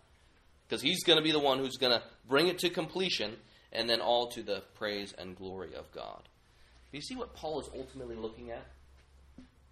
because 0.68 0.82
He's 0.82 1.04
going 1.04 1.18
to 1.18 1.24
be 1.24 1.32
the 1.32 1.40
one 1.40 1.60
who's 1.60 1.78
going 1.78 2.00
to 2.00 2.04
bring 2.28 2.48
it 2.48 2.60
to 2.60 2.70
completion, 2.70 3.36
and 3.74 3.90
then 3.90 4.00
all 4.00 4.30
to 4.32 4.42
the 4.42 4.64
praise 4.76 5.14
and 5.18 5.36
glory 5.36 5.76
of 5.76 5.92
God. 5.92 6.30
Do 6.92 6.98
you 6.98 7.02
see 7.02 7.16
what 7.16 7.34
Paul 7.34 7.60
is 7.62 7.70
ultimately 7.76 8.16
looking 8.16 8.52
at? 8.52 8.66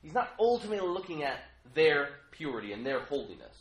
He's 0.02 0.14
not 0.14 0.34
ultimately 0.40 0.88
looking 0.88 1.24
at 1.24 1.40
their 1.74 2.10
purity 2.32 2.74
and 2.74 2.86
their 2.86 3.00
holiness. 3.00 3.58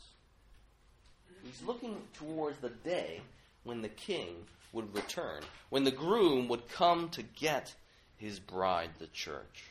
He's 1.43 1.61
looking 1.65 1.97
towards 2.17 2.57
the 2.59 2.69
day 2.69 3.21
when 3.63 3.81
the 3.81 3.89
king 3.89 4.45
would 4.73 4.93
return, 4.93 5.41
when 5.69 5.83
the 5.83 5.91
groom 5.91 6.47
would 6.49 6.67
come 6.69 7.09
to 7.09 7.23
get 7.23 7.73
his 8.17 8.39
bride, 8.39 8.89
the 8.99 9.07
church. 9.07 9.65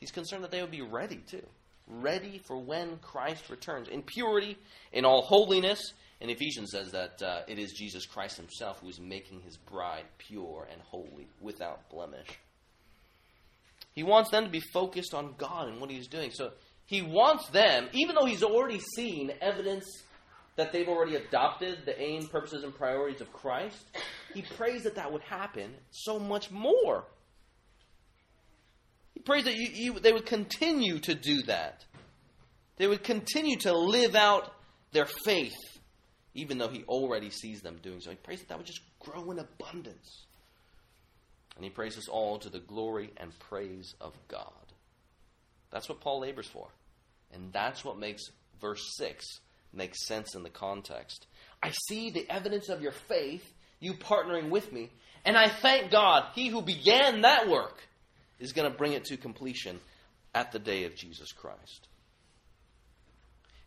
He's 0.00 0.10
concerned 0.10 0.44
that 0.44 0.50
they 0.50 0.60
would 0.60 0.70
be 0.70 0.82
ready 0.82 1.22
too. 1.28 1.46
Ready 1.86 2.38
for 2.44 2.58
when 2.58 2.98
Christ 2.98 3.48
returns. 3.50 3.88
In 3.88 4.02
purity, 4.02 4.58
in 4.92 5.04
all 5.04 5.22
holiness. 5.22 5.92
And 6.20 6.30
Ephesians 6.30 6.70
says 6.70 6.92
that 6.92 7.22
uh, 7.22 7.40
it 7.48 7.58
is 7.58 7.72
Jesus 7.72 8.06
Christ 8.06 8.36
himself 8.36 8.80
who 8.80 8.88
is 8.88 9.00
making 9.00 9.40
his 9.40 9.56
bride 9.56 10.04
pure 10.18 10.66
and 10.70 10.80
holy, 10.82 11.26
without 11.40 11.88
blemish. 11.90 12.28
He 13.94 14.02
wants 14.02 14.30
them 14.30 14.44
to 14.44 14.50
be 14.50 14.60
focused 14.72 15.14
on 15.14 15.34
God 15.38 15.68
and 15.68 15.80
what 15.80 15.90
He's 15.90 16.08
doing. 16.08 16.30
So 16.32 16.52
He 16.86 17.00
wants 17.00 17.48
them, 17.48 17.88
even 17.92 18.16
though 18.16 18.26
He's 18.26 18.42
already 18.42 18.80
seen 18.96 19.32
evidence 19.40 19.86
that 20.56 20.72
they've 20.72 20.88
already 20.88 21.16
adopted 21.16 21.78
the 21.84 22.00
aim, 22.00 22.28
purposes, 22.28 22.64
and 22.64 22.74
priorities 22.74 23.20
of 23.20 23.32
Christ, 23.32 23.84
He 24.34 24.42
prays 24.42 24.82
that 24.82 24.96
that 24.96 25.12
would 25.12 25.22
happen 25.22 25.74
so 25.90 26.18
much 26.18 26.50
more. 26.50 27.04
He 29.14 29.20
prays 29.20 29.44
that 29.44 29.54
you, 29.54 29.68
you, 29.72 30.00
they 30.00 30.12
would 30.12 30.26
continue 30.26 30.98
to 31.00 31.14
do 31.14 31.42
that. 31.42 31.84
They 32.76 32.88
would 32.88 33.04
continue 33.04 33.56
to 33.58 33.72
live 33.72 34.16
out 34.16 34.52
their 34.90 35.06
faith, 35.06 35.54
even 36.34 36.58
though 36.58 36.68
He 36.68 36.84
already 36.84 37.30
sees 37.30 37.62
them 37.62 37.78
doing 37.82 38.00
so. 38.00 38.10
He 38.10 38.16
prays 38.16 38.40
that 38.40 38.48
that 38.48 38.58
would 38.58 38.66
just 38.66 38.82
grow 39.00 39.30
in 39.30 39.38
abundance. 39.38 40.24
And 41.56 41.64
he 41.64 41.70
prays 41.70 41.96
us 41.96 42.08
all 42.08 42.38
to 42.38 42.50
the 42.50 42.58
glory 42.58 43.10
and 43.16 43.38
praise 43.38 43.94
of 44.00 44.12
God. 44.28 44.50
That's 45.70 45.88
what 45.88 46.00
Paul 46.00 46.20
labors 46.20 46.48
for. 46.48 46.68
And 47.32 47.52
that's 47.52 47.84
what 47.84 47.98
makes 47.98 48.24
verse 48.60 48.82
6 48.96 49.24
make 49.72 49.94
sense 49.94 50.34
in 50.34 50.42
the 50.42 50.50
context. 50.50 51.26
I 51.62 51.72
see 51.88 52.10
the 52.10 52.28
evidence 52.30 52.68
of 52.68 52.80
your 52.80 52.92
faith, 52.92 53.52
you 53.80 53.94
partnering 53.94 54.50
with 54.50 54.72
me, 54.72 54.90
and 55.24 55.36
I 55.36 55.48
thank 55.48 55.90
God, 55.90 56.26
he 56.34 56.48
who 56.48 56.62
began 56.62 57.22
that 57.22 57.48
work 57.48 57.82
is 58.38 58.52
going 58.52 58.70
to 58.70 58.76
bring 58.76 58.92
it 58.92 59.04
to 59.06 59.16
completion 59.16 59.80
at 60.34 60.52
the 60.52 60.58
day 60.58 60.84
of 60.84 60.94
Jesus 60.94 61.32
Christ. 61.32 61.88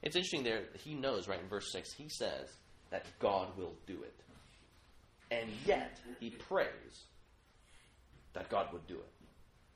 It's 0.04 0.16
interesting 0.16 0.44
there, 0.44 0.64
he 0.84 0.94
knows, 0.94 1.28
right, 1.28 1.42
in 1.42 1.48
verse 1.48 1.72
6, 1.72 1.94
he 1.94 2.10
says 2.10 2.50
that 2.92 3.06
God 3.20 3.58
will 3.58 3.74
do 3.86 4.04
it. 4.04 4.14
And 5.32 5.50
yet, 5.66 6.00
he 6.20 6.30
prays 6.30 7.04
that 8.34 8.50
God 8.50 8.72
would 8.72 8.88
do 8.88 8.96
it. 8.96 9.12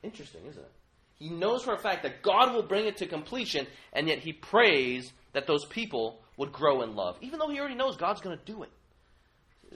Interesting, 0.02 0.42
isn't 0.48 0.62
it? 0.62 0.72
He 1.18 1.28
knows 1.28 1.62
for 1.62 1.74
a 1.74 1.78
fact 1.78 2.02
that 2.04 2.22
God 2.22 2.54
will 2.54 2.62
bring 2.62 2.86
it 2.86 2.96
to 2.98 3.06
completion, 3.06 3.66
and 3.92 4.08
yet 4.08 4.18
he 4.18 4.32
prays 4.32 5.12
that 5.32 5.46
those 5.46 5.64
people 5.66 6.20
would 6.36 6.52
grow 6.52 6.82
in 6.82 6.94
love, 6.94 7.16
even 7.20 7.38
though 7.38 7.48
he 7.48 7.58
already 7.60 7.74
knows 7.74 7.96
God's 7.96 8.20
going 8.20 8.36
to 8.36 8.44
do 8.44 8.62
it. 8.62 8.70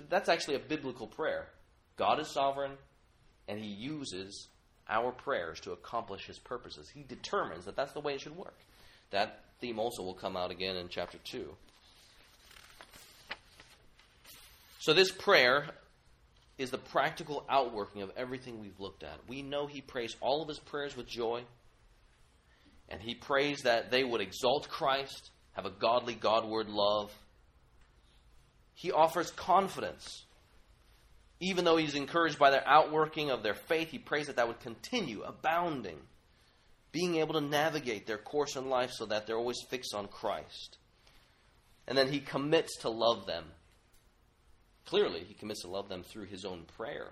That's 0.09 0.29
actually 0.29 0.57
a 0.57 0.61
biblical 0.61 1.07
prayer. 1.07 1.49
God 1.97 2.21
is 2.21 2.29
sovereign, 2.29 2.73
and 3.49 3.59
he 3.59 3.67
uses 3.67 4.49
our 4.89 5.13
prayers 5.13 5.61
to 5.61 5.73
accomplish 5.73 6.27
his 6.27 6.39
purposes. 6.39 6.89
He 6.89 7.03
determines 7.03 7.65
that 7.65 7.77
that's 7.77 7.93
the 7.93 8.01
way 8.01 8.15
it 8.15 8.21
should 8.21 8.37
work. 8.37 8.59
That 9.11 9.45
theme 9.61 9.79
also 9.79 10.03
will 10.03 10.15
come 10.15 10.37
out 10.37 10.51
again 10.51 10.77
in 10.77 10.89
chapter 10.89 11.19
2. 11.25 11.49
So, 14.81 14.93
this 14.93 15.11
prayer 15.11 15.67
is 16.59 16.71
the 16.71 16.79
practical 16.79 17.45
outworking 17.49 18.03
of 18.03 18.13
everything 18.17 18.61
we've 18.61 18.81
looked 18.81 19.03
at. 19.03 19.19
We 19.29 19.43
know 19.43 19.67
he 19.67 19.81
prays 19.81 20.17
all 20.21 20.43
of 20.43 20.49
his 20.49 20.59
prayers 20.59 20.97
with 20.97 21.07
joy. 21.07 21.43
And 22.89 23.01
he 23.01 23.15
prays 23.15 23.63
that 23.63 23.91
they 23.91 24.05
would 24.05 24.21
exalt 24.21 24.69
Christ, 24.69 25.31
have 25.53 25.67
a 25.67 25.71
godly, 25.71 26.15
Godward 26.15 26.69
love. 26.69 27.13
He 28.75 28.93
offers 28.93 29.31
confidence. 29.33 30.25
Even 31.41 31.65
though 31.65 31.77
he's 31.77 31.95
encouraged 31.95 32.39
by 32.39 32.51
their 32.51 32.67
outworking 32.67 33.31
of 33.31 33.43
their 33.43 33.55
faith, 33.55 33.91
he 33.91 33.99
prays 33.99 34.29
that 34.29 34.37
that 34.37 34.49
would 34.49 34.61
continue, 34.61 35.23
abounding, 35.23 35.99
being 36.97 37.17
able 37.17 37.35
to 37.35 37.43
navigate 37.43 38.07
their 38.07 38.17
course 38.17 38.57
in 38.57 38.71
life 38.71 38.91
so 38.91 39.05
that 39.05 39.27
they're 39.27 39.37
always 39.37 39.61
fixed 39.69 39.95
on 39.95 40.09
Christ. 40.09 40.79
And 41.87 41.97
then 41.97 42.11
he 42.11 42.21
commits 42.21 42.79
to 42.79 42.89
love 42.89 43.27
them. 43.27 43.45
Clearly, 44.87 45.21
he 45.29 45.35
commits 45.35 45.61
to 45.61 45.69
love 45.69 45.91
them 45.91 46.03
through 46.03 46.25
his 46.25 46.47
own 46.47 46.65
prayer. 46.79 47.09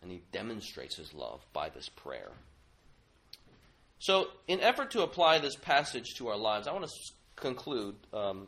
And 0.00 0.10
he 0.10 0.22
demonstrates 0.32 0.96
his 0.96 1.12
love 1.12 1.44
by 1.52 1.68
this 1.68 1.90
prayer. 1.90 2.30
So, 3.98 4.28
in 4.48 4.60
effort 4.60 4.90
to 4.92 5.02
apply 5.02 5.38
this 5.38 5.54
passage 5.56 6.14
to 6.16 6.28
our 6.28 6.38
lives, 6.38 6.66
I 6.66 6.72
want 6.72 6.86
to 6.86 6.90
conclude 7.36 7.96
um, 8.14 8.46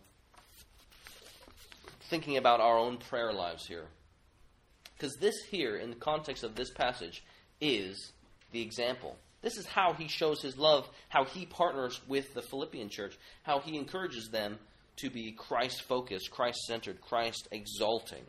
thinking 2.09 2.39
about 2.39 2.61
our 2.61 2.79
own 2.79 2.97
prayer 2.97 3.35
lives 3.35 3.67
here. 3.67 3.85
Because 4.97 5.15
this 5.17 5.37
here, 5.51 5.77
in 5.77 5.91
the 5.91 5.97
context 5.97 6.43
of 6.43 6.55
this 6.55 6.71
passage, 6.71 7.23
is 7.61 8.14
the 8.55 8.63
example. 8.63 9.17
This 9.43 9.59
is 9.59 9.67
how 9.67 9.93
he 9.93 10.09
shows 10.09 10.41
his 10.41 10.57
love, 10.57 10.89
how 11.11 11.25
he 11.25 11.45
partners 11.45 12.01
with 12.09 12.33
the 12.33 12.41
Philippian 12.41 12.89
church, 12.89 13.15
how 13.43 13.61
he 13.61 13.77
encourages 13.77 14.31
them 14.31 14.59
to 14.97 15.11
be 15.11 15.33
Christ 15.33 15.83
focused, 15.83 16.31
Christ 16.31 16.61
centered, 16.67 17.03
Christ 17.03 17.49
exalting. 17.53 18.25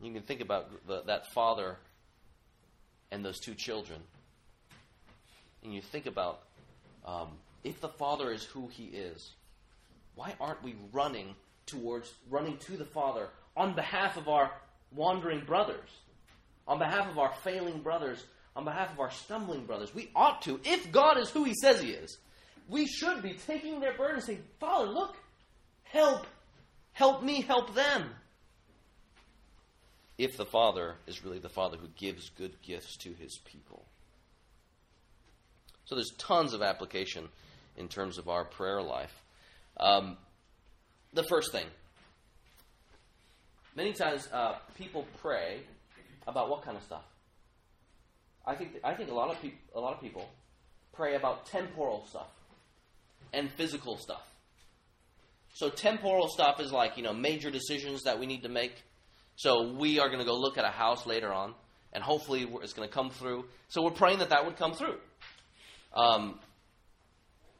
You 0.00 0.12
can 0.12 0.22
think 0.22 0.40
about 0.40 0.70
the, 0.86 1.02
that 1.06 1.32
father 1.32 1.76
and 3.10 3.24
those 3.24 3.40
two 3.40 3.54
children. 3.54 4.00
And 5.62 5.74
you 5.74 5.82
think 5.82 6.06
about 6.06 6.42
um, 7.04 7.30
if 7.64 7.80
the 7.80 7.88
Father 7.88 8.30
is 8.30 8.44
who 8.44 8.68
He 8.68 8.84
is, 8.84 9.32
why 10.14 10.34
aren't 10.40 10.62
we 10.62 10.76
running 10.92 11.34
towards, 11.66 12.12
running 12.30 12.58
to 12.58 12.76
the 12.76 12.84
Father 12.84 13.28
on 13.56 13.74
behalf 13.74 14.16
of 14.16 14.28
our 14.28 14.52
wandering 14.94 15.44
brothers, 15.44 15.88
on 16.66 16.78
behalf 16.78 17.10
of 17.10 17.18
our 17.18 17.32
failing 17.42 17.80
brothers, 17.80 18.24
on 18.54 18.64
behalf 18.64 18.92
of 18.92 19.00
our 19.00 19.10
stumbling 19.10 19.66
brothers? 19.66 19.94
We 19.94 20.10
ought 20.14 20.42
to, 20.42 20.60
if 20.64 20.90
God 20.92 21.18
is 21.18 21.30
who 21.30 21.44
He 21.44 21.54
says 21.54 21.80
He 21.80 21.90
is, 21.90 22.18
we 22.68 22.86
should 22.86 23.22
be 23.22 23.34
taking 23.46 23.80
their 23.80 23.94
burden 23.94 24.16
and 24.16 24.24
saying, 24.24 24.44
Father, 24.58 24.88
look, 24.90 25.16
help, 25.84 26.26
help 26.92 27.22
me, 27.22 27.42
help 27.42 27.74
them 27.74 28.10
if 30.18 30.36
the 30.36 30.46
Father 30.46 30.96
is 31.06 31.24
really 31.24 31.38
the 31.38 31.48
Father 31.48 31.76
who 31.76 31.88
gives 31.88 32.30
good 32.30 32.60
gifts 32.62 32.96
to 32.98 33.12
his 33.12 33.38
people. 33.44 33.84
So 35.84 35.94
there's 35.94 36.12
tons 36.18 36.52
of 36.52 36.62
application 36.62 37.28
in 37.76 37.88
terms 37.88 38.18
of 38.18 38.28
our 38.28 38.44
prayer 38.44 38.82
life. 38.82 39.22
Um, 39.78 40.16
the 41.12 41.22
first 41.22 41.52
thing 41.52 41.66
many 43.74 43.92
times 43.92 44.26
uh, 44.32 44.56
people 44.76 45.06
pray 45.20 45.60
about 46.26 46.48
what 46.48 46.62
kind 46.62 46.76
of 46.76 46.82
stuff? 46.82 47.04
I 48.46 48.54
think 48.54 48.76
I 48.84 48.94
think 48.94 49.10
a 49.10 49.14
lot 49.14 49.30
of 49.30 49.40
people 49.42 49.58
a 49.74 49.80
lot 49.80 49.94
of 49.94 50.00
people 50.00 50.28
pray 50.92 51.16
about 51.16 51.46
temporal 51.46 52.06
stuff 52.08 52.28
and 53.32 53.50
physical 53.50 53.96
stuff. 53.96 54.22
So 55.54 55.70
temporal 55.70 56.28
stuff 56.28 56.60
is 56.60 56.70
like 56.72 56.96
you 56.96 57.02
know 57.02 57.12
major 57.12 57.50
decisions 57.50 58.02
that 58.02 58.18
we 58.18 58.26
need 58.26 58.42
to 58.42 58.48
make 58.48 58.74
so 59.36 59.70
we 59.74 60.00
are 60.00 60.08
going 60.08 60.18
to 60.18 60.24
go 60.24 60.34
look 60.34 60.56
at 60.56 60.64
a 60.64 60.70
house 60.70 61.06
later 61.06 61.32
on, 61.32 61.54
and 61.92 62.02
hopefully 62.02 62.48
it's 62.62 62.72
going 62.72 62.88
to 62.88 62.94
come 62.94 63.10
through. 63.10 63.44
So 63.68 63.82
we're 63.82 63.90
praying 63.90 64.18
that 64.18 64.30
that 64.30 64.46
would 64.46 64.56
come 64.56 64.72
through. 64.72 64.96
Um, 65.94 66.40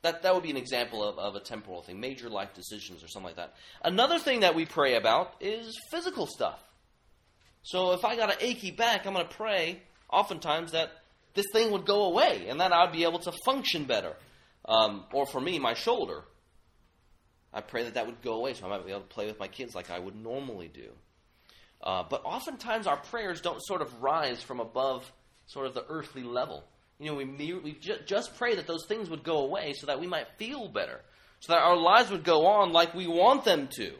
that, 0.03 0.23
that 0.23 0.35
would 0.35 0.43
be 0.43 0.51
an 0.51 0.57
example 0.57 1.05
of, 1.05 1.19
of 1.19 1.35
a 1.37 1.41
temporal 1.41 1.83
thing, 1.83 2.01
major 2.01 2.31
life 2.31 2.55
decisions 2.55 3.05
or 3.05 3.09
something 3.09 3.27
like 3.27 3.37
that. 3.37 3.55
Another 3.85 4.19
thing 4.19 4.41
that 4.41 4.55
we 4.55 4.64
pray 4.64 4.95
about 4.95 5.35
is 5.41 5.79
physical 5.91 6.27
stuff. 6.27 6.62
So 7.67 7.95
if 7.95 8.05
I 8.05 8.14
got 8.14 8.31
an 8.31 8.37
achy 8.39 8.71
back, 8.71 9.07
I'm 9.07 9.14
going 9.14 9.27
to 9.27 9.35
pray 9.35 9.83
oftentimes 10.09 10.71
that 10.71 10.93
this 11.35 11.47
thing 11.53 11.73
would 11.73 11.85
go 11.85 12.05
away 12.05 12.47
and 12.49 12.61
that 12.61 12.73
I'd 12.73 12.93
be 12.93 13.03
able 13.03 13.19
to 13.19 13.33
function 13.45 13.87
better. 13.87 14.12
Um, 14.67 15.03
or 15.12 15.27
for 15.27 15.41
me, 15.41 15.59
my 15.59 15.75
shoulder. 15.75 16.23
I 17.53 17.62
pray 17.62 17.83
that 17.83 17.95
that 17.95 18.07
would 18.07 18.23
go 18.23 18.35
away 18.35 18.55
so 18.55 18.67
I 18.67 18.69
might 18.69 18.87
be 18.87 18.93
able 18.93 19.01
to 19.01 19.09
play 19.09 19.27
with 19.27 19.41
my 19.41 19.49
kids 19.49 19.75
like 19.75 19.91
I 19.91 19.99
would 19.99 20.14
normally 20.14 20.69
do. 20.69 20.91
Uh, 21.83 22.05
but 22.09 22.25
oftentimes 22.25 22.87
our 22.87 22.99
prayers 22.99 23.41
don't 23.41 23.59
sort 23.59 23.83
of 23.83 24.01
rise 24.01 24.41
from 24.41 24.61
above 24.61 25.11
sort 25.47 25.67
of 25.67 25.75
the 25.75 25.85
earthly 25.89 26.23
level. 26.23 26.62
You 27.01 27.11
know, 27.11 27.17
we, 27.17 27.25
we 27.25 27.73
ju- 27.73 27.99
just 28.07 28.37
pray 28.37 28.55
that 28.55 28.69
those 28.69 28.87
things 28.87 29.11
would 29.11 29.25
go 29.25 29.39
away 29.39 29.73
so 29.73 29.89
that 29.89 29.99
we 29.99 30.07
might 30.07 30.29
feel 30.39 30.69
better, 30.69 31.01
so 31.41 31.53
that 31.53 31.62
our 31.62 31.77
lives 31.77 32.12
would 32.12 32.23
go 32.23 32.47
on 32.47 32.73
like 32.73 32.95
we 32.95 33.09
want 33.09 33.45
them 33.45 33.69
to. 33.73 33.93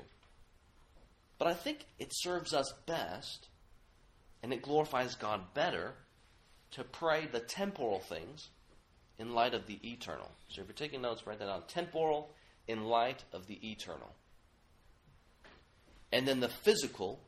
But 1.39 1.49
I 1.49 1.55
think 1.55 1.85
it 1.99 2.13
serves 2.13 2.55
us 2.55 2.73
best 2.87 3.49
and 4.47 4.53
it 4.53 4.63
glorifies 4.63 5.17
God 5.17 5.41
better 5.55 5.93
to 6.71 6.85
pray 6.85 7.27
the 7.27 7.41
temporal 7.41 7.99
things 7.99 8.49
in 9.19 9.35
light 9.35 9.55
of 9.55 9.67
the 9.67 9.81
eternal. 9.83 10.31
So 10.51 10.61
if 10.61 10.69
you're 10.69 10.75
taking 10.75 11.03
notes, 11.03 11.27
write 11.27 11.41
that 11.41 11.47
down. 11.47 11.65
Temporal 11.67 12.31
in 12.69 12.85
light 12.85 13.25
of 13.33 13.49
the 13.49 13.59
eternal. 13.69 14.09
And 16.13 16.29
then 16.29 16.39
the 16.39 16.49
physical 16.49 17.19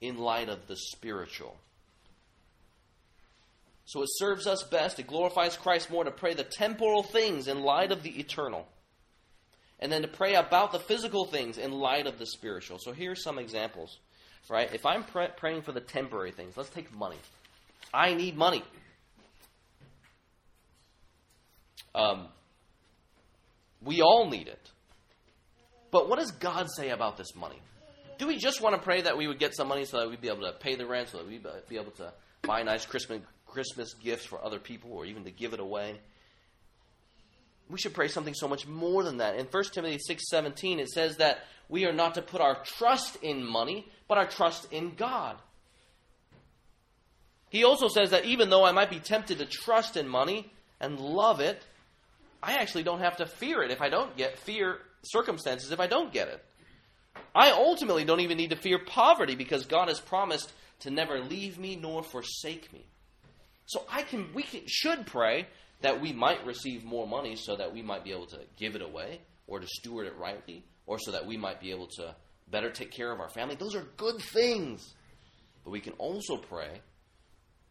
in 0.00 0.16
light 0.16 0.48
of 0.48 0.66
the 0.66 0.76
spiritual. 0.76 1.54
So 3.84 4.00
it 4.00 4.08
serves 4.12 4.46
us 4.46 4.62
best, 4.62 4.98
it 4.98 5.06
glorifies 5.06 5.58
Christ 5.58 5.90
more 5.90 6.04
to 6.04 6.10
pray 6.10 6.32
the 6.32 6.44
temporal 6.44 7.02
things 7.02 7.46
in 7.46 7.60
light 7.60 7.92
of 7.92 8.02
the 8.02 8.18
eternal. 8.18 8.66
And 9.80 9.92
then 9.92 10.00
to 10.00 10.08
pray 10.08 10.34
about 10.34 10.72
the 10.72 10.80
physical 10.80 11.26
things 11.26 11.58
in 11.58 11.72
light 11.72 12.06
of 12.06 12.18
the 12.18 12.24
spiritual. 12.24 12.78
So 12.78 12.92
here's 12.92 13.22
some 13.22 13.38
examples. 13.38 13.98
Right? 14.48 14.72
If 14.74 14.84
I'm 14.84 15.04
pr- 15.04 15.32
praying 15.36 15.62
for 15.62 15.72
the 15.72 15.80
temporary 15.80 16.32
things, 16.32 16.56
let's 16.56 16.68
take 16.68 16.92
money. 16.94 17.16
I 17.92 18.14
need 18.14 18.36
money. 18.36 18.62
Um, 21.94 22.28
we 23.82 24.02
all 24.02 24.28
need 24.28 24.48
it. 24.48 24.70
But 25.90 26.08
what 26.08 26.18
does 26.18 26.32
God 26.32 26.66
say 26.76 26.90
about 26.90 27.16
this 27.16 27.34
money? 27.36 27.60
do 28.18 28.26
we 28.26 28.36
just 28.36 28.60
want 28.60 28.74
to 28.76 28.80
pray 28.80 29.02
that 29.02 29.16
we 29.16 29.26
would 29.26 29.38
get 29.38 29.54
some 29.54 29.68
money 29.68 29.84
so 29.84 29.98
that 29.98 30.08
we'd 30.08 30.20
be 30.20 30.28
able 30.28 30.42
to 30.42 30.52
pay 30.52 30.76
the 30.76 30.86
rent, 30.86 31.08
so 31.08 31.18
that 31.18 31.26
we'd 31.26 31.44
be 31.68 31.76
able 31.76 31.92
to 31.92 32.12
buy 32.42 32.62
nice 32.62 32.86
Christmas 32.86 33.20
Christmas 33.46 33.94
gifts 33.94 34.24
for 34.24 34.44
other 34.44 34.58
people, 34.58 34.92
or 34.92 35.04
even 35.04 35.24
to 35.24 35.30
give 35.30 35.52
it 35.52 35.60
away? 35.60 35.96
We 37.70 37.78
should 37.78 37.94
pray 37.94 38.08
something 38.08 38.34
so 38.34 38.48
much 38.48 38.66
more 38.66 39.02
than 39.02 39.18
that. 39.18 39.36
In 39.36 39.46
1 39.46 39.64
Timothy 39.72 39.98
six 39.98 40.28
seventeen, 40.28 40.80
it 40.80 40.88
says 40.88 41.16
that 41.16 41.38
we 41.68 41.86
are 41.86 41.92
not 41.92 42.14
to 42.14 42.22
put 42.22 42.40
our 42.40 42.56
trust 42.64 43.16
in 43.22 43.44
money, 43.44 43.86
but 44.08 44.18
our 44.18 44.26
trust 44.26 44.72
in 44.72 44.94
God. 44.94 45.36
He 47.48 47.64
also 47.64 47.88
says 47.88 48.10
that 48.10 48.24
even 48.24 48.50
though 48.50 48.64
I 48.64 48.72
might 48.72 48.90
be 48.90 48.98
tempted 48.98 49.38
to 49.38 49.46
trust 49.46 49.96
in 49.96 50.08
money 50.08 50.50
and 50.80 50.98
love 50.98 51.40
it, 51.40 51.62
I 52.42 52.54
actually 52.54 52.82
don't 52.82 53.00
have 53.00 53.18
to 53.18 53.26
fear 53.26 53.62
it 53.62 53.70
if 53.70 53.80
I 53.80 53.88
don't 53.88 54.16
get 54.16 54.38
fear 54.38 54.78
circumstances 55.04 55.70
if 55.70 55.80
I 55.80 55.86
don't 55.86 56.12
get 56.12 56.28
it. 56.28 56.44
I 57.34 57.50
ultimately 57.50 58.04
don't 58.04 58.20
even 58.20 58.36
need 58.36 58.50
to 58.50 58.56
fear 58.56 58.78
poverty 58.78 59.34
because 59.34 59.66
God 59.66 59.88
has 59.88 60.00
promised 60.00 60.52
to 60.80 60.90
never 60.90 61.20
leave 61.20 61.58
me 61.58 61.76
nor 61.76 62.02
forsake 62.02 62.72
me. 62.72 62.84
So 63.66 63.84
I 63.90 64.02
can 64.02 64.34
we 64.34 64.42
can, 64.42 64.62
should 64.66 65.06
pray 65.06 65.46
that 65.80 66.00
we 66.00 66.12
might 66.12 66.44
receive 66.46 66.84
more 66.84 67.06
money 67.06 67.36
so 67.36 67.56
that 67.56 67.72
we 67.72 67.82
might 67.82 68.04
be 68.04 68.12
able 68.12 68.26
to 68.26 68.40
give 68.56 68.74
it 68.74 68.82
away 68.82 69.20
or 69.46 69.60
to 69.60 69.66
steward 69.66 70.06
it 70.06 70.16
rightly 70.18 70.64
or 70.86 70.98
so 70.98 71.12
that 71.12 71.26
we 71.26 71.36
might 71.36 71.60
be 71.60 71.70
able 71.70 71.86
to 71.86 72.14
better 72.50 72.70
take 72.70 72.90
care 72.90 73.10
of 73.10 73.20
our 73.20 73.28
family. 73.28 73.54
Those 73.54 73.74
are 73.74 73.84
good 73.96 74.20
things. 74.20 74.94
But 75.64 75.70
we 75.70 75.80
can 75.80 75.94
also 75.94 76.36
pray 76.36 76.80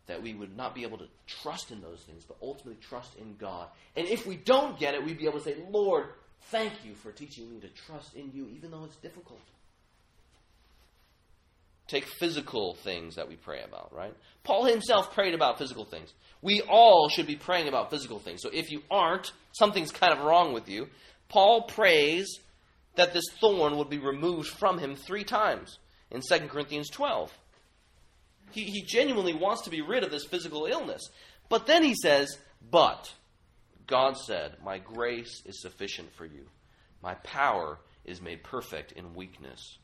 that 0.07 0.21
we 0.21 0.33
would 0.33 0.57
not 0.57 0.75
be 0.75 0.83
able 0.83 0.97
to 0.97 1.07
trust 1.27 1.71
in 1.71 1.81
those 1.81 2.01
things, 2.01 2.25
but 2.25 2.37
ultimately 2.41 2.79
trust 2.81 3.15
in 3.15 3.35
God. 3.37 3.67
And 3.95 4.07
if 4.07 4.25
we 4.25 4.35
don't 4.35 4.77
get 4.77 4.95
it, 4.95 5.03
we'd 5.03 5.17
be 5.17 5.27
able 5.27 5.39
to 5.39 5.45
say, 5.45 5.55
Lord, 5.69 6.07
thank 6.49 6.73
you 6.83 6.95
for 6.95 7.11
teaching 7.11 7.49
me 7.49 7.59
to 7.61 7.69
trust 7.69 8.15
in 8.15 8.31
you, 8.33 8.49
even 8.49 8.71
though 8.71 8.83
it's 8.83 8.97
difficult. 8.97 9.39
Take 11.87 12.05
physical 12.05 12.75
things 12.75 13.15
that 13.15 13.29
we 13.29 13.35
pray 13.35 13.61
about, 13.61 13.93
right? 13.93 14.13
Paul 14.43 14.65
himself 14.65 15.13
prayed 15.13 15.33
about 15.33 15.57
physical 15.57 15.85
things. 15.85 16.11
We 16.41 16.61
all 16.61 17.09
should 17.09 17.27
be 17.27 17.35
praying 17.35 17.67
about 17.67 17.89
physical 17.89 18.19
things. 18.19 18.41
So 18.41 18.49
if 18.51 18.71
you 18.71 18.81
aren't, 18.89 19.31
something's 19.53 19.91
kind 19.91 20.11
of 20.11 20.25
wrong 20.25 20.53
with 20.53 20.67
you. 20.67 20.87
Paul 21.29 21.63
prays 21.63 22.39
that 22.95 23.13
this 23.13 23.25
thorn 23.39 23.77
would 23.77 23.89
be 23.89 23.97
removed 23.99 24.49
from 24.49 24.77
him 24.77 24.95
three 24.95 25.23
times 25.23 25.77
in 26.11 26.21
2 26.21 26.47
Corinthians 26.47 26.89
12. 26.89 27.31
He, 28.51 28.63
he 28.65 28.83
genuinely 28.83 29.33
wants 29.33 29.63
to 29.63 29.69
be 29.69 29.81
rid 29.81 30.03
of 30.03 30.11
this 30.11 30.25
physical 30.25 30.65
illness. 30.65 31.01
But 31.49 31.65
then 31.65 31.83
he 31.83 31.95
says, 31.95 32.37
But 32.69 33.11
God 33.87 34.17
said, 34.17 34.57
My 34.63 34.77
grace 34.77 35.41
is 35.45 35.61
sufficient 35.61 36.13
for 36.15 36.25
you, 36.25 36.45
my 37.01 37.15
power 37.15 37.79
is 38.05 38.21
made 38.21 38.43
perfect 38.43 38.91
in 38.91 39.15
weakness. 39.15 39.77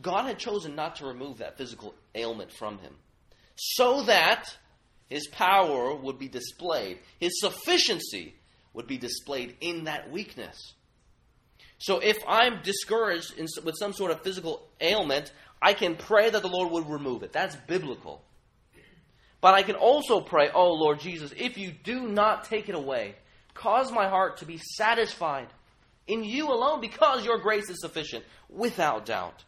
God 0.00 0.26
had 0.26 0.38
chosen 0.38 0.76
not 0.76 0.96
to 0.96 1.06
remove 1.06 1.38
that 1.38 1.58
physical 1.58 1.94
ailment 2.14 2.52
from 2.52 2.78
him. 2.78 2.94
so 3.56 4.02
that 4.04 4.44
his 5.08 5.26
power 5.28 5.94
would 5.96 6.18
be 6.18 6.28
displayed, 6.28 6.98
his 7.18 7.40
sufficiency 7.40 8.34
would 8.74 8.86
be 8.86 8.98
displayed 8.98 9.56
in 9.60 9.84
that 9.84 10.10
weakness. 10.10 10.74
So 11.78 12.00
if 12.00 12.18
I'm 12.26 12.60
discouraged 12.62 13.38
in, 13.38 13.46
with 13.64 13.76
some 13.78 13.92
sort 13.92 14.10
of 14.10 14.22
physical 14.22 14.68
ailment, 14.80 15.32
I 15.62 15.72
can 15.72 15.96
pray 15.96 16.28
that 16.28 16.42
the 16.42 16.48
Lord 16.48 16.70
would 16.72 16.88
remove 16.88 17.22
it. 17.22 17.32
That's 17.32 17.56
biblical. 17.66 18.22
But 19.40 19.54
I 19.54 19.62
can 19.62 19.76
also 19.76 20.20
pray, 20.20 20.50
oh 20.52 20.72
Lord 20.72 20.98
Jesus, 21.00 21.32
if 21.36 21.56
you 21.56 21.70
do 21.70 22.08
not 22.08 22.44
take 22.44 22.68
it 22.68 22.74
away, 22.74 23.14
cause 23.54 23.92
my 23.92 24.08
heart 24.08 24.38
to 24.38 24.46
be 24.46 24.58
satisfied 24.58 25.48
in 26.08 26.24
you 26.24 26.48
alone 26.48 26.80
because 26.80 27.24
your 27.24 27.38
grace 27.38 27.70
is 27.70 27.80
sufficient, 27.80 28.24
without 28.48 29.06
doubt. 29.06 29.44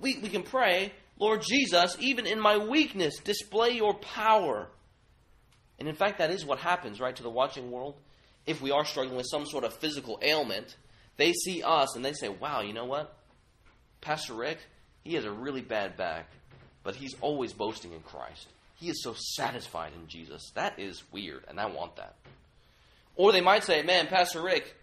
We, 0.00 0.18
we 0.18 0.28
can 0.28 0.42
pray, 0.42 0.92
Lord 1.18 1.42
Jesus, 1.42 1.96
even 2.00 2.26
in 2.26 2.40
my 2.40 2.58
weakness, 2.58 3.18
display 3.18 3.70
your 3.70 3.94
power. 3.94 4.68
And 5.78 5.88
in 5.88 5.94
fact, 5.94 6.18
that 6.18 6.30
is 6.30 6.44
what 6.44 6.58
happens, 6.58 7.00
right, 7.00 7.14
to 7.14 7.22
the 7.22 7.30
watching 7.30 7.70
world. 7.70 7.94
If 8.50 8.60
we 8.60 8.72
are 8.72 8.84
struggling 8.84 9.16
with 9.16 9.28
some 9.30 9.46
sort 9.46 9.62
of 9.62 9.72
physical 9.74 10.18
ailment, 10.22 10.74
they 11.16 11.32
see 11.32 11.62
us 11.62 11.94
and 11.94 12.04
they 12.04 12.14
say, 12.14 12.28
wow, 12.28 12.62
you 12.62 12.72
know 12.72 12.84
what? 12.84 13.16
Pastor 14.00 14.34
Rick, 14.34 14.58
he 15.04 15.14
has 15.14 15.24
a 15.24 15.30
really 15.30 15.60
bad 15.60 15.96
back, 15.96 16.28
but 16.82 16.96
he's 16.96 17.14
always 17.20 17.52
boasting 17.52 17.92
in 17.92 18.00
Christ. 18.00 18.48
He 18.74 18.88
is 18.88 19.04
so 19.04 19.14
satisfied 19.36 19.92
in 19.94 20.08
Jesus. 20.08 20.50
That 20.56 20.80
is 20.80 21.00
weird, 21.12 21.44
and 21.46 21.60
I 21.60 21.66
want 21.66 21.94
that. 21.96 22.16
Or 23.14 23.30
they 23.30 23.40
might 23.40 23.62
say, 23.62 23.82
man, 23.82 24.08
Pastor 24.08 24.42
Rick, 24.42 24.74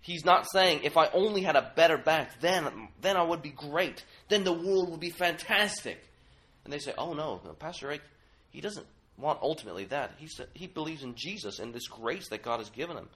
he's 0.00 0.24
not 0.24 0.50
saying 0.50 0.80
if 0.82 0.96
I 0.96 1.08
only 1.08 1.42
had 1.42 1.56
a 1.56 1.72
better 1.76 1.98
back, 1.98 2.40
then, 2.40 2.88
then 3.02 3.18
I 3.18 3.22
would 3.22 3.42
be 3.42 3.50
great. 3.50 4.02
Then 4.30 4.44
the 4.44 4.52
world 4.52 4.90
would 4.90 5.00
be 5.00 5.10
fantastic. 5.10 5.98
And 6.64 6.72
they 6.72 6.78
say, 6.78 6.94
oh 6.96 7.12
no, 7.12 7.36
Pastor 7.58 7.88
Rick, 7.88 8.00
he 8.48 8.62
doesn't 8.62 8.86
want 9.18 9.40
ultimately 9.42 9.84
that. 9.86 10.12
He, 10.18 10.26
said, 10.26 10.48
he 10.54 10.66
believes 10.66 11.02
in 11.02 11.14
Jesus 11.14 11.58
and 11.58 11.72
this 11.72 11.88
grace 11.88 12.28
that 12.28 12.42
God 12.42 12.58
has 12.58 12.70
given 12.70 12.96
him. 12.96 13.08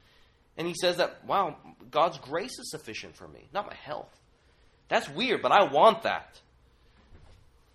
And 0.56 0.66
he 0.66 0.74
says 0.74 0.96
that, 0.96 1.24
wow, 1.24 1.56
God's 1.90 2.18
grace 2.18 2.58
is 2.58 2.70
sufficient 2.70 3.16
for 3.16 3.28
me, 3.28 3.48
not 3.52 3.66
my 3.66 3.74
health. 3.74 4.10
That's 4.88 5.08
weird, 5.08 5.42
but 5.42 5.52
I 5.52 5.64
want 5.64 6.02
that. 6.02 6.40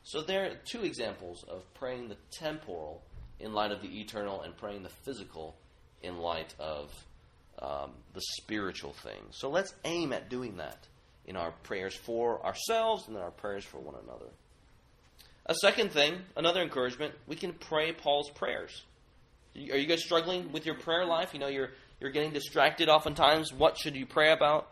So 0.03 0.21
there 0.21 0.45
are 0.45 0.55
two 0.65 0.84
examples 0.84 1.45
of 1.47 1.61
praying 1.76 2.09
the 2.09 2.17
temporal 2.32 3.01
in 3.39 3.53
light 3.53 3.71
of 3.71 3.82
the 3.82 4.01
eternal 4.01 4.41
and 4.41 4.55
praying 4.55 4.84
the 4.84 4.89
physical 4.89 5.55
in 6.01 6.17
light 6.17 6.53
of 6.59 6.91
um, 7.59 7.91
the 8.13 8.21
spiritual 8.21 8.93
things. 8.93 9.38
So 9.38 9.49
let's 9.49 9.74
aim 9.86 10.11
at 10.11 10.30
doing 10.30 10.57
that 10.57 10.88
in 11.26 11.38
our 11.38 11.51
prayers 11.63 11.95
for 11.95 12.45
ourselves 12.45 13.07
and 13.07 13.15
in 13.15 13.21
our 13.21 13.32
prayers 13.32 13.63
for 13.63 13.78
one 13.78 13.95
another. 14.03 14.30
A 15.45 15.55
second 15.55 15.91
thing, 15.91 16.15
another 16.37 16.61
encouragement, 16.61 17.13
we 17.27 17.35
can 17.35 17.53
pray 17.53 17.91
Paul's 17.91 18.29
prayers. 18.29 18.83
Are 19.55 19.77
you 19.77 19.87
guys 19.87 20.03
struggling 20.03 20.51
with 20.51 20.65
your 20.65 20.75
prayer 20.75 21.05
life? 21.05 21.33
You 21.33 21.39
know, 21.39 21.47
you're 21.47 21.71
you're 21.99 22.11
getting 22.11 22.31
distracted 22.31 22.89
oftentimes. 22.89 23.53
What 23.53 23.77
should 23.77 23.95
you 23.95 24.05
pray 24.05 24.31
about? 24.31 24.67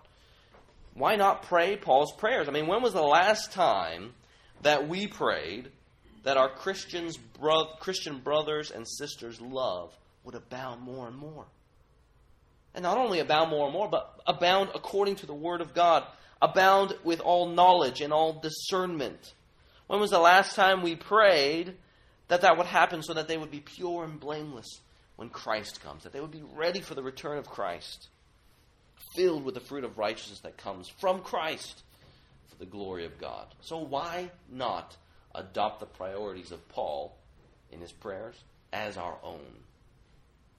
Why 0.93 1.15
not 1.15 1.43
pray 1.43 1.78
Paul's 1.78 2.13
prayers? 2.17 2.47
I 2.47 2.51
mean, 2.51 2.67
when 2.67 2.82
was 2.82 2.93
the 2.93 3.01
last 3.01 3.53
time 3.53 4.13
that 4.63 4.88
we 4.88 5.07
prayed 5.07 5.69
that 6.24 6.38
our 6.38 6.49
Christians, 6.49 7.17
bro- 7.17 7.74
Christian 7.80 8.19
brothers 8.19 8.72
and 8.72 8.86
sisters' 8.88 9.39
love 9.39 9.93
would 10.24 10.36
abound 10.36 10.82
more 10.82 11.07
and 11.07 11.15
more? 11.15 11.45
And 12.74 12.84
not 12.84 12.97
only 12.97 13.19
abound 13.19 13.49
more 13.49 13.65
and 13.65 13.74
more, 13.74 13.89
but 13.89 14.22
abound 14.28 14.69
according 14.76 15.15
to 15.17 15.26
the 15.26 15.34
Word 15.34 15.61
of 15.61 15.74
God, 15.74 16.03
abound 16.41 16.93
with 17.03 17.19
all 17.19 17.49
knowledge 17.49 18.01
and 18.01 18.11
all 18.11 18.39
discernment. 18.41 19.34
When 19.92 20.00
was 20.00 20.12
the 20.12 20.20
last 20.20 20.56
time 20.56 20.84
we 20.84 20.96
prayed 20.96 21.74
that 22.30 22.44
that 22.44 22.56
would 22.56 22.66
happen 22.66 23.04
so 23.04 23.14
that 23.14 23.28
they 23.28 23.38
would 23.38 23.52
be 23.52 23.60
pure 23.60 24.06
and 24.06 24.18
blameless 24.18 24.80
when 25.18 25.28
Christ 25.28 25.84
comes, 25.84 26.04
that 26.04 26.14
they 26.14 26.22
would 26.22 26.32
be 26.32 26.46
ready 26.56 26.80
for 26.80 26.96
the 26.96 27.04
return 27.04 27.38
of 27.38 27.50
Christ, 27.50 28.08
filled 29.18 29.44
with 29.44 29.54
the 29.54 29.60
fruit 29.60 29.84
of 29.84 29.98
righteousness 29.98 30.39
that 30.44 30.56
comes 30.56 30.88
from 30.88 31.20
Christ 31.20 31.84
for 32.48 32.56
the 32.56 32.66
glory 32.66 33.04
of 33.04 33.20
God. 33.20 33.48
So, 33.60 33.80
why 33.80 34.32
not 34.50 34.96
adopt 35.36 35.82
the 35.82 35.88
priorities 35.88 36.54
of 36.54 36.66
Paul 36.70 37.14
in 37.70 37.82
his 37.82 37.92
prayers 37.92 38.36
as 38.72 38.96
our 38.96 39.18
own? 39.22 39.42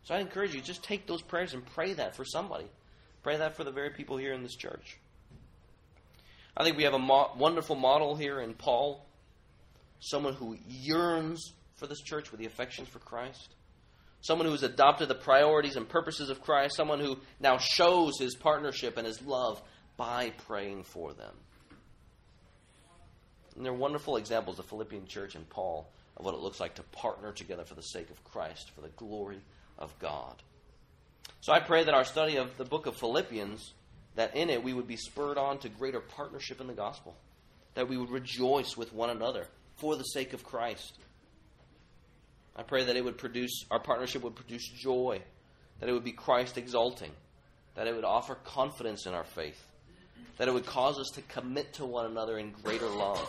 So, 0.04 0.14
I 0.14 0.18
encourage 0.18 0.54
you, 0.54 0.60
just 0.60 0.84
take 0.84 1.06
those 1.06 1.22
prayers 1.22 1.54
and 1.54 1.64
pray 1.64 1.94
that 1.94 2.16
for 2.16 2.26
somebody. 2.26 2.66
Pray 3.22 3.38
that 3.38 3.56
for 3.56 3.64
the 3.64 3.72
very 3.72 3.88
people 3.88 4.18
here 4.18 4.34
in 4.34 4.42
this 4.42 4.56
church. 4.56 4.98
I 6.54 6.64
think 6.64 6.76
we 6.76 6.82
have 6.82 6.92
a 6.92 6.98
mo- 6.98 7.30
wonderful 7.38 7.76
model 7.76 8.14
here 8.14 8.38
in 8.38 8.52
Paul, 8.52 9.06
someone 10.02 10.34
who 10.34 10.58
yearns 10.68 11.52
for 11.76 11.86
this 11.86 12.00
church 12.00 12.30
with 12.30 12.40
the 12.40 12.46
affections 12.46 12.88
for 12.88 12.98
Christ 12.98 13.54
someone 14.22 14.46
who 14.46 14.52
has 14.52 14.62
adopted 14.62 15.08
the 15.08 15.14
priorities 15.14 15.76
and 15.76 15.88
purposes 15.88 16.30
of 16.30 16.40
Christ, 16.40 16.76
someone 16.76 17.00
who 17.00 17.18
now 17.40 17.58
shows 17.58 18.18
his 18.18 18.34
partnership 18.34 18.96
and 18.96 19.06
his 19.06 19.20
love 19.20 19.60
by 19.96 20.30
praying 20.46 20.84
for 20.84 21.12
them. 21.12 21.34
And 23.56 23.66
there 23.66 23.72
are 23.72 23.76
wonderful 23.76 24.16
examples 24.16 24.58
of 24.58 24.64
Philippian 24.66 25.06
church 25.06 25.34
and 25.34 25.48
Paul 25.50 25.90
of 26.16 26.24
what 26.24 26.34
it 26.34 26.40
looks 26.40 26.60
like 26.60 26.76
to 26.76 26.82
partner 26.84 27.32
together 27.32 27.64
for 27.64 27.74
the 27.74 27.82
sake 27.82 28.10
of 28.10 28.24
Christ, 28.24 28.70
for 28.74 28.80
the 28.80 28.88
glory 28.88 29.40
of 29.78 29.96
God. 29.98 30.36
So 31.40 31.52
I 31.52 31.60
pray 31.60 31.84
that 31.84 31.94
our 31.94 32.04
study 32.04 32.36
of 32.36 32.56
the 32.56 32.64
book 32.64 32.86
of 32.86 32.96
Philippians, 32.96 33.72
that 34.14 34.36
in 34.36 34.48
it 34.48 34.62
we 34.62 34.72
would 34.72 34.86
be 34.86 34.96
spurred 34.96 35.36
on 35.36 35.58
to 35.58 35.68
greater 35.68 36.00
partnership 36.00 36.60
in 36.60 36.68
the 36.68 36.72
gospel, 36.72 37.16
that 37.74 37.88
we 37.88 37.96
would 37.96 38.10
rejoice 38.10 38.76
with 38.76 38.92
one 38.94 39.10
another 39.10 39.48
for 39.82 39.96
the 39.96 40.04
sake 40.04 40.32
of 40.32 40.44
Christ 40.44 40.96
I 42.54 42.62
pray 42.62 42.84
that 42.84 42.96
it 42.96 43.04
would 43.04 43.16
produce, 43.16 43.64
our 43.70 43.80
partnership 43.80 44.22
would 44.22 44.34
produce 44.34 44.68
joy, 44.68 45.22
that 45.80 45.88
it 45.88 45.92
would 45.92 46.04
be 46.04 46.12
Christ 46.12 46.58
exalting, 46.58 47.10
that 47.74 47.86
it 47.86 47.94
would 47.94 48.04
offer 48.04 48.34
confidence 48.34 49.06
in 49.06 49.14
our 49.14 49.24
faith, 49.24 49.60
that 50.36 50.48
it 50.48 50.54
would 50.54 50.66
cause 50.66 50.98
us 50.98 51.08
to 51.14 51.22
commit 51.22 51.72
to 51.74 51.86
one 51.86 52.06
another 52.06 52.38
in 52.38 52.52
greater 52.62 52.88
love, 52.88 53.26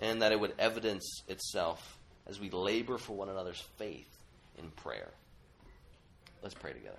and 0.00 0.22
that 0.22 0.32
it 0.32 0.40
would 0.40 0.54
evidence 0.58 1.22
itself 1.28 1.98
as 2.26 2.40
we 2.40 2.48
labor 2.50 2.96
for 2.96 3.14
one 3.14 3.28
another's 3.28 3.62
faith 3.76 4.08
in 4.58 4.70
prayer. 4.70 5.10
Let's 6.42 6.54
pray 6.54 6.72
together. 6.72 6.98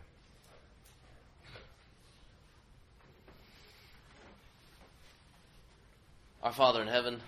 Our 6.43 6.53
Father 6.53 6.81
in 6.81 6.87
heaven, 6.87 7.19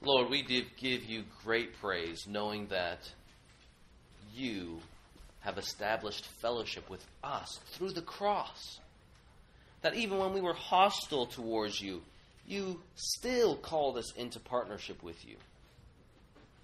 Lord, 0.00 0.30
we 0.30 0.42
give 0.42 1.04
you 1.04 1.24
great 1.44 1.78
praise 1.80 2.26
knowing 2.28 2.68
that 2.68 3.10
you 4.34 4.80
have 5.40 5.58
established 5.58 6.26
fellowship 6.40 6.88
with 6.88 7.04
us 7.24 7.58
through 7.72 7.90
the 7.90 8.02
cross. 8.02 8.78
That 9.82 9.94
even 9.94 10.18
when 10.18 10.32
we 10.32 10.40
were 10.40 10.54
hostile 10.54 11.26
towards 11.26 11.80
you, 11.80 12.02
you 12.46 12.80
still 12.94 13.56
called 13.56 13.98
us 13.98 14.12
into 14.14 14.40
partnership 14.40 15.02
with 15.02 15.24
you. 15.26 15.36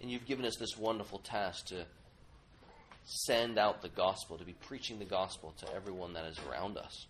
And 0.01 0.11
you've 0.11 0.27
given 0.27 0.45
us 0.45 0.57
this 0.57 0.77
wonderful 0.77 1.19
task 1.19 1.67
to 1.67 1.87
send 3.05 3.59
out 3.59 3.83
the 3.83 3.89
gospel, 3.89 4.39
to 4.39 4.45
be 4.45 4.55
preaching 4.67 4.99
the 4.99 5.05
gospel 5.05 5.55
to 5.59 5.75
everyone 5.75 6.15
that 6.15 6.27
is 6.27 6.39
around 6.49 6.77
us. 6.77 7.07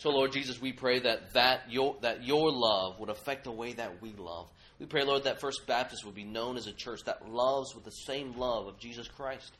So, 0.00 0.08
Lord 0.08 0.32
Jesus, 0.32 0.58
we 0.58 0.72
pray 0.72 1.00
that, 1.00 1.34
that, 1.34 1.70
your, 1.70 1.94
that 2.00 2.24
your 2.24 2.50
love 2.50 2.98
would 3.00 3.10
affect 3.10 3.44
the 3.44 3.52
way 3.52 3.74
that 3.74 4.00
we 4.00 4.14
love. 4.16 4.50
We 4.78 4.86
pray, 4.86 5.04
Lord, 5.04 5.24
that 5.24 5.42
First 5.42 5.66
Baptist 5.66 6.06
would 6.06 6.14
be 6.14 6.24
known 6.24 6.56
as 6.56 6.66
a 6.66 6.72
church 6.72 7.04
that 7.04 7.28
loves 7.28 7.74
with 7.74 7.84
the 7.84 7.90
same 7.90 8.38
love 8.38 8.66
of 8.66 8.78
Jesus 8.78 9.08
Christ. 9.08 9.52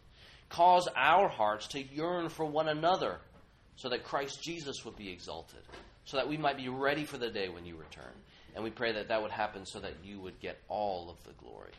Cause 0.49 0.88
our 0.97 1.28
hearts 1.28 1.66
to 1.68 1.82
yearn 1.82 2.30
for 2.30 2.47
one 2.47 2.68
another 2.68 3.18
so 3.76 3.91
that 3.91 4.05
Christ 4.05 4.43
Jesus 4.43 4.82
would 4.86 4.97
be 4.97 5.11
exalted, 5.11 5.61
so 6.07 6.16
that 6.16 6.26
we 6.26 6.38
might 6.38 6.57
be 6.57 6.70
ready 6.70 7.05
for 7.05 7.18
the 7.18 7.28
day 7.28 7.51
when 7.51 7.66
you 7.66 7.76
return. 7.76 8.14
And 8.55 8.64
we 8.64 8.70
pray 8.70 8.93
that 8.93 9.09
that 9.09 9.20
would 9.20 9.32
happen 9.32 9.66
so 9.66 9.78
that 9.80 9.93
you 10.03 10.20
would 10.20 10.41
get 10.41 10.59
all 10.70 11.11
of 11.11 11.22
the 11.24 11.34
glory. 11.34 11.72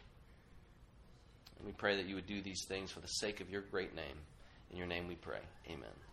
And 1.58 1.66
we 1.66 1.74
pray 1.74 1.96
that 1.96 2.06
you 2.06 2.14
would 2.14 2.28
do 2.28 2.44
these 2.44 2.64
things 2.68 2.92
for 2.92 3.00
the 3.00 3.08
sake 3.08 3.42
of 3.42 3.50
your 3.50 3.62
great 3.62 3.96
name. 3.96 4.18
In 4.70 4.78
your 4.78 4.88
name 4.88 5.08
we 5.08 5.16
pray. 5.16 5.42
Amen. 5.68 6.11